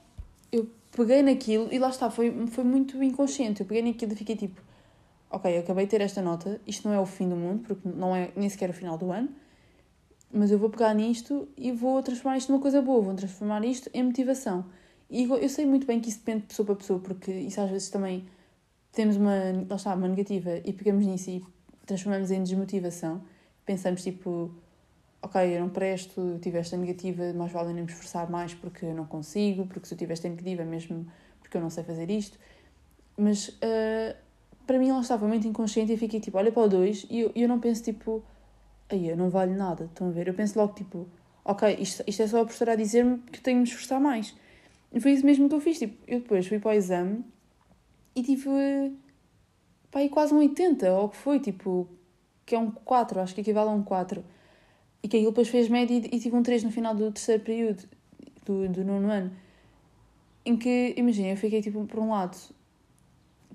eu 0.52 0.68
peguei 0.92 1.22
naquilo 1.22 1.68
e 1.72 1.78
lá 1.78 1.88
está, 1.88 2.10
foi, 2.10 2.46
foi 2.48 2.64
muito 2.64 3.02
inconsciente. 3.02 3.60
Eu 3.62 3.66
peguei 3.66 3.82
naquilo 3.82 4.12
e 4.12 4.16
fiquei 4.16 4.36
tipo, 4.36 4.60
ok, 5.30 5.56
eu 5.56 5.60
acabei 5.60 5.86
de 5.86 5.90
ter 5.90 6.00
esta 6.00 6.22
nota, 6.22 6.60
isto 6.66 6.86
não 6.86 6.94
é 6.94 7.00
o 7.00 7.06
fim 7.06 7.28
do 7.28 7.36
mundo, 7.36 7.64
porque 7.66 7.88
não 7.88 8.14
é 8.14 8.30
nem 8.36 8.48
sequer 8.48 8.70
o 8.70 8.74
final 8.74 8.96
do 8.98 9.10
ano, 9.10 9.28
mas 10.32 10.50
eu 10.50 10.58
vou 10.58 10.70
pegar 10.70 10.94
nisto 10.94 11.48
e 11.56 11.72
vou 11.72 12.02
transformar 12.02 12.36
isto 12.36 12.52
numa 12.52 12.60
coisa 12.60 12.82
boa, 12.82 13.00
vou 13.00 13.14
transformar 13.14 13.64
isto 13.64 13.90
em 13.94 14.02
motivação. 14.02 14.66
E 15.10 15.24
eu 15.24 15.48
sei 15.48 15.64
muito 15.64 15.86
bem 15.86 16.00
que 16.00 16.08
isso 16.10 16.18
depende 16.18 16.42
de 16.42 16.46
pessoa 16.48 16.66
para 16.66 16.74
pessoa, 16.76 17.00
porque 17.00 17.32
isso 17.32 17.60
às 17.60 17.70
vezes 17.70 17.88
também 17.88 18.26
temos 18.92 19.16
uma, 19.16 19.36
está, 19.74 19.94
uma 19.94 20.08
negativa 20.08 20.60
e 20.64 20.72
pegamos 20.72 21.06
nisso 21.06 21.30
e 21.30 21.44
transformamos 21.86 22.30
em 22.30 22.42
desmotivação. 22.42 23.22
Pensamos 23.64 24.02
tipo, 24.02 24.54
ok, 25.22 25.56
eu 25.56 25.60
não 25.60 25.70
presto, 25.70 26.20
eu 26.20 26.38
tive 26.38 26.58
esta 26.58 26.76
negativa, 26.76 27.32
mais 27.32 27.52
vale 27.52 27.72
nem 27.72 27.84
me 27.84 27.90
esforçar 27.90 28.30
mais 28.30 28.54
porque 28.54 28.84
eu 28.84 28.94
não 28.94 29.06
consigo, 29.06 29.66
porque 29.66 29.86
se 29.86 29.94
eu 29.94 29.98
tive 29.98 30.12
esta 30.12 30.28
negativa 30.28 30.64
mesmo 30.64 31.06
porque 31.40 31.56
eu 31.56 31.60
não 31.60 31.70
sei 31.70 31.84
fazer 31.84 32.10
isto. 32.10 32.38
Mas 33.16 33.48
uh, 33.48 34.14
para 34.66 34.78
mim 34.78 34.90
ela 34.90 35.00
estava 35.00 35.26
muito 35.26 35.46
inconsciente 35.48 35.92
e 35.92 35.96
fiquei 35.96 36.20
tipo, 36.20 36.36
olha 36.36 36.52
para 36.52 36.62
o 36.62 36.68
2 36.68 37.06
e 37.08 37.20
eu, 37.20 37.32
eu 37.34 37.48
não 37.48 37.58
penso 37.58 37.82
tipo, 37.82 38.22
aí 38.88 39.08
eu 39.08 39.16
não 39.16 39.30
valho 39.30 39.56
nada, 39.56 39.84
estão 39.84 40.08
a 40.08 40.10
ver? 40.10 40.28
Eu 40.28 40.34
penso 40.34 40.58
logo 40.58 40.74
tipo, 40.74 41.08
ok, 41.44 41.76
isto, 41.80 42.04
isto 42.06 42.22
é 42.22 42.26
só 42.26 42.42
a 42.42 42.44
professora 42.44 42.72
a 42.72 42.76
dizer-me 42.76 43.18
que 43.18 43.40
tenho 43.40 43.56
de 43.56 43.62
me 43.62 43.68
esforçar 43.68 43.98
mais. 43.98 44.34
Foi 45.00 45.12
isso 45.12 45.24
mesmo 45.24 45.48
que 45.48 45.54
eu 45.54 45.60
fiz. 45.60 45.78
Tipo, 45.78 45.96
eu 46.06 46.20
depois 46.20 46.46
fui 46.46 46.58
para 46.58 46.70
o 46.70 46.74
exame 46.74 47.24
e 48.14 48.22
tive 48.22 48.48
pá, 49.90 50.00
aí 50.00 50.08
quase 50.08 50.34
um 50.34 50.38
80, 50.38 50.90
ou 50.92 51.08
que 51.08 51.16
foi, 51.16 51.38
tipo, 51.40 51.88
que 52.46 52.54
é 52.54 52.58
um 52.58 52.70
4, 52.70 53.20
acho 53.20 53.34
que 53.34 53.40
equivale 53.40 53.68
a 53.68 53.72
um 53.72 53.82
4. 53.82 54.24
E 55.02 55.08
que 55.08 55.16
aquilo 55.16 55.30
depois 55.30 55.48
fez 55.48 55.68
média 55.68 55.94
e, 55.94 56.18
tive 56.18 56.34
um 56.34 56.42
3 56.42 56.64
no 56.64 56.72
final 56.72 56.94
do 56.94 57.12
terceiro 57.12 57.42
período, 57.42 57.84
do, 58.44 58.68
do 58.68 58.84
nono 58.84 59.10
ano. 59.10 59.32
Em 60.44 60.56
que, 60.56 60.94
imagina, 60.96 61.28
eu 61.28 61.36
fiquei, 61.36 61.60
tipo, 61.60 61.84
por 61.84 62.00
um 62.00 62.10
lado, 62.10 62.36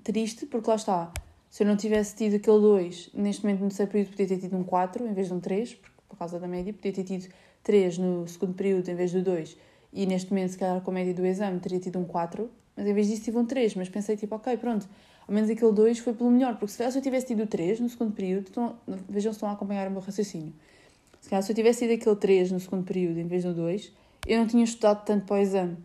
triste, 0.02 0.46
porque 0.46 0.70
lá 0.70 0.76
está, 0.76 1.12
se 1.50 1.62
eu 1.62 1.66
não 1.66 1.76
tivesse 1.76 2.16
tido 2.16 2.36
aquele 2.36 2.60
2, 2.60 3.10
neste 3.14 3.42
momento 3.44 3.60
no 3.60 3.68
terceiro 3.68 3.90
período 3.90 4.10
podia 4.10 4.28
ter 4.28 4.38
tido 4.38 4.56
um 4.56 4.64
4 4.64 5.06
em 5.06 5.12
vez 5.12 5.26
de 5.26 5.34
um 5.34 5.40
3, 5.40 5.74
porque, 5.74 5.96
por 6.08 6.16
causa 6.16 6.38
da 6.38 6.46
média, 6.46 6.72
podia 6.72 6.92
ter 6.92 7.04
tido 7.04 7.28
3 7.62 7.98
no 7.98 8.26
segundo 8.28 8.54
período 8.54 8.88
em 8.88 8.94
vez 8.94 9.12
do 9.12 9.22
2 9.22 9.56
e 9.94 10.04
neste 10.06 10.30
momento, 10.32 10.50
se 10.50 10.58
calhar 10.58 10.80
com 10.80 10.90
a 10.90 10.94
média 10.94 11.14
do 11.14 11.24
exame, 11.24 11.60
teria 11.60 11.78
tido 11.78 12.00
um 12.00 12.04
4, 12.04 12.50
mas 12.76 12.84
em 12.84 12.92
vez 12.92 13.06
disso 13.06 13.22
tive 13.22 13.38
um 13.38 13.46
3, 13.46 13.76
mas 13.76 13.88
pensei 13.88 14.16
tipo, 14.16 14.34
ok, 14.34 14.56
pronto, 14.56 14.88
ao 15.26 15.32
menos 15.32 15.48
aquele 15.48 15.72
2 15.72 16.00
foi 16.00 16.12
pelo 16.12 16.32
melhor, 16.32 16.56
porque 16.56 16.72
se 16.72 16.78
calhar 16.78 16.90
se 16.90 16.98
eu 16.98 17.02
tivesse 17.02 17.28
tido 17.28 17.46
3 17.46 17.78
no 17.78 17.88
segundo 17.88 18.12
período, 18.12 18.48
estão, 18.48 18.74
vejam 19.08 19.32
se 19.32 19.36
estão 19.36 19.48
a 19.48 19.52
acompanhar 19.52 19.86
o 19.86 19.92
meu 19.92 20.00
raciocínio. 20.00 20.52
Se 21.20 21.30
calhar 21.30 21.42
se 21.44 21.52
eu 21.52 21.56
tivesse 21.56 21.86
tido 21.86 21.98
aquele 21.98 22.16
3 22.16 22.50
no 22.50 22.58
segundo 22.58 22.84
período 22.84 23.18
em 23.20 23.26
vez 23.26 23.44
do 23.44 23.54
2, 23.54 23.92
eu 24.26 24.38
não 24.38 24.48
tinha 24.48 24.64
estudado 24.64 25.04
tanto 25.04 25.26
para 25.26 25.36
o 25.36 25.38
exame. 25.38 25.76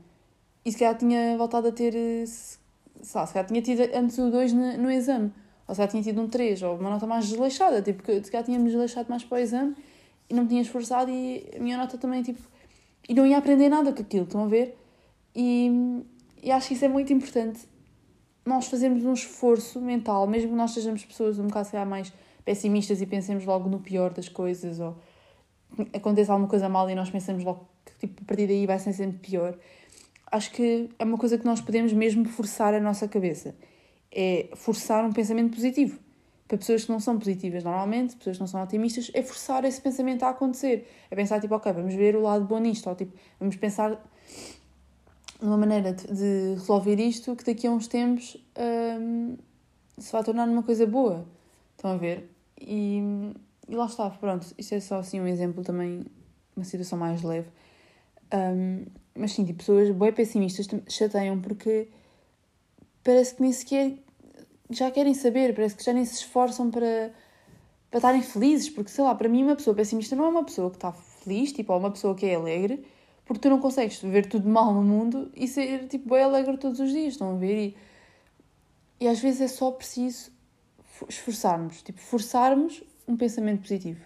E 0.66 0.72
se 0.72 0.80
calhar 0.80 0.98
tinha 0.98 1.38
voltado 1.38 1.68
a 1.68 1.72
ter, 1.72 1.94
se, 2.26 2.58
se 3.02 3.14
calhar 3.14 3.46
tinha 3.46 3.62
tido 3.62 3.82
antes 3.96 4.18
o 4.18 4.32
2 4.32 4.54
no, 4.54 4.78
no 4.78 4.92
exame, 4.92 5.32
ou 5.68 5.76
se 5.76 5.78
calhar 5.78 5.92
tinha 5.92 6.04
tido 6.04 6.20
um 6.20 6.28
3, 6.28 6.64
ou 6.64 6.78
uma 6.78 6.90
nota 6.90 7.06
mais 7.06 7.30
desleixada, 7.30 7.82
tipo, 7.82 8.04
se 8.04 8.32
calhar 8.32 8.44
tinha-me 8.44 8.66
desleixado 8.66 9.08
mais 9.08 9.24
para 9.24 9.38
o 9.38 9.40
exame 9.40 9.76
e 10.28 10.34
não 10.34 10.44
me 10.44 10.50
tinha 10.50 10.62
esforçado 10.62 11.12
e 11.12 11.48
a 11.56 11.60
minha 11.60 11.78
nota 11.78 11.98
também, 11.98 12.24
tipo, 12.24 12.42
e 13.10 13.14
não 13.16 13.26
ia 13.26 13.40
aprender 13.40 13.70
nada 13.70 13.92
com 13.92 14.04
aquilo, 14.04 14.24
estão 14.24 14.44
a 14.44 14.48
ver? 14.48 14.78
E, 15.36 16.04
e 16.44 16.52
acho 16.52 16.68
que 16.68 16.76
isso 16.76 16.86
é 16.86 16.88
muito 16.88 17.12
importante. 17.12 17.68
Nós 18.46 18.68
fazemos 18.68 19.04
um 19.04 19.14
esforço 19.14 19.82
mental, 19.82 20.28
mesmo 20.28 20.52
que 20.52 20.56
nós 20.56 20.72
sejamos 20.72 21.04
pessoas 21.04 21.40
um 21.40 21.48
bocado 21.48 21.68
se 21.68 21.86
mais 21.86 22.14
pessimistas 22.46 23.02
e 23.02 23.08
pensemos 23.08 23.46
logo 23.46 23.68
no 23.68 23.80
pior 23.80 24.14
das 24.14 24.30
coisas, 24.30 24.80
ou 24.80 24.96
acontece 25.92 26.30
alguma 26.30 26.48
coisa 26.48 26.70
mal 26.70 26.88
e 26.88 26.94
nós 26.94 27.10
pensamos 27.10 27.44
logo 27.44 27.68
que 27.84 28.08
tipo, 28.08 28.22
a 28.24 28.26
partir 28.28 28.46
daí 28.46 28.68
vai 28.68 28.78
ser 28.78 28.94
sempre 28.94 29.18
pior. 29.18 29.58
Acho 30.32 30.52
que 30.52 30.90
é 31.00 31.04
uma 31.04 31.18
coisa 31.18 31.36
que 31.36 31.46
nós 31.46 31.60
podemos 31.60 31.92
mesmo 31.92 32.26
forçar 32.26 32.76
a 32.76 32.80
nossa 32.80 33.08
cabeça. 33.08 33.56
É 34.12 34.50
forçar 34.56 35.04
um 35.04 35.12
pensamento 35.12 35.56
positivo 35.56 36.00
para 36.50 36.58
pessoas 36.58 36.84
que 36.84 36.92
não 36.92 37.00
são 37.00 37.20
positivas 37.20 37.64
normalmente, 37.64 38.16
pessoas 38.16 38.38
que 38.38 38.42
não 38.42 38.48
são 38.48 38.64
otimistas, 38.64 39.12
é 39.14 39.22
forçar 39.22 39.64
esse 39.66 39.80
pensamento 39.80 40.24
a 40.24 40.30
acontecer. 40.30 40.90
É 41.12 41.16
pensar, 41.16 41.40
tipo, 41.40 41.54
ok, 41.54 41.72
vamos 41.72 41.94
ver 41.94 42.16
o 42.16 42.22
lado 42.24 42.44
bom 42.44 42.58
nisto, 42.58 42.90
ou 42.90 42.96
tipo, 42.96 43.16
vamos 43.40 43.56
pensar 43.56 44.04
numa 45.40 45.58
maneira 45.58 45.94
de, 45.94 46.08
de 46.08 46.56
resolver 46.56 47.00
isto 47.00 47.36
que 47.36 47.44
daqui 47.46 47.68
a 47.68 47.72
uns 47.72 47.88
tempos 47.88 48.36
hum, 49.00 49.38
se 49.96 50.12
vai 50.12 50.24
tornar 50.24 50.48
numa 50.48 50.64
coisa 50.64 50.88
boa. 50.88 51.24
Estão 51.78 51.92
a 51.92 51.98
ver? 51.98 52.28
E, 52.60 53.00
e 53.68 53.76
lá 53.76 53.86
está, 53.86 54.10
pronto, 54.10 54.48
isto 54.58 54.74
é 54.74 54.80
só 54.80 54.98
assim 54.98 55.22
um 55.22 55.28
exemplo 55.28 55.64
também, 55.64 56.04
uma 56.56 56.66
situação 56.66 56.98
mais 56.98 57.22
leve. 57.22 57.48
Um, 58.34 58.86
mas 59.14 59.34
sim, 59.34 59.46
tipo, 59.46 59.60
pessoas 59.60 59.92
bem 59.92 60.12
pessimistas 60.12 60.68
chateiam 60.88 61.40
porque 61.40 61.90
parece 63.04 63.36
que 63.36 63.44
nem 63.44 63.54
sequer 63.54 64.00
já 64.70 64.92
querem 64.92 65.14
saber, 65.14 65.54
parece 65.56 65.76
que 65.76 65.84
já 65.84 65.94
nem 65.94 66.06
se 66.06 66.16
esforçam 66.16 66.70
para, 66.70 67.12
para 67.90 67.98
estarem 67.98 68.22
felizes, 68.22 68.70
porque 68.70 68.92
sei 68.92 69.04
lá, 69.04 69.16
para 69.16 69.28
mim 69.28 69.44
uma 69.44 69.56
pessoa 69.56 69.76
pessimista 69.76 70.16
não 70.16 70.26
é 70.26 70.28
uma 70.30 70.44
pessoa 70.44 70.70
que 70.70 70.78
está 70.78 70.92
feliz, 70.92 71.52
tipo, 71.52 71.74
ou 71.74 71.80
uma 71.80 71.92
pessoa 71.92 72.16
que 72.16 72.26
é 72.26 72.36
alegre, 72.36 72.86
porque 73.26 73.42
tu 73.42 73.50
não 73.50 73.60
consegues 73.60 74.00
ver 74.00 74.28
tudo 74.28 74.48
mal 74.48 74.74
no 74.74 74.84
mundo 74.84 75.32
e 75.36 75.48
ser 75.48 75.88
tipo 75.88 76.10
bem 76.10 76.24
alegre 76.24 76.58
todos 76.58 76.80
os 76.80 76.92
dias, 76.92 77.14
estão 77.14 77.36
a 77.36 77.38
ver? 77.38 77.68
E, 77.68 77.78
e 79.02 79.08
às 79.08 79.20
vezes 79.20 79.42
é 79.42 79.48
só 79.48 79.72
preciso 79.72 80.32
esforçarmos, 81.08 81.82
tipo, 81.82 82.00
forçarmos 82.00 82.84
um 83.08 83.16
pensamento 83.16 83.62
positivo 83.62 84.06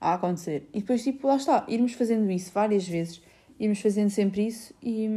a 0.00 0.14
acontecer. 0.14 0.68
E 0.72 0.80
depois, 0.80 1.02
tipo, 1.02 1.26
lá 1.26 1.36
está, 1.36 1.64
irmos 1.68 1.92
fazendo 1.94 2.30
isso 2.30 2.52
várias 2.52 2.86
vezes, 2.86 3.22
irmos 3.58 3.80
fazendo 3.80 4.10
sempre 4.10 4.46
isso 4.46 4.74
e 4.82 5.08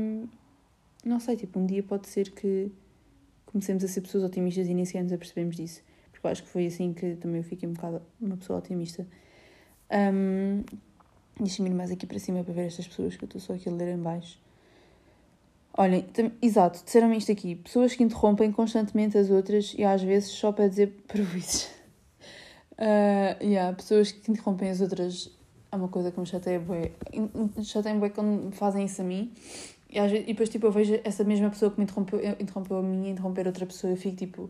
não 1.03 1.19
sei, 1.19 1.35
tipo, 1.35 1.59
um 1.59 1.65
dia 1.65 1.83
pode 1.83 2.07
ser 2.07 2.31
que 2.31 2.71
comecemos 3.51 3.83
a 3.83 3.87
ser 3.87 4.01
pessoas 4.01 4.23
otimistas 4.23 4.67
e 4.67 4.73
nem 4.73 4.85
sequer 4.85 5.03
nos 5.03 5.13
apercebemos 5.13 5.55
disso. 5.55 5.81
Porque 6.11 6.25
eu 6.25 6.31
acho 6.31 6.43
que 6.43 6.49
foi 6.49 6.65
assim 6.65 6.93
que 6.93 7.15
também 7.15 7.37
eu 7.37 7.43
fiquei 7.43 7.67
um 7.67 7.73
bocado 7.73 8.01
uma 8.19 8.37
pessoa 8.37 8.59
otimista. 8.59 9.05
Um, 9.91 10.63
Deixa-me 11.39 11.69
ir 11.69 11.73
mais 11.73 11.89
aqui 11.89 12.05
para 12.05 12.19
cima 12.19 12.43
para 12.43 12.53
ver 12.53 12.67
estas 12.67 12.85
pessoas 12.85 13.15
que 13.15 13.23
eu 13.23 13.25
estou 13.25 13.39
só 13.39 13.53
aqui 13.53 13.69
a 13.69 13.71
ler 13.71 13.95
em 13.95 13.97
baixo. 13.97 14.37
Olhem, 15.77 16.05
exato, 16.41 16.83
disseram-me 16.83 17.17
isto 17.17 17.31
aqui. 17.31 17.55
Pessoas 17.55 17.95
que 17.95 18.03
interrompem 18.03 18.51
constantemente 18.51 19.17
as 19.17 19.29
outras 19.29 19.73
e 19.77 19.85
às 19.85 20.01
vezes 20.03 20.31
só 20.31 20.51
para 20.51 20.67
dizer 20.67 20.87
prejuízos. 21.07 21.69
Uh, 22.73 23.41
yeah, 23.41 23.73
pessoas 23.73 24.11
que 24.11 24.29
interrompem 24.29 24.69
as 24.69 24.81
outras 24.81 25.31
é 25.71 25.75
uma 25.77 25.87
coisa 25.87 26.11
que 26.11 26.19
me 26.19 26.25
chateia 26.25 26.59
bué. 26.59 26.91
Chateia 27.63 27.95
bué 27.95 28.09
quando 28.09 28.51
fazem 28.51 28.83
isso 28.83 29.01
a 29.01 29.05
mim. 29.05 29.31
E, 29.89 29.99
vezes, 29.99 30.19
e 30.19 30.23
depois, 30.23 30.49
tipo, 30.49 30.67
eu 30.67 30.71
vejo 30.71 30.99
essa 31.03 31.23
mesma 31.23 31.49
pessoa 31.49 31.71
que 31.71 31.79
me 31.79 31.83
interrompeu, 31.83 32.19
interrompeu 32.39 32.77
a 32.77 32.83
mim 32.83 33.09
interromper 33.09 33.47
outra 33.47 33.65
pessoa. 33.65 33.91
Eu 33.91 33.97
fico, 33.97 34.15
tipo... 34.15 34.49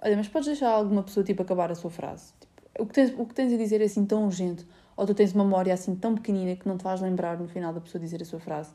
Olha, 0.00 0.16
mas 0.16 0.28
podes 0.28 0.48
deixar 0.48 0.70
alguma 0.70 1.02
pessoa, 1.02 1.22
tipo, 1.24 1.42
acabar 1.42 1.70
a 1.70 1.74
sua 1.74 1.90
frase? 1.90 2.32
Tipo, 2.40 2.82
o, 2.82 2.86
que 2.86 2.92
tens, 2.92 3.14
o 3.16 3.24
que 3.24 3.34
tens 3.34 3.52
a 3.52 3.56
dizer 3.56 3.80
é 3.80 3.84
assim 3.84 4.04
tão 4.04 4.24
urgente. 4.24 4.66
Ou 4.96 5.06
tu 5.06 5.14
tens 5.14 5.32
uma 5.32 5.44
memória 5.44 5.72
assim 5.72 5.94
tão 5.94 6.14
pequenina 6.14 6.56
que 6.56 6.66
não 6.66 6.76
te 6.76 6.84
vais 6.84 7.00
lembrar 7.00 7.38
no 7.38 7.46
final 7.46 7.72
da 7.72 7.80
pessoa 7.80 8.00
dizer 8.00 8.20
a 8.20 8.24
sua 8.24 8.40
frase. 8.40 8.72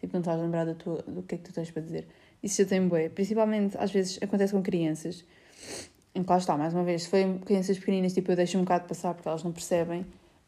Tipo, 0.00 0.14
não 0.14 0.22
te 0.22 0.26
vais 0.26 0.40
lembrar 0.40 0.64
da 0.64 0.74
tua, 0.74 1.02
do 1.02 1.22
que 1.22 1.34
é 1.34 1.38
que 1.38 1.44
tu 1.44 1.52
tens 1.52 1.70
para 1.70 1.82
dizer. 1.82 2.08
Isso 2.42 2.62
já 2.62 2.68
tem 2.68 2.88
bué. 2.88 3.08
Principalmente, 3.10 3.76
às 3.78 3.90
vezes, 3.90 4.18
acontece 4.22 4.52
com 4.52 4.62
crianças. 4.62 5.24
Em 6.14 6.22
que 6.22 6.30
lá 6.30 6.38
está, 6.38 6.56
mais 6.56 6.72
uma 6.72 6.84
vez, 6.84 7.02
se 7.02 7.08
forem 7.08 7.38
crianças 7.38 7.78
pequeninas, 7.78 8.14
tipo, 8.14 8.32
eu 8.32 8.36
deixo 8.36 8.56
um 8.56 8.62
bocado 8.62 8.86
passar 8.86 9.14
porque 9.14 9.28
elas 9.28 9.42
não 9.42 9.52
percebem. 9.52 10.06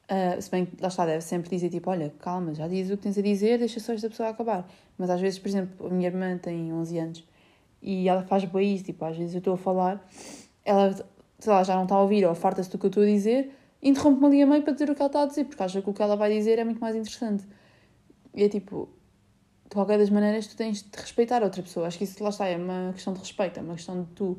Uh, 0.09 0.40
se 0.40 0.49
bem 0.51 0.66
que 0.66 0.81
lá 0.81 0.87
está, 0.87 1.05
deve 1.05 1.21
sempre 1.21 1.51
dizer 1.51 1.69
tipo, 1.69 1.90
olha, 1.90 2.14
calma, 2.21 2.55
já 2.55 2.69
dizes 2.69 2.92
o 2.92 2.97
que 2.97 3.03
tens 3.03 3.19
a 3.19 3.23
dizer, 3.23 3.59
deixa 3.59 3.81
só 3.81 3.92
esta 3.92 4.09
pessoa 4.09 4.29
acabar. 4.29 4.69
Mas 4.97 5.11
às 5.11 5.21
vezes, 5.21 5.38
por 5.38 5.49
exemplo, 5.49 5.87
a 5.87 5.90
minha 5.90 6.09
irmã 6.09 6.38
tem 6.38 6.73
11 6.73 6.99
anos 6.99 7.25
e 7.83 8.09
ela 8.09 8.23
faz 8.23 8.45
bem 8.45 8.77
tipo, 8.77 9.05
às 9.05 9.16
vezes 9.16 9.35
eu 9.35 9.38
estou 9.38 9.55
a 9.55 9.57
falar, 9.57 10.09
ela, 10.64 10.92
sei 11.38 11.53
lá, 11.53 11.62
já 11.64 11.75
não 11.75 11.85
está 11.85 11.97
a 11.97 12.03
ouvir 12.03 12.25
ou 12.25 12.35
farta-se 12.35 12.71
do 12.71 12.79
que 12.79 12.87
eu 12.87 12.88
estou 12.88 13.03
a 13.03 13.07
dizer, 13.07 13.53
interrompe-me 13.83 14.27
ali 14.27 14.42
a 14.42 14.47
meio 14.47 14.62
para 14.62 14.73
dizer 14.73 14.90
o 14.90 14.95
que 14.95 15.03
ela 15.03 15.09
está 15.09 15.23
a 15.23 15.27
dizer, 15.27 15.45
porque 15.45 15.62
acha 15.62 15.83
que 15.83 15.90
o 15.90 15.92
que 15.92 16.03
ela 16.03 16.16
vai 16.16 16.33
dizer 16.33 16.59
é 16.59 16.64
muito 16.64 16.81
mais 16.81 16.95
interessante. 16.95 17.45
E 18.35 18.45
é 18.45 18.49
tipo, 18.49 18.88
de 19.64 19.75
qualquer 19.75 19.99
das 19.99 20.11
maneiras, 20.11 20.47
tu 20.47 20.57
tens 20.57 20.83
de 20.83 20.88
respeitar 20.97 21.42
a 21.42 21.45
outra 21.45 21.62
pessoa. 21.62 21.87
Acho 21.87 21.99
que 21.99 22.05
isso 22.05 22.23
lá 22.23 22.31
está, 22.31 22.47
é 22.47 22.57
uma 22.57 22.92
questão 22.92 23.12
de 23.12 23.19
respeito, 23.19 23.59
é 23.59 23.62
uma 23.62 23.75
questão 23.75 24.03
de 24.03 24.09
tu 24.11 24.38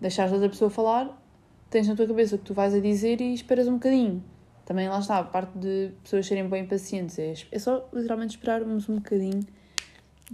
deixares 0.00 0.32
a 0.32 0.34
outra 0.34 0.50
pessoa 0.50 0.70
falar, 0.70 1.22
tens 1.70 1.88
na 1.88 1.96
tua 1.96 2.06
cabeça 2.06 2.36
o 2.36 2.38
que 2.38 2.44
tu 2.44 2.54
vais 2.54 2.74
a 2.74 2.80
dizer 2.80 3.20
e 3.20 3.32
esperas 3.34 3.68
um 3.68 3.74
bocadinho. 3.74 4.22
Também 4.68 4.86
lá 4.86 4.98
está, 4.98 5.18
a 5.18 5.24
parte 5.24 5.56
de 5.56 5.92
pessoas 6.02 6.26
serem 6.26 6.46
bem 6.46 6.66
pacientes, 6.66 7.18
é, 7.18 7.32
é 7.50 7.58
só 7.58 7.88
literalmente 7.90 8.36
esperarmos 8.36 8.86
um 8.86 8.96
bocadinho 8.96 9.40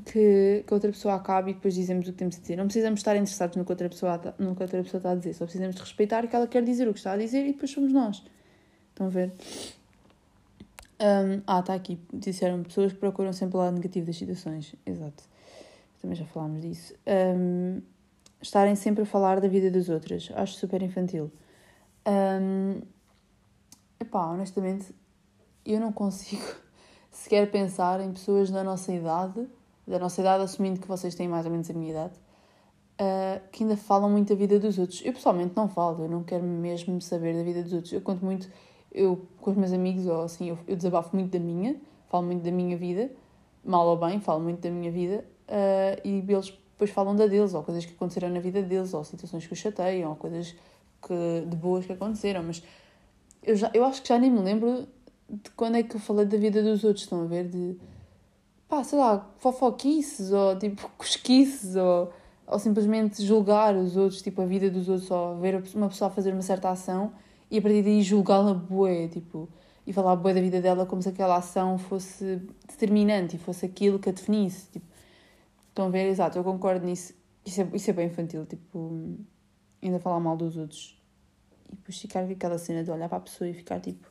que, 0.05 0.65
que 0.67 0.67
a 0.69 0.75
outra 0.75 0.91
pessoa 0.91 1.15
acabe 1.15 1.53
e 1.53 1.55
depois 1.55 1.73
dizemos 1.73 2.09
o 2.09 2.11
que 2.11 2.19
temos 2.19 2.35
de 2.35 2.41
dizer. 2.41 2.57
Não 2.57 2.65
precisamos 2.65 2.99
estar 2.99 3.15
interessados 3.15 3.57
no 3.57 3.65
que, 3.65 3.71
outra 3.71 3.89
pessoa, 3.89 4.21
no 4.41 4.57
que 4.57 4.63
a 4.63 4.65
outra 4.65 4.83
pessoa 4.83 4.99
está 4.99 5.13
a 5.13 5.15
dizer, 5.15 5.35
só 5.35 5.45
precisamos 5.45 5.77
de 5.77 5.81
respeitar 5.81 6.27
que 6.27 6.35
ela 6.35 6.49
quer 6.49 6.65
dizer 6.65 6.89
o 6.89 6.93
que 6.93 6.99
está 6.99 7.13
a 7.13 7.17
dizer 7.17 7.47
e 7.47 7.53
depois 7.53 7.71
somos 7.71 7.93
nós. 7.93 8.25
Estão 8.91 9.07
a 9.07 9.11
ver? 9.11 9.33
Um, 11.01 11.41
ah, 11.47 11.61
está 11.61 11.75
aqui. 11.75 12.01
Disseram 12.13 12.65
pessoas 12.65 12.93
que 12.93 12.99
procuram 12.99 13.33
sempre 13.33 13.57
o 13.57 13.61
lado 13.61 13.77
negativo 13.77 14.05
das 14.05 14.17
situações. 14.17 14.75
Exato. 14.85 15.23
Também 16.03 16.17
já 16.17 16.25
falámos 16.25 16.61
disso. 16.61 16.93
Um, 17.07 17.81
estarem 18.43 18.75
sempre 18.75 19.05
a 19.05 19.07
falar 19.07 19.41
da 19.41 19.47
vida 19.47 19.71
das 19.71 19.89
outras. 19.89 20.29
Acho 20.35 20.55
super 20.55 20.83
infantil. 20.83 21.31
Um, 22.05 22.83
epá, 24.05 24.27
honestamente, 24.27 24.95
eu 25.65 25.81
não 25.81 25.93
consigo 25.93 26.45
sequer 27.11 27.51
pensar 27.51 28.01
em 28.01 28.13
pessoas 28.13 28.51
da 28.51 28.63
nossa 28.63 28.93
idade, 28.93 29.47
da 29.87 29.99
nossa 29.99 30.21
idade, 30.21 30.45
assumindo 30.45 30.81
que 30.81 30.89
vocês 30.89 31.15
têm 31.15 31.29
mais 31.29 31.45
ou 31.45 31.53
menos 31.53 31.69
a 31.69 31.75
minha 31.75 31.91
idade, 31.91 32.15
uh, 33.01 33.49
que 33.51 33.63
ainda 33.63 33.77
falam 33.77 34.11
muito 34.11 34.29
da 34.29 34.35
vida 34.35 34.59
dos 34.59 34.79
outros. 34.79 35.03
Eu 35.05 35.13
pessoalmente 35.13 35.55
não 35.57 35.69
falo, 35.69 36.05
eu 36.05 36.09
não 36.09 36.23
quero 36.23 36.45
mesmo 36.45 37.01
saber 37.01 37.35
da 37.35 37.43
vida 37.43 37.63
dos 37.63 37.73
outros. 37.73 37.93
Eu 37.93 38.01
conto 38.01 38.25
muito 38.25 38.49
eu 38.93 39.27
com 39.41 39.51
os 39.51 39.57
meus 39.57 39.73
amigos, 39.73 40.07
ou 40.07 40.23
assim, 40.23 40.51
eu, 40.51 40.59
eu 40.69 40.77
desabafo 40.77 41.15
muito 41.17 41.33
da 41.33 41.39
minha, 41.39 41.77
falo 42.09 42.27
muito 42.27 42.43
da 42.43 42.53
minha 42.53 42.77
vida, 42.77 43.11
mal 43.65 43.87
ou 43.87 43.97
bem, 43.97 44.21
falo 44.21 44.41
muito 44.41 44.61
da 44.61 44.71
minha 44.71 44.91
vida, 44.91 45.25
uh, 45.49 46.01
e 46.05 46.25
eles 46.29 46.51
depois 46.51 46.91
falam 46.91 47.17
da 47.17 47.27
deles, 47.27 47.55
ou 47.55 47.63
coisas 47.63 47.85
que 47.85 47.93
aconteceram 47.93 48.29
na 48.29 48.41
vida 48.41 48.63
deles, 48.63 48.95
ou 48.95 49.03
situações 49.03 49.47
que 49.47 49.53
os 49.53 49.59
chateiam, 49.59 50.11
ou 50.11 50.17
coisas 50.17 50.55
que, 51.03 51.47
de 51.47 51.57
boas 51.57 51.85
que 51.85 51.93
aconteceram, 51.93 52.43
mas 52.43 52.63
eu, 53.45 53.57
já, 53.57 53.71
eu 53.75 53.85
acho 53.85 54.03
que 54.03 54.09
já 54.09 54.19
nem 54.19 54.31
me 54.31 54.41
lembro 54.41 54.89
de 55.29 55.51
quando 55.51 55.77
é 55.77 55.83
que 55.83 55.97
eu 55.97 56.01
falei 56.01 56.27
da 56.27 56.37
vida 56.37 56.63
dos 56.63 56.85
outros, 56.85 57.05
estão 57.05 57.23
a 57.23 57.27
ver? 57.27 57.49
De, 57.49 57.77
pá, 58.69 58.83
sei 58.83 58.99
lá, 58.99 59.31
fofoquices, 59.39 60.33
ou 60.33 60.59
tipo, 60.59 60.89
cosquices, 60.97 61.77
ou, 61.77 62.13
ou 62.47 62.59
simplesmente 62.59 63.25
julgar 63.25 63.75
os 63.77 63.97
outros, 63.97 64.23
tipo, 64.23 64.43
a 64.43 64.47
vida 64.47 64.71
dos 64.71 64.89
outros, 64.89 65.11
ou 65.11 65.37
ver 65.39 65.63
uma 65.75 65.89
pessoa 65.89 66.11
fazer 66.11 66.33
uma 66.33 66.43
certa 66.43 66.71
ação 66.71 67.13
e 67.51 67.59
a 67.59 67.63
partir 67.63 67.83
daí 67.83 68.03
julgá-la 68.03 68.55
bué, 68.55 69.09
tipo, 69.09 69.49
e 69.87 69.93
falar 69.93 70.17
bué 70.17 70.35
da 70.35 70.41
vida 70.41 70.61
dela 70.61 70.87
como 70.87 71.03
se 71.03 71.09
aquela 71.11 71.37
ação 71.37 71.79
fosse 71.79 72.41
determinante 72.67 73.37
e 73.37 73.39
fosse 73.39 73.67
aquilo 73.67 73.99
que 73.99 74.09
a 74.09 74.13
definisse, 74.13 74.71
tipo, 74.73 74.87
estão 75.69 75.87
a 75.87 75.91
ver, 75.91 76.07
exato, 76.09 76.39
eu 76.39 76.45
concordo 76.45 76.87
nisso, 76.87 77.15
isso 77.45 77.61
é, 77.61 77.69
isso 77.75 77.91
é 77.91 77.93
bem 77.93 78.07
infantil, 78.07 78.47
tipo, 78.47 79.19
ainda 79.83 79.99
falar 80.01 80.21
mal 80.21 80.37
dos 80.37 80.57
outros 80.57 81.04
e 81.75 81.77
depois 81.77 81.99
ficar 81.99 82.25
com 82.25 82.33
aquela 82.33 82.59
cena 82.59 82.85
de 82.85 82.91
olhar 82.91 83.09
para 83.09 83.19
a 83.19 83.21
pessoa 83.21 83.49
e 83.51 83.55
ficar, 83.55 83.81
tipo, 83.81 84.09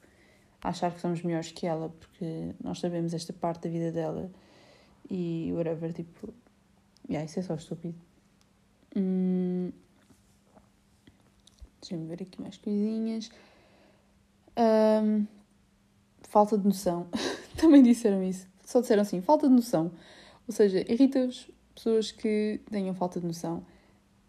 achar 0.62 0.94
que 0.94 1.00
somos 1.00 1.22
melhores 1.24 1.52
que 1.52 1.66
ela, 1.66 1.90
porque 1.90 2.54
nós 2.64 2.80
sabemos 2.80 3.14
esta 3.14 3.32
parte 3.34 3.64
da 3.64 3.70
vida 3.70 3.92
dela 3.92 4.30
e 5.10 5.52
whatever, 5.54 5.94
tipo, 5.94 6.34
yeah, 7.10 7.26
isso 7.26 7.40
é 7.40 7.44
só 7.44 7.56
estúpido. 7.56 7.96
Hum, 8.96 9.72
Deixa-me 11.84 12.08
ver 12.08 12.24
aqui 12.24 12.42
mais 12.42 12.56
coisinhas. 12.58 13.30
Um, 14.58 15.28
falta 16.22 16.58
de 16.58 16.66
noção. 16.66 17.08
Também 17.60 17.84
disseram 17.84 18.24
isso. 18.24 18.48
Só 18.64 18.80
disseram 18.80 19.02
assim, 19.02 19.22
falta 19.22 19.50
de 19.50 19.54
noção. 19.54 19.92
Ou 20.48 20.54
seja, 20.54 20.80
irrita-os 20.90 21.52
pessoas 21.76 22.12
que 22.12 22.62
tenham 22.72 22.96
falta 22.96 23.20
de 23.20 23.28
noção. 23.28 23.66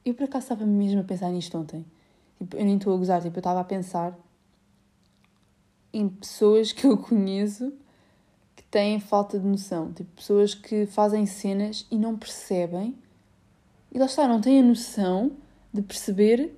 Eu 0.05 0.15
por 0.15 0.25
acaso 0.25 0.47
estava 0.47 0.67
mesmo 0.67 1.01
a 1.01 1.05
pensar 1.05 1.31
nisto 1.31 1.57
ontem. 1.57 1.85
Tipo, 2.39 2.57
eu 2.57 2.65
nem 2.65 2.77
estou 2.77 2.95
a 2.95 2.97
gozar, 2.97 3.23
tipo, 3.23 3.37
eu 3.37 3.41
estava 3.41 3.61
a 3.61 3.65
pensar 3.65 4.19
em 5.93 6.09
pessoas 6.09 6.73
que 6.73 6.87
eu 6.87 6.99
conheço 6.99 7.73
que 8.57 8.63
têm 8.65 8.99
falta 8.99 9.39
de 9.39 9.47
noção. 9.47 9.93
Tipo, 9.93 10.11
pessoas 10.17 10.55
que 10.55 10.87
fazem 10.87 11.25
cenas 11.27 11.87
e 11.91 11.97
não 11.97 12.17
percebem. 12.17 12.97
E 13.93 13.99
lá 13.99 14.07
está, 14.07 14.27
não 14.27 14.41
têm 14.41 14.61
a 14.61 14.63
noção 14.63 15.33
de 15.73 15.83
perceber 15.83 16.55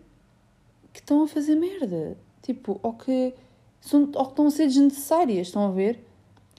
que 0.92 1.00
estão 1.00 1.22
a 1.22 1.28
fazer 1.28 1.54
merda. 1.54 2.16
Tipo, 2.42 2.80
ou 2.82 2.94
que, 2.94 3.34
são, 3.80 4.10
ou 4.14 4.24
que 4.24 4.30
estão 4.30 4.46
a 4.46 4.50
ser 4.50 4.66
desnecessárias, 4.66 5.48
estão 5.48 5.66
a 5.66 5.70
ver? 5.70 6.02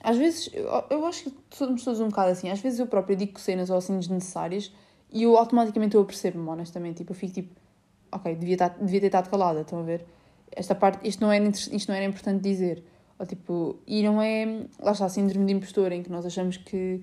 Às 0.02 0.16
vezes, 0.16 0.48
eu, 0.52 0.66
eu 0.90 1.06
acho 1.06 1.24
que 1.24 1.34
somos 1.50 1.82
todos 1.82 2.00
um 2.00 2.08
bocado 2.08 2.30
assim. 2.30 2.48
Às 2.48 2.60
vezes 2.60 2.78
eu 2.78 2.86
própria 2.86 3.16
digo 3.16 3.40
cenas 3.40 3.68
ou 3.68 3.76
assim 3.76 3.98
desnecessárias 3.98 4.72
e 5.10 5.24
eu 5.24 5.36
automaticamente 5.36 5.96
eu 5.96 6.04
percebo-me, 6.04 6.48
honestamente. 6.48 6.98
Tipo, 6.98 7.12
eu 7.12 7.16
fico 7.16 7.32
tipo, 7.32 7.60
ok, 8.10 8.34
devia, 8.34 8.54
estar, 8.54 8.68
devia 8.80 9.00
ter 9.00 9.06
estado 9.06 9.30
calada, 9.30 9.60
estão 9.60 9.80
a 9.80 9.82
ver? 9.82 10.04
Esta 10.50 10.74
parte, 10.74 11.06
isto 11.06 11.20
não, 11.20 11.30
era, 11.30 11.46
isto 11.48 11.88
não 11.88 11.94
era 11.94 12.04
importante 12.04 12.42
dizer. 12.42 12.82
Ou 13.18 13.26
tipo, 13.26 13.78
e 13.86 14.02
não 14.02 14.22
é, 14.22 14.66
lá 14.80 14.92
está, 14.92 15.08
síndrome 15.08 15.46
de 15.46 15.52
impostor, 15.52 15.92
em 15.92 16.02
que 16.02 16.10
nós 16.10 16.24
achamos 16.24 16.56
que 16.56 17.02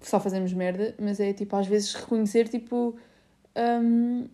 só 0.00 0.18
fazemos 0.18 0.52
merda, 0.52 0.94
mas 1.00 1.20
é 1.20 1.32
tipo, 1.32 1.54
às 1.56 1.66
vezes 1.66 1.94
reconhecer, 1.94 2.48
tipo, 2.48 2.96
um, 3.56 4.26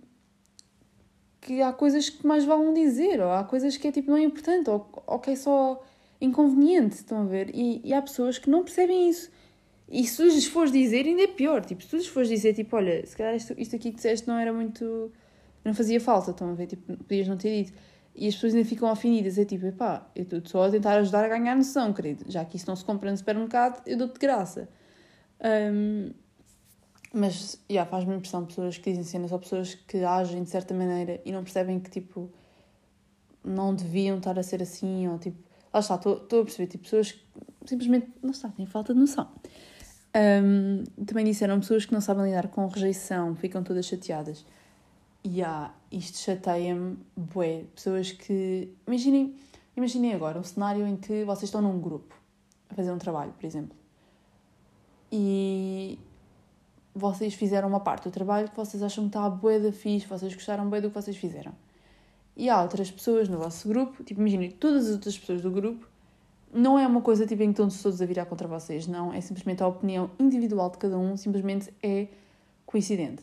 que 1.40 1.62
há 1.62 1.72
coisas 1.72 2.08
que 2.08 2.26
mais 2.26 2.44
valem 2.44 2.72
dizer, 2.74 3.20
ou 3.20 3.30
há 3.30 3.44
coisas 3.44 3.76
que 3.76 3.88
é 3.88 3.92
tipo 3.92 4.10
não 4.10 4.16
é 4.16 4.22
importante, 4.22 4.68
ou, 4.70 4.88
ou 5.06 5.18
que 5.18 5.30
é 5.30 5.36
só 5.36 5.82
inconveniente, 6.20 6.96
estão 6.96 7.22
a 7.22 7.24
ver? 7.24 7.50
E, 7.54 7.80
e 7.84 7.94
há 7.94 8.02
pessoas 8.02 8.38
que 8.38 8.50
não 8.50 8.64
percebem 8.64 9.08
isso. 9.08 9.30
E 9.90 10.06
se 10.06 10.22
lhes 10.22 10.46
fores 10.46 10.70
dizer, 10.70 11.06
ainda 11.06 11.22
é 11.22 11.26
pior. 11.26 11.64
Tipo, 11.64 11.82
se 11.82 11.88
tu 11.88 11.96
lhes 11.96 12.06
fores 12.06 12.28
dizer, 12.28 12.52
tipo, 12.54 12.76
olha, 12.76 13.04
se 13.06 13.16
calhar 13.16 13.34
isto, 13.34 13.54
isto 13.56 13.74
aqui 13.74 13.90
que 13.90 13.96
disseste 13.96 14.28
não 14.28 14.38
era 14.38 14.52
muito. 14.52 15.10
Não 15.68 15.74
fazia 15.74 16.00
falta, 16.00 16.32
estão 16.32 16.50
a 16.50 16.54
ver? 16.54 16.66
Tipo, 16.66 16.96
podias 17.04 17.28
não 17.28 17.36
ter 17.36 17.64
dito. 17.64 17.78
E 18.14 18.26
as 18.26 18.34
pessoas 18.34 18.54
ainda 18.54 18.68
ficam 18.68 18.90
ofendidas. 18.90 19.38
É 19.38 19.44
tipo, 19.44 19.66
epá, 19.66 20.10
eu 20.14 20.24
estou 20.24 20.40
só 20.44 20.64
a 20.64 20.70
tentar 20.70 20.94
ajudar 20.98 21.24
a 21.24 21.28
ganhar 21.28 21.54
noção, 21.54 21.92
querido. 21.92 22.24
Já 22.28 22.44
que 22.44 22.56
isso 22.56 22.66
não 22.66 22.74
se 22.74 22.84
compra 22.84 23.10
no 23.10 23.16
supermercado, 23.16 23.80
eu 23.86 23.96
dou-te 23.96 24.14
de 24.14 24.18
graça. 24.18 24.68
Um, 25.72 26.10
mas, 27.12 27.58
yeah, 27.70 27.88
faz-me 27.88 28.14
impressão 28.14 28.44
pessoas 28.44 28.76
que 28.76 28.90
dizem 28.90 29.04
cenas 29.04 29.32
ou 29.32 29.38
pessoas 29.38 29.74
que 29.74 29.98
agem 30.04 30.42
de 30.42 30.50
certa 30.50 30.74
maneira 30.74 31.20
e 31.24 31.32
não 31.32 31.42
percebem 31.42 31.78
que, 31.80 31.90
tipo, 31.90 32.30
não 33.44 33.74
deviam 33.74 34.18
estar 34.18 34.38
a 34.38 34.42
ser 34.42 34.62
assim, 34.62 35.08
ou 35.08 35.18
tipo, 35.18 35.38
lá 35.72 35.80
está, 35.80 35.94
estou 35.94 36.20
a 36.20 36.44
perceber, 36.44 36.66
tipo, 36.66 36.84
pessoas 36.84 37.12
que 37.12 37.24
simplesmente, 37.64 38.08
não 38.22 38.30
está, 38.30 38.48
têm 38.48 38.66
falta 38.66 38.92
de 38.92 39.00
noção. 39.00 39.30
Um, 40.16 40.84
também 41.04 41.24
disseram 41.24 41.60
pessoas 41.60 41.86
que 41.86 41.92
não 41.92 42.00
sabem 42.00 42.24
lidar 42.24 42.48
com 42.48 42.66
rejeição, 42.66 43.34
ficam 43.36 43.62
todas 43.62 43.86
chateadas. 43.86 44.44
E 45.28 45.40
yeah, 45.40 45.74
isto 45.92 46.16
chateia-me, 46.16 46.96
bué. 47.14 47.64
Pessoas 47.74 48.12
que, 48.12 48.72
imaginem, 48.86 49.36
imaginem 49.76 50.14
agora 50.14 50.38
um 50.38 50.42
cenário 50.42 50.86
em 50.86 50.96
que 50.96 51.22
vocês 51.24 51.44
estão 51.44 51.60
num 51.60 51.78
grupo 51.78 52.14
a 52.70 52.74
fazer 52.74 52.90
um 52.90 52.96
trabalho, 52.96 53.34
por 53.34 53.44
exemplo. 53.44 53.76
E 55.12 55.98
vocês 56.94 57.34
fizeram 57.34 57.68
uma 57.68 57.80
parte 57.80 58.04
do 58.04 58.10
trabalho 58.10 58.48
que 58.48 58.56
vocês 58.56 58.82
acham 58.82 59.04
que 59.04 59.10
está 59.10 59.26
a 59.26 59.28
bué 59.28 59.60
da 59.60 59.70
fixe, 59.70 60.06
vocês 60.06 60.32
gostaram 60.32 60.70
bem 60.70 60.80
do 60.80 60.88
que 60.88 60.94
vocês 60.94 61.14
fizeram. 61.14 61.52
E 62.34 62.48
há 62.48 62.62
outras 62.62 62.90
pessoas 62.90 63.28
no 63.28 63.36
vosso 63.36 63.68
grupo, 63.68 64.02
tipo, 64.04 64.22
imaginem, 64.22 64.50
todas 64.50 64.86
as 64.86 64.94
outras 64.94 65.18
pessoas 65.18 65.42
do 65.42 65.50
grupo, 65.50 65.86
não 66.50 66.78
é 66.78 66.86
uma 66.86 67.02
coisa 67.02 67.26
tipo 67.26 67.42
em 67.42 67.52
que 67.52 67.60
estão 67.60 67.68
todos 67.82 68.00
a 68.00 68.06
virar 68.06 68.24
contra 68.24 68.48
vocês, 68.48 68.86
não, 68.86 69.12
é 69.12 69.20
simplesmente 69.20 69.62
a 69.62 69.66
opinião 69.66 70.10
individual 70.18 70.70
de 70.70 70.78
cada 70.78 70.96
um, 70.96 71.18
simplesmente 71.18 71.70
é 71.82 72.08
coincidente. 72.64 73.22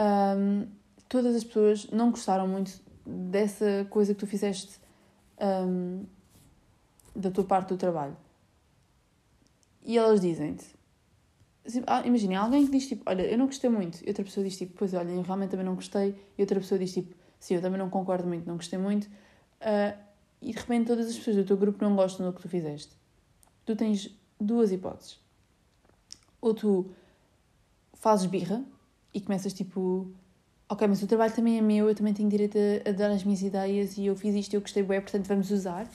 Um, 0.00 0.66
todas 1.08 1.34
as 1.34 1.44
pessoas 1.44 1.88
não 1.90 2.10
gostaram 2.10 2.46
muito 2.48 2.80
dessa 3.04 3.86
coisa 3.90 4.14
que 4.14 4.20
tu 4.20 4.26
fizeste 4.26 4.80
um, 5.40 6.04
da 7.14 7.30
tua 7.30 7.44
parte 7.44 7.68
do 7.68 7.76
trabalho. 7.76 8.16
E 9.84 9.96
elas 9.96 10.20
dizem-te, 10.20 10.66
assim, 11.64 11.82
ah, 11.86 12.04
imaginem, 12.04 12.36
alguém 12.36 12.66
que 12.66 12.72
diz 12.72 12.88
tipo, 12.88 13.02
olha, 13.06 13.22
eu 13.22 13.38
não 13.38 13.46
gostei 13.46 13.70
muito, 13.70 14.02
e 14.04 14.08
outra 14.08 14.24
pessoa 14.24 14.44
diz 14.44 14.56
tipo, 14.56 14.74
pois 14.76 14.92
olha, 14.94 15.10
eu 15.10 15.22
realmente 15.22 15.50
também 15.50 15.64
não 15.64 15.76
gostei, 15.76 16.16
e 16.36 16.42
outra 16.42 16.58
pessoa 16.58 16.78
diz 16.78 16.92
tipo, 16.92 17.14
sim, 17.38 17.54
eu 17.54 17.62
também 17.62 17.78
não 17.78 17.88
concordo 17.88 18.26
muito, 18.26 18.46
não 18.46 18.56
gostei 18.56 18.78
muito, 18.78 19.04
uh, 19.04 19.96
e 20.42 20.52
de 20.52 20.58
repente 20.58 20.88
todas 20.88 21.08
as 21.08 21.16
pessoas 21.16 21.36
do 21.36 21.44
teu 21.44 21.56
grupo 21.56 21.82
não 21.82 21.94
gostam 21.94 22.26
do 22.26 22.32
que 22.32 22.42
tu 22.42 22.48
fizeste. 22.48 22.92
Tu 23.64 23.74
tens 23.74 24.10
duas 24.40 24.70
hipóteses. 24.70 25.18
Ou 26.40 26.54
tu 26.54 26.90
fazes 27.94 28.26
birra 28.26 28.64
e 29.14 29.20
começas 29.20 29.52
tipo, 29.52 30.12
ok, 30.68 30.86
mas 30.88 31.02
o 31.02 31.06
trabalho 31.06 31.34
também 31.34 31.58
é 31.58 31.60
meu, 31.60 31.88
eu 31.88 31.94
também 31.94 32.12
tenho 32.14 32.28
direito 32.28 32.56
a, 32.58 32.90
a 32.90 32.92
dar 32.92 33.10
as 33.10 33.24
minhas 33.24 33.42
ideias 33.42 33.96
e 33.96 34.06
eu 34.06 34.16
fiz 34.16 34.34
isto 34.34 34.52
e 34.52 34.56
eu 34.56 34.60
gostei 34.60 34.82
bem, 34.82 35.00
portanto 35.00 35.26
vamos 35.26 35.50
usar. 35.50 35.88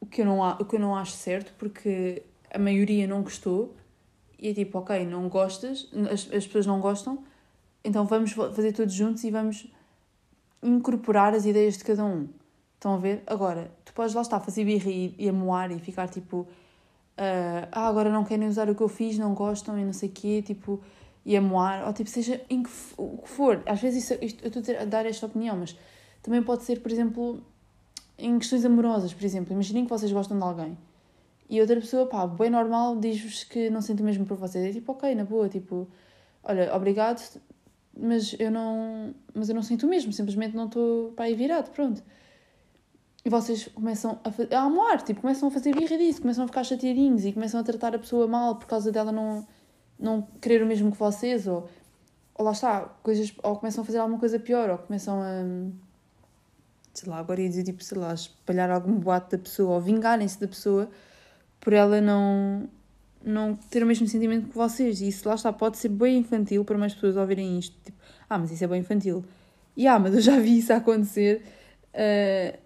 O 0.00 0.06
que, 0.06 0.22
eu 0.22 0.24
não, 0.24 0.40
o 0.40 0.64
que 0.64 0.76
eu 0.76 0.80
não 0.80 0.96
acho 0.96 1.12
certo, 1.12 1.52
porque 1.58 2.22
a 2.52 2.58
maioria 2.58 3.06
não 3.06 3.22
gostou 3.22 3.74
e 4.38 4.48
é 4.48 4.54
tipo, 4.54 4.78
ok, 4.78 5.04
não 5.04 5.28
gostas, 5.28 5.88
as, 6.10 6.32
as 6.32 6.46
pessoas 6.46 6.66
não 6.66 6.80
gostam, 6.80 7.22
então 7.84 8.06
vamos 8.06 8.32
fazer 8.32 8.72
todos 8.72 8.94
juntos 8.94 9.22
e 9.24 9.30
vamos 9.30 9.70
incorporar 10.62 11.34
as 11.34 11.44
ideias 11.44 11.76
de 11.76 11.84
cada 11.84 12.04
um. 12.04 12.28
Estão 12.74 12.94
a 12.94 12.98
ver? 12.98 13.22
Agora, 13.26 13.70
tu 13.84 13.92
podes 13.92 14.14
lá 14.14 14.22
estar, 14.22 14.40
fazer 14.40 14.64
birra 14.64 14.90
e, 14.90 15.14
e 15.18 15.28
amoar 15.28 15.70
e 15.70 15.78
ficar 15.78 16.08
tipo, 16.08 16.38
uh, 16.38 17.68
ah, 17.70 17.88
agora 17.88 18.10
não 18.10 18.24
querem 18.24 18.48
usar 18.48 18.70
o 18.70 18.74
que 18.74 18.82
eu 18.82 18.88
fiz, 18.88 19.18
não 19.18 19.34
gostam 19.34 19.78
e 19.78 19.84
não 19.84 19.92
sei 19.92 20.08
o 20.08 20.12
quê, 20.12 20.42
tipo, 20.42 20.80
e 21.30 21.36
amoar, 21.36 21.86
ou 21.86 21.92
tipo, 21.92 22.10
seja 22.10 22.40
em 22.50 22.64
que, 22.64 22.70
o 22.96 23.18
que 23.18 23.28
for. 23.28 23.62
Às 23.64 23.80
vezes 23.80 24.02
isso, 24.02 24.18
isto, 24.20 24.44
eu 24.44 24.48
estou 24.48 24.76
a 24.76 24.84
dar 24.84 25.06
esta 25.06 25.26
opinião, 25.26 25.56
mas 25.56 25.78
também 26.20 26.42
pode 26.42 26.64
ser, 26.64 26.80
por 26.80 26.90
exemplo, 26.90 27.40
em 28.18 28.36
questões 28.36 28.64
amorosas, 28.64 29.14
por 29.14 29.24
exemplo. 29.24 29.52
Imaginem 29.52 29.84
que 29.84 29.90
vocês 29.90 30.10
gostam 30.10 30.36
de 30.36 30.42
alguém 30.42 30.76
e 31.48 31.60
outra 31.60 31.76
pessoa, 31.76 32.06
pá, 32.06 32.26
bem 32.26 32.50
normal, 32.50 32.96
diz-vos 32.96 33.44
que 33.44 33.70
não 33.70 33.80
sente 33.80 34.02
o 34.02 34.04
mesmo 34.04 34.26
por 34.26 34.36
vocês. 34.36 34.64
É 34.64 34.72
tipo, 34.72 34.90
ok, 34.90 35.14
na 35.14 35.24
boa, 35.24 35.48
tipo, 35.48 35.86
olha, 36.42 36.74
obrigado, 36.74 37.22
mas 37.96 38.34
eu 38.36 38.50
não, 38.50 39.14
mas 39.32 39.48
eu 39.48 39.54
não 39.54 39.62
sinto 39.62 39.86
o 39.86 39.88
mesmo, 39.88 40.12
simplesmente 40.12 40.56
não 40.56 40.66
estou 40.66 41.12
para 41.12 41.26
aí 41.26 41.34
virado, 41.36 41.70
pronto. 41.70 42.02
E 43.24 43.30
vocês 43.30 43.68
começam 43.68 44.18
a, 44.24 44.56
a 44.56 44.62
amar, 44.62 45.00
tipo, 45.02 45.20
começam 45.20 45.48
a 45.48 45.52
fazer 45.52 45.76
birra 45.76 45.96
disso, 45.96 46.22
começam 46.22 46.42
a 46.42 46.48
ficar 46.48 46.64
chateadinhos 46.64 47.24
e 47.24 47.32
começam 47.32 47.60
a 47.60 47.62
tratar 47.62 47.94
a 47.94 48.00
pessoa 48.00 48.26
mal 48.26 48.56
por 48.56 48.66
causa 48.66 48.90
dela 48.90 49.12
não, 49.12 49.46
não 50.00 50.26
querer 50.40 50.62
o 50.62 50.66
mesmo 50.66 50.90
que 50.90 50.98
vocês, 50.98 51.46
ou, 51.46 51.68
ou 52.34 52.44
lá 52.44 52.52
está, 52.52 52.80
coisas, 53.02 53.32
ou 53.42 53.56
começam 53.56 53.82
a 53.82 53.84
fazer 53.84 53.98
alguma 53.98 54.18
coisa 54.18 54.38
pior, 54.38 54.70
ou 54.70 54.78
começam 54.78 55.20
a, 55.20 55.44
sei 56.94 57.08
lá, 57.08 57.18
agora 57.18 57.40
ia 57.40 57.48
dizer, 57.48 57.64
tipo, 57.64 57.84
sei 57.84 57.98
lá, 57.98 58.12
espalhar 58.14 58.70
algum 58.70 58.98
boato 58.98 59.36
da 59.36 59.42
pessoa, 59.42 59.74
ou 59.74 59.80
vingarem-se 59.80 60.40
da 60.40 60.48
pessoa 60.48 60.90
por 61.60 61.74
ela 61.74 62.00
não, 62.00 62.68
não 63.22 63.54
ter 63.54 63.82
o 63.82 63.86
mesmo 63.86 64.06
sentimento 64.06 64.48
que 64.48 64.54
vocês. 64.56 65.00
E 65.00 65.08
isso 65.08 65.28
lá 65.28 65.34
está, 65.34 65.52
pode 65.52 65.76
ser 65.76 65.90
bem 65.90 66.18
infantil 66.18 66.64
para 66.64 66.78
mais 66.78 66.94
pessoas 66.94 67.16
ouvirem 67.16 67.58
isto. 67.58 67.76
Tipo, 67.84 67.98
ah, 68.28 68.38
mas 68.38 68.50
isso 68.50 68.64
é 68.64 68.66
bem 68.66 68.80
infantil. 68.80 69.24
E 69.76 69.86
ah, 69.86 69.98
mas 69.98 70.14
eu 70.14 70.20
já 70.20 70.38
vi 70.40 70.58
isso 70.58 70.72
acontecer 70.72 71.42
uh, 71.94 72.58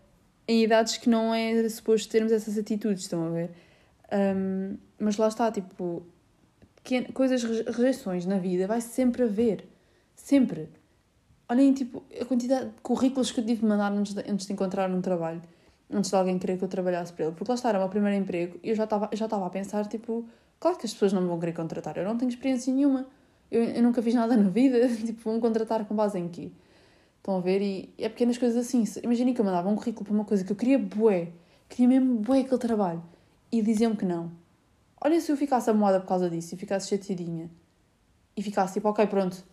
em 0.46 0.62
idades 0.62 0.96
que 0.96 1.08
não 1.08 1.34
é 1.34 1.68
suposto 1.68 2.08
termos 2.08 2.32
essas 2.32 2.56
atitudes, 2.56 3.02
estão 3.02 3.26
a 3.26 3.30
ver? 3.30 3.50
Um, 4.12 4.76
mas 4.98 5.16
lá 5.16 5.28
está, 5.28 5.50
tipo, 5.50 6.06
que, 6.84 7.12
coisas, 7.12 7.42
rejeições 7.42 8.26
na 8.26 8.38
vida 8.38 8.68
vai 8.68 8.80
sempre 8.80 9.24
haver. 9.24 9.66
Sempre. 10.14 10.68
Olhem, 11.48 11.72
tipo, 11.74 12.04
a 12.20 12.24
quantidade 12.24 12.66
de 12.66 12.80
currículos 12.82 13.32
que 13.32 13.40
eu 13.40 13.44
tive 13.44 13.62
de 13.62 13.66
mandar 13.66 13.90
antes 13.92 14.14
de, 14.14 14.20
antes 14.30 14.46
de 14.46 14.52
encontrar 14.52 14.88
um 14.90 15.00
trabalho 15.00 15.42
antes 15.90 16.10
de 16.10 16.16
alguém 16.16 16.38
querer 16.38 16.58
que 16.58 16.64
eu 16.64 16.68
trabalhasse 16.68 17.12
para 17.12 17.26
ele. 17.26 17.34
Porque 17.34 17.50
lá 17.50 17.54
está, 17.54 17.68
era 17.68 17.78
o 17.78 17.80
meu 17.82 17.88
primeiro 17.88 18.16
emprego 18.16 18.58
e 18.62 18.70
eu 18.70 18.74
já 18.74 18.84
estava, 18.84 19.08
já 19.12 19.26
a 19.26 19.50
pensar, 19.50 19.86
tipo, 19.86 20.24
claro 20.58 20.76
que 20.76 20.86
as 20.86 20.92
pessoas 20.92 21.12
não 21.12 21.22
me 21.22 21.28
vão 21.28 21.38
querer 21.38 21.52
contratar, 21.52 21.96
eu 21.96 22.04
não 22.04 22.16
tenho 22.16 22.28
experiência 22.28 22.72
nenhuma, 22.72 23.06
eu, 23.50 23.62
eu 23.62 23.82
nunca 23.82 24.02
fiz 24.02 24.14
nada 24.14 24.36
na 24.36 24.48
vida, 24.48 24.88
tipo, 24.88 25.20
vão 25.22 25.40
contratar 25.40 25.84
com 25.84 25.94
base 25.94 26.18
em 26.18 26.28
quê? 26.28 26.50
Estão 27.18 27.36
a 27.36 27.40
ver? 27.40 27.62
E 27.62 27.94
é 27.96 28.08
pequenas 28.08 28.36
coisas 28.36 28.66
assim. 28.66 28.84
Imaginem 29.02 29.32
que 29.32 29.40
eu 29.40 29.44
mandava 29.44 29.68
um 29.68 29.76
currículo 29.76 30.04
para 30.04 30.14
uma 30.14 30.24
coisa 30.24 30.44
que 30.44 30.52
eu 30.52 30.56
queria 30.56 30.78
bué, 30.78 31.28
queria 31.68 31.88
mesmo 31.88 32.16
bué 32.16 32.40
aquele 32.40 32.58
trabalho, 32.58 33.02
e 33.50 33.62
diziam-me 33.62 33.96
que 33.96 34.04
não. 34.04 34.30
Olha 35.00 35.20
se 35.20 35.30
eu 35.30 35.36
ficasse 35.36 35.68
a 35.68 35.74
moda 35.74 36.00
por 36.00 36.06
causa 36.06 36.30
disso 36.30 36.54
e 36.54 36.58
ficasse 36.58 36.88
chateadinha 36.88 37.50
e 38.36 38.42
ficasse 38.42 38.74
tipo, 38.74 38.88
ok, 38.88 39.06
pronto, 39.06 39.44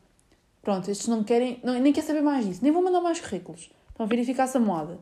pronto, 0.62 0.90
estes 0.90 1.08
não 1.08 1.20
me 1.20 1.24
querem, 1.24 1.60
não, 1.64 1.78
nem 1.80 1.94
quer 1.94 2.04
saber 2.04 2.22
mais 2.22 2.46
disso, 2.46 2.62
nem 2.64 2.72
vou 2.72 2.82
mandar 2.82 3.02
mais 3.02 3.20
currículos. 3.20 3.72
Estão 3.90 4.06
a 4.06 4.10
ver? 4.10 4.20
E 4.20 4.26
ficasse 4.26 4.58
a 4.58 4.60
moda 4.60 5.00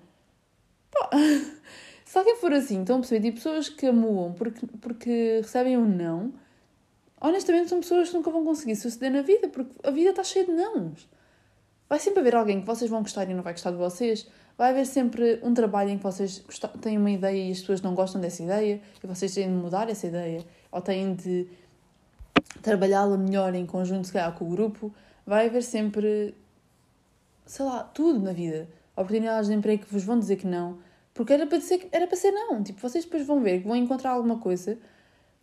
Pá, 0.92 1.10
se 2.06 2.18
alguém 2.18 2.36
for 2.38 2.54
assim, 2.54 2.82
estão 2.82 2.98
a 2.98 3.00
perceber? 3.00 3.22
Tipo, 3.28 3.38
pessoas 3.38 3.70
que 3.70 3.86
amuam 3.86 4.34
porque, 4.34 4.66
porque 4.82 5.40
recebem 5.42 5.78
um 5.78 5.86
não, 5.86 6.34
honestamente 7.22 7.70
são 7.70 7.80
pessoas 7.80 8.10
que 8.10 8.16
nunca 8.16 8.32
vão 8.32 8.44
conseguir 8.44 8.76
suceder 8.76 9.12
na 9.12 9.22
vida, 9.22 9.48
porque 9.50 9.72
a 9.84 9.92
vida 9.92 10.10
está 10.10 10.24
cheia 10.24 10.46
de 10.46 10.52
nãos. 10.52 11.08
Vai 11.88 12.00
sempre 12.00 12.20
haver 12.20 12.36
alguém 12.36 12.62
que 12.62 12.68
vocês 12.68 12.90
vão 12.90 13.02
gostar 13.02 13.30
e 13.30 13.34
não 13.34 13.44
vai 13.44 13.54
gostar 13.54 13.72
de 13.72 13.78
vocês. 13.78 14.28
Vai 14.60 14.72
haver 14.72 14.86
sempre 14.86 15.39
um 15.41 15.53
trabalho 15.53 15.91
em 15.91 15.97
que 15.97 16.03
vocês 16.03 16.43
têm 16.82 16.97
uma 16.97 17.10
ideia 17.10 17.47
e 17.47 17.49
as 17.49 17.62
pessoas 17.62 17.82
não 17.82 17.95
gostam 17.95 18.20
dessa 18.20 18.43
ideia 18.43 18.82
e 19.01 19.07
vocês 19.07 19.34
têm 19.34 19.47
de 19.47 19.53
mudar 19.53 19.89
essa 19.89 20.05
ideia 20.05 20.43
ou 20.70 20.82
têm 20.82 21.16
de 21.16 21.47
trabalhá-la 22.62 23.18
melhor 23.18 23.55
em 23.55 23.66
conjunto, 23.66 24.07
se 24.07 24.12
calhar, 24.12 24.34
com 24.34 24.43
o 24.43 24.49
grupo. 24.49 24.93
Vai 25.26 25.47
haver 25.47 25.64
sempre, 25.64 26.36
sei 27.45 27.64
lá, 27.64 27.86
tudo 27.86 28.20
na 28.20 28.34
vida 28.34 28.68
oportunidades 28.97 29.47
de 29.47 29.55
emprego 29.55 29.86
que 29.86 29.93
vos 29.93 30.03
vão 30.03 30.20
dizer 30.20 30.36
que 30.36 30.45
não, 30.45 30.78
porque 31.14 31.32
era 31.32 31.47
para, 31.47 31.57
dizer, 31.57 31.88
era 31.89 32.05
para 32.05 32.18
ser 32.18 32.32
não. 32.32 32.62
Tipo, 32.62 32.82
vocês 32.82 33.05
depois 33.05 33.26
vão 33.26 33.39
ver 33.39 33.62
que 33.62 33.68
vão 33.70 33.78
encontrar 33.78 34.12
alguma 34.12 34.39
coisa 34.39 34.78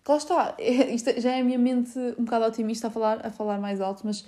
que 0.05 0.11
lá 0.11 0.19
está. 0.19 0.57
Isto 0.61 1.19
já 1.19 1.33
é 1.33 1.41
a 1.41 1.45
minha 1.45 1.59
mente 1.59 1.99
um 2.19 2.25
bocado 2.25 2.45
otimista 2.45 2.89
a 2.89 2.91
falar, 2.91 3.25
a 3.27 3.31
falar 3.31 3.59
mais 3.59 3.81
alto, 3.81 4.03
mas 4.05 4.27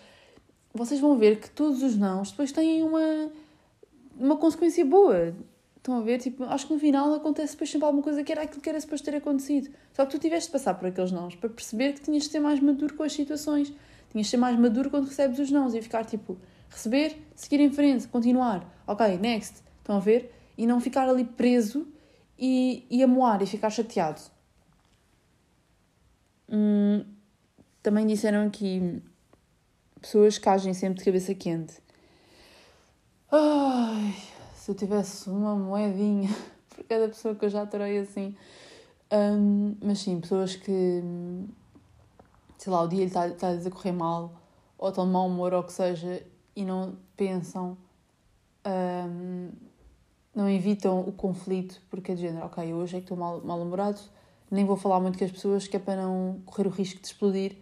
vocês 0.73 0.99
vão 0.99 1.19
ver 1.19 1.41
que 1.41 1.51
todos 1.51 1.83
os 1.83 1.95
nãos 1.95 2.31
depois 2.31 2.53
têm 2.53 2.83
uma, 2.83 3.31
uma 4.19 4.37
consequência 4.37 4.85
boa. 4.85 5.35
Estão 5.77 5.99
a 5.99 6.03
ver? 6.03 6.19
Tipo, 6.19 6.45
acho 6.45 6.67
que 6.67 6.75
no 6.75 6.79
final 6.79 7.15
acontece 7.15 7.53
depois 7.53 7.71
sempre 7.71 7.87
alguma 7.87 8.03
coisa 8.03 8.23
que 8.23 8.33
era 8.33 8.43
aquilo 8.43 8.61
que 8.61 8.69
era 8.69 8.81
suposto 8.81 9.05
ter 9.05 9.17
acontecido. 9.17 9.71
Só 9.93 10.05
que 10.05 10.13
tu 10.13 10.19
tiveste 10.19 10.49
de 10.49 10.53
passar 10.53 10.75
por 10.75 10.89
aqueles 10.89 11.13
nãos 11.13 11.35
para 11.35 11.49
perceber 11.49 11.95
que 11.95 12.03
tinhas 12.03 12.25
de 12.25 12.31
ser 12.31 12.41
mais 12.41 12.61
maduro 12.61 12.95
com 12.95 13.03
as 13.03 13.13
situações. 13.13 13.73
Tinhas 14.11 14.27
de 14.27 14.31
ser 14.31 14.37
mais 14.37 14.59
maduro 14.59 14.91
quando 14.91 15.07
recebes 15.07 15.39
os 15.39 15.51
nãos 15.51 15.75
e 15.75 15.81
ficar 15.81 16.05
tipo, 16.05 16.37
receber, 16.69 17.17
seguir 17.35 17.61
em 17.61 17.71
frente, 17.71 18.09
continuar. 18.09 18.67
Ok, 18.87 19.19
next. 19.19 19.63
Estão 19.79 19.97
a 19.97 20.01
ver? 20.01 20.35
E 20.57 20.67
não 20.67 20.81
ficar 20.81 21.09
ali 21.09 21.25
preso 21.25 21.87
e, 22.39 22.87
e 22.91 23.03
a 23.03 23.07
moar 23.07 23.41
e 23.43 23.47
ficar 23.47 23.71
chateado. 23.71 24.21
Hum, 26.51 27.05
também 27.83 28.07
disseram 28.07 28.47
aqui 28.47 29.03
pessoas 30.01 30.39
que 30.39 30.49
agem 30.49 30.75
sempre 30.75 30.99
de 30.99 31.05
cabeça 31.05 31.35
quente. 31.35 31.75
Ai, 33.31 34.15
se 34.55 34.71
eu 34.71 34.75
tivesse 34.75 35.29
uma 35.29 35.55
moedinha 35.55 36.31
por 36.75 36.83
cada 36.85 37.09
pessoa 37.09 37.35
que 37.35 37.45
eu 37.45 37.51
já 37.51 37.67
terei 37.67 37.99
assim. 37.99 38.35
Um, 39.13 39.77
mas 39.83 39.99
sim, 39.99 40.19
pessoas 40.19 40.57
que, 40.57 41.03
sei 42.57 42.73
lá, 42.73 42.83
o 42.83 42.89
dia 42.89 43.05
está, 43.05 43.29
está 43.29 43.49
a 43.49 43.55
decorrer 43.55 43.93
mal, 43.93 44.33
ou 44.79 44.89
estão 44.89 45.05
de 45.05 45.13
mau 45.13 45.27
humor, 45.27 45.53
ou 45.53 45.61
o 45.61 45.65
que 45.65 45.75
seja, 45.75 46.23
e 46.57 46.65
não 46.65 46.97
pensam, 47.19 47.77
um, 48.67 49.51
não 50.35 50.49
evitam 50.49 51.01
o 51.01 51.13
conflito, 51.13 51.83
porque 51.91 52.13
é 52.13 52.15
de 52.15 52.23
género, 52.23 52.47
ok, 52.47 52.73
hoje 52.73 52.97
é 52.97 53.01
que 53.01 53.05
estou 53.05 53.17
mal, 53.17 53.43
mal-humorado, 53.43 54.01
nem 54.51 54.65
vou 54.65 54.77
falar 54.77 55.01
muito 55.01 55.19
com 55.19 55.25
as 55.25 55.33
pessoas, 55.33 55.69
que 55.69 55.77
é 55.77 55.81
para 55.81 56.03
não 56.03 56.41
correr 56.47 56.67
o 56.67 56.71
risco 56.71 57.01
de 57.01 57.07
explodir, 57.09 57.59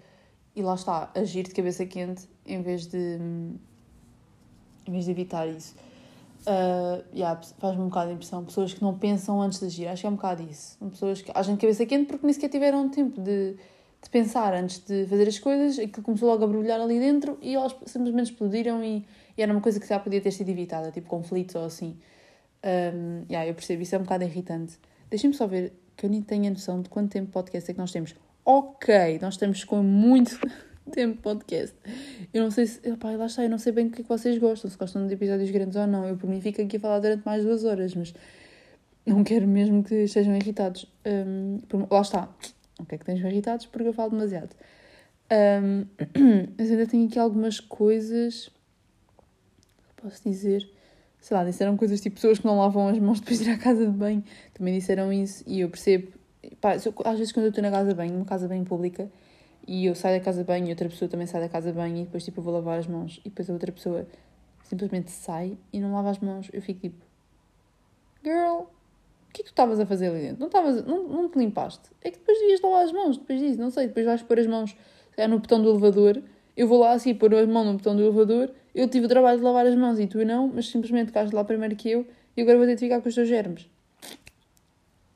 e 0.55 0.63
lá 0.63 0.75
está, 0.75 1.11
agir 1.15 1.43
de 1.45 1.55
cabeça 1.55 1.85
quente 1.87 2.29
em 2.45 2.63
vez 2.63 2.87
de, 2.87 3.19
em 4.87 4.93
vez 4.93 5.05
de 5.05 5.11
evitar 5.11 5.47
isso. 5.49 5.75
Uh, 6.43 7.03
yeah, 7.13 7.41
faz-me 7.59 7.83
um 7.83 7.89
bocado 7.89 8.09
de 8.09 8.15
impressão. 8.15 8.45
Pessoas 8.45 8.73
que 8.73 8.83
não 8.83 8.97
pensam 8.97 9.41
antes 9.43 9.59
de 9.59 9.67
agir, 9.67 9.89
acho 9.89 10.03
que 10.03 10.07
é 10.07 10.11
um 10.11 10.15
bocado 10.15 10.43
isso. 10.43 10.79
Pessoas 10.91 11.21
que 11.21 11.33
agem 11.35 11.55
de 11.55 11.61
cabeça 11.61 11.85
quente 11.85 12.07
porque 12.07 12.25
nem 12.25 12.33
sequer 12.33 12.49
tiveram 12.49 12.89
tempo 12.89 13.21
de 13.21 13.57
de 14.07 14.11
pensar 14.11 14.55
antes 14.55 14.79
de 14.79 15.07
fazer 15.07 15.29
as 15.29 15.39
coisas, 15.39 15.79
aquilo 15.79 16.03
começou 16.03 16.29
logo 16.29 16.45
a 16.45 16.47
brilhar 16.47 16.81
ali 16.81 16.99
dentro 16.99 17.39
e 17.43 17.55
elas 17.55 17.75
simplesmente 17.87 18.31
explodiram 18.31 18.83
e, 18.83 19.05
e 19.37 19.43
era 19.43 19.53
uma 19.53 19.61
coisa 19.61 19.81
que 19.81 19.87
já 19.87 19.99
podia 19.99 20.21
ter 20.21 20.31
sido 20.31 20.49
evitada, 20.49 20.91
tipo 20.91 21.09
conflitos 21.09 21.55
ou 21.57 21.65
assim. 21.65 21.99
Um, 22.65 23.25
yeah, 23.29 23.49
eu 23.49 23.55
percebo, 23.55 23.83
isso 23.83 23.95
é 23.95 23.99
um 23.99 24.03
bocado 24.03 24.25
irritante. 24.25 24.79
Deixem-me 25.11 25.35
só 25.35 25.47
ver, 25.47 25.73
que 25.97 26.07
eu 26.07 26.11
nem 26.11 26.23
tenho 26.23 26.47
a 26.47 26.51
noção 26.51 26.81
de 26.81 26.89
quanto 26.89 27.11
tempo 27.11 27.31
podcast 27.33 27.71
é 27.71 27.75
que 27.75 27.81
nós 27.81 27.91
temos. 27.91 28.15
Ok, 28.45 29.19
nós 29.21 29.35
estamos 29.35 29.65
com 29.65 29.83
muito 29.83 30.39
tempo 30.91 31.21
podcast. 31.23 31.75
Eu 32.33 32.43
não 32.43 32.51
sei 32.51 32.67
se. 32.67 32.91
Opá, 32.91 33.11
lá 33.13 33.27
está, 33.27 33.43
eu 33.43 33.51
não 33.51 33.59
sei 33.59 33.73
bem 33.73 33.87
o 33.87 33.91
que, 33.91 34.01
é 34.01 34.03
que 34.03 34.09
vocês 34.09 34.39
gostam, 34.39 34.71
se 34.71 34.77
gostam 34.77 35.07
de 35.07 35.15
episódios 35.15 35.51
grandes 35.51 35.77
ou 35.77 35.87
não. 35.87 36.07
Eu, 36.07 36.17
por 36.17 36.29
mim, 36.29 36.41
fico 36.41 36.63
aqui 36.63 36.77
a 36.77 36.81
falar 36.81 37.01
durante 37.01 37.25
mais 37.25 37.45
duas 37.45 37.65
horas, 37.65 37.95
mas 37.95 38.15
não 39.05 39.23
quero 39.25 39.47
mesmo 39.47 39.83
que 39.83 39.95
estejam 39.95 40.35
irritados. 40.37 40.87
Um, 41.07 41.61
lá 41.91 42.01
está, 42.01 42.29
Ok, 42.79 42.99
que 42.99 43.05
tens 43.05 43.21
irritados 43.21 43.67
porque 43.67 43.89
eu 43.89 43.93
falo 43.93 44.11
demasiado. 44.11 44.55
Um, 45.33 45.87
mas 46.59 46.71
ainda 46.71 46.87
tenho 46.87 47.07
aqui 47.07 47.19
algumas 47.19 47.61
coisas. 47.61 48.51
Posso 49.97 50.23
dizer? 50.23 50.69
sei 51.27 51.37
lá, 51.37 51.45
disseram 51.45 51.77
coisas 51.77 52.01
tipo 52.01 52.15
pessoas 52.15 52.39
que 52.39 52.47
não 52.47 52.57
lavam 52.57 52.87
as 52.87 52.99
mãos 53.01 53.19
depois 53.19 53.41
de 53.41 53.51
ir 53.51 53.53
à 53.53 53.59
casa 53.59 53.85
de 53.85 53.91
banho. 53.91 54.23
Também 54.55 54.79
disseram 54.79 55.13
isso 55.13 55.43
e 55.45 55.61
eu 55.61 55.69
percebo. 55.69 56.13
Pá, 56.61 56.75
às 56.75 57.19
vezes 57.19 57.33
quando 57.33 57.47
eu 57.47 57.49
estou 57.49 57.63
na 57.63 57.71
casa 57.71 57.89
de 57.89 57.95
banho, 57.97 58.13
numa 58.13 58.25
casa 58.25 58.47
bem 58.47 58.63
pública, 58.63 59.11
e 59.67 59.87
eu 59.87 59.95
saio 59.95 60.19
da 60.19 60.25
casa 60.25 60.41
de 60.41 60.47
banho 60.47 60.67
e 60.67 60.71
outra 60.71 60.89
pessoa 60.89 61.09
também 61.09 61.27
sai 61.27 61.41
da 61.41 61.49
casa 61.49 61.73
de 61.73 61.77
banho 61.77 61.97
e 61.97 62.05
depois 62.05 62.25
tipo 62.25 62.41
eu 62.41 62.45
vou 62.45 62.55
lavar 62.55 62.79
as 62.79 62.87
mãos 62.87 63.21
e 63.25 63.29
depois 63.29 63.51
a 63.51 63.53
outra 63.53 63.73
pessoa 63.73 64.07
simplesmente 64.63 65.11
sai 65.11 65.57
e 65.73 65.81
não 65.81 65.93
lava 65.93 66.11
as 66.11 66.19
mãos, 66.19 66.49
eu 66.53 66.63
fico 66.63 66.81
tipo 66.81 67.05
Girl, 68.25 68.63
o 68.63 68.69
que 69.33 69.43
é 69.43 69.45
que 69.45 69.51
tu 69.51 69.53
estavas 69.53 69.79
a 69.79 69.87
fazer 69.87 70.09
ali 70.09 70.21
dentro? 70.21 70.41
Não, 70.41 70.47
estavas, 70.47 70.85
não, 70.85 71.07
não 71.07 71.29
te 71.29 71.39
limpaste? 71.39 71.91
É 72.03 72.11
que 72.11 72.19
depois 72.19 72.39
devias 72.39 72.61
lavar 72.61 72.85
as 72.85 72.93
mãos, 72.93 73.17
depois 73.17 73.39
disso, 73.39 73.61
não 73.61 73.71
sei, 73.71 73.87
depois 73.87 74.05
vais 74.05 74.23
pôr 74.23 74.41
as 74.41 74.47
mãos 74.47 74.77
é, 75.17 75.29
no 75.29 75.39
botão 75.39 75.63
do 75.63 75.71
elevador, 75.71 76.21
eu 76.57 76.67
vou 76.67 76.79
lá 76.81 76.93
assim 76.93 77.15
pôr 77.15 77.35
a 77.35 77.47
mão 77.47 77.65
no 77.65 77.75
botão 77.75 77.95
do 77.95 78.03
elevador, 78.03 78.51
eu 78.75 78.89
tive 78.89 79.07
o 79.07 79.09
trabalho 79.09 79.39
de 79.39 79.45
lavar 79.45 79.67
as 79.67 79.77
mãos 79.77 80.01
e 80.01 80.07
tu 80.07 80.25
não, 80.25 80.49
mas 80.49 80.69
simplesmente 80.69 81.09
ficaste 81.09 81.33
lá 81.33 81.45
primeiro 81.45 81.77
que 81.77 81.91
eu 81.91 82.07
e 82.37 82.43
agora 82.43 82.59
vou 82.59 82.67
ter 82.67 82.75
de 82.75 82.81
ficar 82.81 83.01
com 83.01 83.09
os 83.09 83.15
teus 83.15 83.29
germes. 83.29 83.69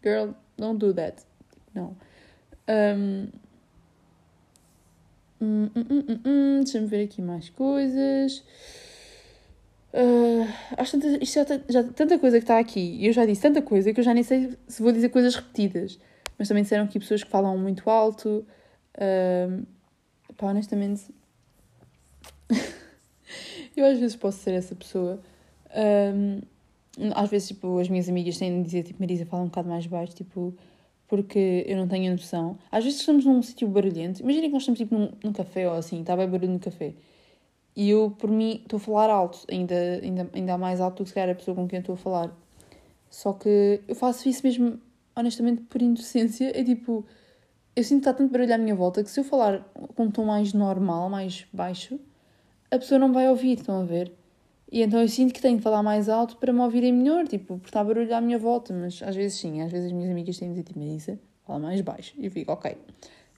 Girl, 0.03 0.31
don't 0.57 0.79
do 0.79 0.95
that. 0.95 1.23
Não. 1.75 1.97
Um, 2.69 3.29
Hum, 5.41 5.71
hum, 5.75 5.85
hum, 5.91 6.05
hum, 6.09 6.21
hum, 6.25 6.61
Deixa-me 6.63 6.87
ver 6.87 7.05
aqui 7.05 7.23
mais 7.23 7.49
coisas. 7.49 8.45
Uh, 9.93 10.47
acho 10.77 10.93
tanta, 10.93 11.23
isto 11.23 11.35
já, 11.35 11.61
já 11.69 11.85
tanta 11.85 12.19
coisa 12.19 12.39
que 12.39 12.45
está 12.45 12.59
aqui. 12.59 12.97
E 13.01 13.07
eu 13.07 13.13
já 13.13 13.25
disse 13.25 13.43
tanta 13.43 13.63
coisa 13.63 13.93
que 13.93 14.01
eu 14.01 14.05
já 14.05 14.15
nem 14.15 14.23
sei 14.23 14.57
se 14.69 14.83
vou 14.83 14.93
dizer 14.93 15.09
coisas 15.09 15.35
repetidas. 15.35 15.99
Mas 16.39 16.49
também 16.49 16.63
disseram 16.63 16.85
aqui 16.85 16.99
pessoas 16.99 17.25
que 17.25 17.31
falam 17.31 17.57
muito 17.59 17.89
alto. 17.89 18.47
Uh, 18.95 19.67
pá, 20.37 20.49
honestamente. 20.49 21.03
eu 23.77 23.87
às 23.87 23.99
vezes 23.99 24.17
posso 24.17 24.39
ser 24.39 24.53
essa 24.53 24.75
pessoa. 24.75 25.21
Um, 26.15 26.41
às 27.15 27.31
vezes, 27.31 27.49
tipo, 27.49 27.79
as 27.79 27.89
minhas 27.89 28.09
amigas 28.09 28.37
têm 28.37 28.59
de 28.59 28.67
dizer, 28.67 28.83
tipo, 28.83 29.01
Marisa, 29.01 29.25
fala 29.25 29.45
um 29.45 29.47
bocado 29.47 29.69
mais 29.69 29.87
baixo, 29.87 30.15
tipo, 30.15 30.55
porque 31.11 31.65
eu 31.67 31.77
não 31.77 31.89
tenho 31.89 32.13
noção. 32.13 32.57
Às 32.71 32.85
vezes 32.85 33.01
estamos 33.01 33.25
num 33.25 33.43
sítio 33.43 33.67
barulhento. 33.67 34.23
Imaginem 34.23 34.49
que 34.49 34.53
nós 34.53 34.63
estamos 34.63 34.79
tipo 34.79 34.95
num, 34.97 35.11
num 35.25 35.33
café 35.33 35.69
ou 35.69 35.75
assim, 35.75 36.03
está 36.03 36.17
bem 36.17 36.29
barulho 36.29 36.53
no 36.53 36.61
café. 36.61 36.95
E 37.75 37.91
eu, 37.91 38.15
por 38.17 38.31
mim, 38.31 38.61
estou 38.63 38.77
a 38.77 38.81
falar 38.81 39.11
alto, 39.11 39.41
ainda, 39.51 39.75
ainda, 40.01 40.31
ainda 40.33 40.57
mais 40.57 40.81
alto 40.81 40.99
do 40.99 41.03
que 41.03 41.09
se 41.09 41.15
calhar 41.15 41.31
a 41.31 41.35
pessoa 41.35 41.57
com 41.57 41.67
quem 41.67 41.81
estou 41.81 41.97
a 41.97 41.99
falar. 41.99 42.33
Só 43.11 43.33
que 43.33 43.81
eu 43.89 43.95
faço 43.97 44.29
isso 44.29 44.47
mesmo, 44.47 44.81
honestamente, 45.17 45.63
por 45.63 45.83
inocência. 45.83 46.57
É 46.57 46.63
tipo, 46.63 47.05
eu 47.75 47.83
sinto 47.83 48.03
que 48.03 48.09
está 48.09 48.15
tanto 48.15 48.31
barulho 48.31 48.55
à 48.55 48.59
minha 48.59 48.77
volta 48.77 49.03
que 49.03 49.11
se 49.11 49.19
eu 49.19 49.25
falar 49.25 49.69
com 49.97 50.05
um 50.05 50.11
tom 50.13 50.27
mais 50.27 50.53
normal, 50.53 51.11
mais 51.11 51.45
baixo, 51.53 51.99
a 52.71 52.79
pessoa 52.79 53.01
não 53.01 53.13
vai 53.13 53.29
ouvir, 53.29 53.59
estão 53.59 53.81
a 53.81 53.85
ver? 53.85 54.13
E 54.71 54.83
então 54.83 55.01
eu 55.01 55.09
sinto 55.09 55.35
que 55.35 55.43
tenho 55.43 55.57
que 55.57 55.63
falar 55.65 55.83
mais 55.83 56.09
alto 56.09 56.37
para 56.37 56.53
me 56.53 56.61
ouvirem 56.61 56.93
melhor, 56.93 57.27
tipo, 57.27 57.57
porque 57.57 57.69
está 57.69 57.83
barulho 57.83 58.15
à 58.15 58.21
minha 58.21 58.39
volta, 58.39 58.73
mas 58.73 59.03
às 59.03 59.17
vezes 59.17 59.39
sim, 59.39 59.61
às 59.63 59.73
vezes 59.73 59.87
as 59.87 59.93
minhas 59.93 60.11
amigas 60.11 60.39
têm 60.39 60.49
de 60.49 60.55
dizer, 60.55 60.65
tipo, 60.65 60.79
Marisa, 60.79 61.19
fala 61.45 61.59
mais 61.59 61.81
baixo. 61.81 62.15
E 62.17 62.27
eu 62.27 62.31
fico, 62.31 62.53
ok, 62.53 62.77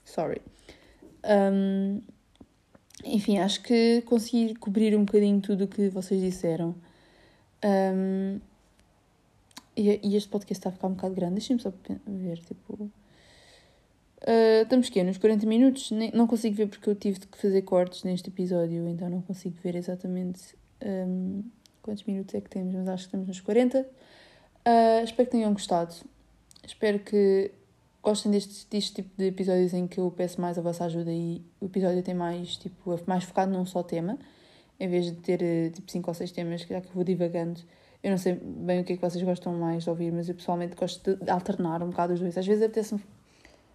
sorry. 0.04 0.42
Um, 1.24 2.02
enfim, 3.04 3.38
acho 3.38 3.62
que 3.62 4.02
consegui 4.02 4.54
cobrir 4.56 4.94
um 4.94 5.04
bocadinho 5.04 5.40
tudo 5.40 5.64
o 5.64 5.68
que 5.68 5.88
vocês 5.88 6.20
disseram. 6.20 6.74
Um, 7.64 8.38
e, 9.74 10.00
e, 10.02 10.16
este 10.16 10.28
podcast 10.28 10.60
está 10.60 10.68
a 10.68 10.72
ficar 10.72 10.88
um 10.88 10.94
bocado 10.94 11.14
grande, 11.14 11.34
deixem-me 11.34 11.62
só 11.62 11.72
ver, 12.06 12.38
tipo... 12.40 12.90
Uh, 14.24 14.62
estamos 14.62 14.86
aqui 14.86 15.02
nos 15.02 15.18
40 15.18 15.46
minutos, 15.46 15.90
Nem, 15.90 16.12
não 16.12 16.28
consigo 16.28 16.54
ver 16.54 16.68
porque 16.68 16.88
eu 16.88 16.94
tive 16.94 17.18
de 17.18 17.26
fazer 17.36 17.62
cortes 17.62 18.04
neste 18.04 18.28
episódio, 18.28 18.86
então 18.86 19.08
não 19.08 19.22
consigo 19.22 19.56
ver 19.62 19.74
exatamente 19.74 20.54
um, 20.84 21.42
quantos 21.82 22.04
minutos 22.04 22.34
é 22.34 22.40
que 22.40 22.50
temos? 22.50 22.74
Mas 22.74 22.88
acho 22.88 23.02
que 23.04 23.08
estamos 23.08 23.28
nos 23.28 23.40
40. 23.40 23.80
Uh, 23.80 23.86
ah, 24.64 25.02
espero 25.02 25.26
que 25.26 25.32
tenham 25.32 25.52
gostado. 25.52 25.94
Espero 26.64 26.98
que 27.00 27.50
gostem 28.02 28.32
deste, 28.32 28.66
deste 28.68 28.94
tipo 28.94 29.10
de 29.16 29.26
episódios 29.26 29.72
em 29.72 29.86
que 29.86 29.98
eu 29.98 30.10
peço 30.10 30.40
mais 30.40 30.58
a 30.58 30.62
vossa 30.62 30.84
ajuda 30.84 31.12
e 31.12 31.40
o 31.60 31.66
episódio 31.66 32.02
tem 32.02 32.14
mais, 32.14 32.56
tipo, 32.56 33.00
mais 33.06 33.24
focado 33.24 33.52
num 33.52 33.64
só 33.64 33.82
tema, 33.82 34.18
em 34.78 34.88
vez 34.88 35.06
de 35.06 35.12
ter 35.12 35.40
eh, 35.42 35.70
tipo 35.70 35.90
5 35.90 36.10
ou 36.10 36.14
6 36.14 36.32
temas, 36.32 36.60
já 36.62 36.80
que 36.80 36.88
eu 36.88 36.94
vou 36.94 37.04
divagando. 37.04 37.60
Eu 38.02 38.10
não 38.10 38.18
sei 38.18 38.34
bem 38.34 38.80
o 38.80 38.84
que 38.84 38.94
é 38.94 38.96
que 38.96 39.02
vocês 39.02 39.22
gostam 39.22 39.52
mais 39.54 39.84
de 39.84 39.90
ouvir, 39.90 40.12
mas 40.12 40.28
eu 40.28 40.34
pessoalmente 40.34 40.74
gosto 40.74 41.16
de 41.16 41.30
alternar 41.30 41.82
um 41.82 41.90
bocado 41.90 42.12
os 42.12 42.20
dois. 42.20 42.36
Às 42.36 42.44
vezes 42.44 42.64
apetece 42.64 42.96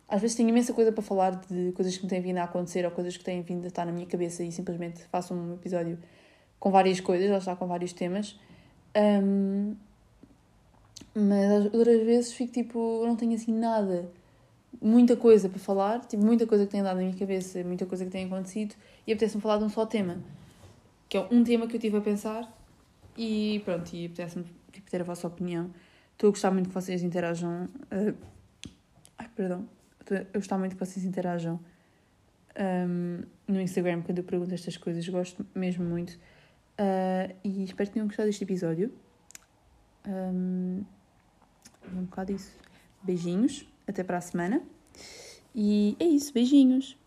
Às 0.10 0.22
vezes 0.22 0.36
tenho 0.36 0.50
imensa 0.50 0.74
coisa 0.74 0.92
para 0.92 1.02
falar 1.02 1.32
de 1.50 1.72
coisas 1.72 1.96
que 1.96 2.04
me 2.04 2.10
têm 2.10 2.20
vindo 2.20 2.38
a 2.40 2.44
acontecer 2.44 2.84
ou 2.84 2.92
coisas 2.92 3.16
que 3.16 3.24
têm 3.24 3.42
vindo 3.42 3.64
a 3.64 3.68
estar 3.68 3.86
na 3.86 3.94
minha 3.94 4.06
cabeça 4.06 4.44
e 4.44 4.52
simplesmente 4.52 5.02
faço 5.04 5.34
um 5.34 5.54
episódio 5.54 5.98
com 6.60 6.72
várias 6.72 7.00
coisas, 7.00 7.28
já 7.30 7.38
está 7.38 7.56
com 7.56 7.68
vários 7.68 7.94
temas. 7.94 8.40
Um, 8.96 9.76
mas 11.14 11.66
outras 11.66 12.04
vezes 12.04 12.34
fico 12.34 12.54
tipo, 12.54 13.04
não 13.06 13.16
tenho 13.16 13.34
assim 13.34 13.52
nada, 13.52 14.10
muita 14.82 15.16
coisa 15.16 15.50
para 15.50 15.60
falar, 15.60 16.00
tipo, 16.06 16.24
muita 16.24 16.46
coisa 16.46 16.66
que 16.66 16.72
tem 16.72 16.84
dado 16.84 16.98
na 16.98 17.04
minha 17.04 17.18
cabeça, 17.18 17.64
muita 17.64 17.86
coisa 17.86 18.06
que 18.06 18.12
tem 18.12 18.26
acontecido, 18.26 18.76
e 19.06 19.12
apetece-me 19.12 19.42
falar 19.42 19.58
de 19.58 19.64
um 19.64 19.70
só 19.70 19.86
tema, 19.86 20.18
que 21.10 21.18
é 21.18 21.28
um 21.32 21.44
tema 21.44 21.68
que 21.68 21.76
eu 21.76 21.80
tive 21.80 21.98
a 21.98 22.02
pensar, 22.02 22.52
e 23.18 23.62
pronto, 23.66 23.92
e 23.94 24.06
apetece-me 24.06 24.46
tipo, 24.72 24.90
ter 24.90 25.02
a 25.02 25.04
vossa 25.04 25.28
opinião. 25.28 25.72
Estou 26.14 26.30
a 26.30 26.32
gostar 26.32 26.52
muito 26.52 26.70
que 26.70 26.76
vocês 26.76 27.04
interajam. 27.04 27.66
Uh, 27.92 28.16
ai, 29.18 29.30
perdão. 29.36 29.68
Estou 30.00 30.18
a 30.18 30.38
gostar 30.38 30.58
muito 30.58 30.76
que 30.76 30.86
vocês 30.86 31.06
interajam 31.06 31.60
um, 32.60 33.24
no 33.48 33.62
Instagram 33.62 34.02
quando 34.02 34.20
eu 34.20 34.24
pergunto 34.24 34.54
estas 34.54 34.78
coisas, 34.78 35.08
gosto 35.08 35.46
mesmo 35.54 35.84
muito. 35.86 36.18
Uh, 36.80 37.36
e 37.44 37.64
espero 37.64 37.90
que 37.90 37.94
tenham 37.94 38.08
gostado 38.08 38.28
deste 38.28 38.44
episódio. 38.44 38.94
Um, 40.08 40.84
é 41.84 42.00
um 42.00 42.04
bocado 42.04 42.32
isso. 42.32 42.52
Beijinhos, 43.02 43.68
até 43.88 44.04
para 44.04 44.18
a 44.18 44.22
semana. 44.22 44.62
E 45.56 45.96
é 46.00 46.06
isso, 46.06 46.34
beijinhos. 46.34 46.98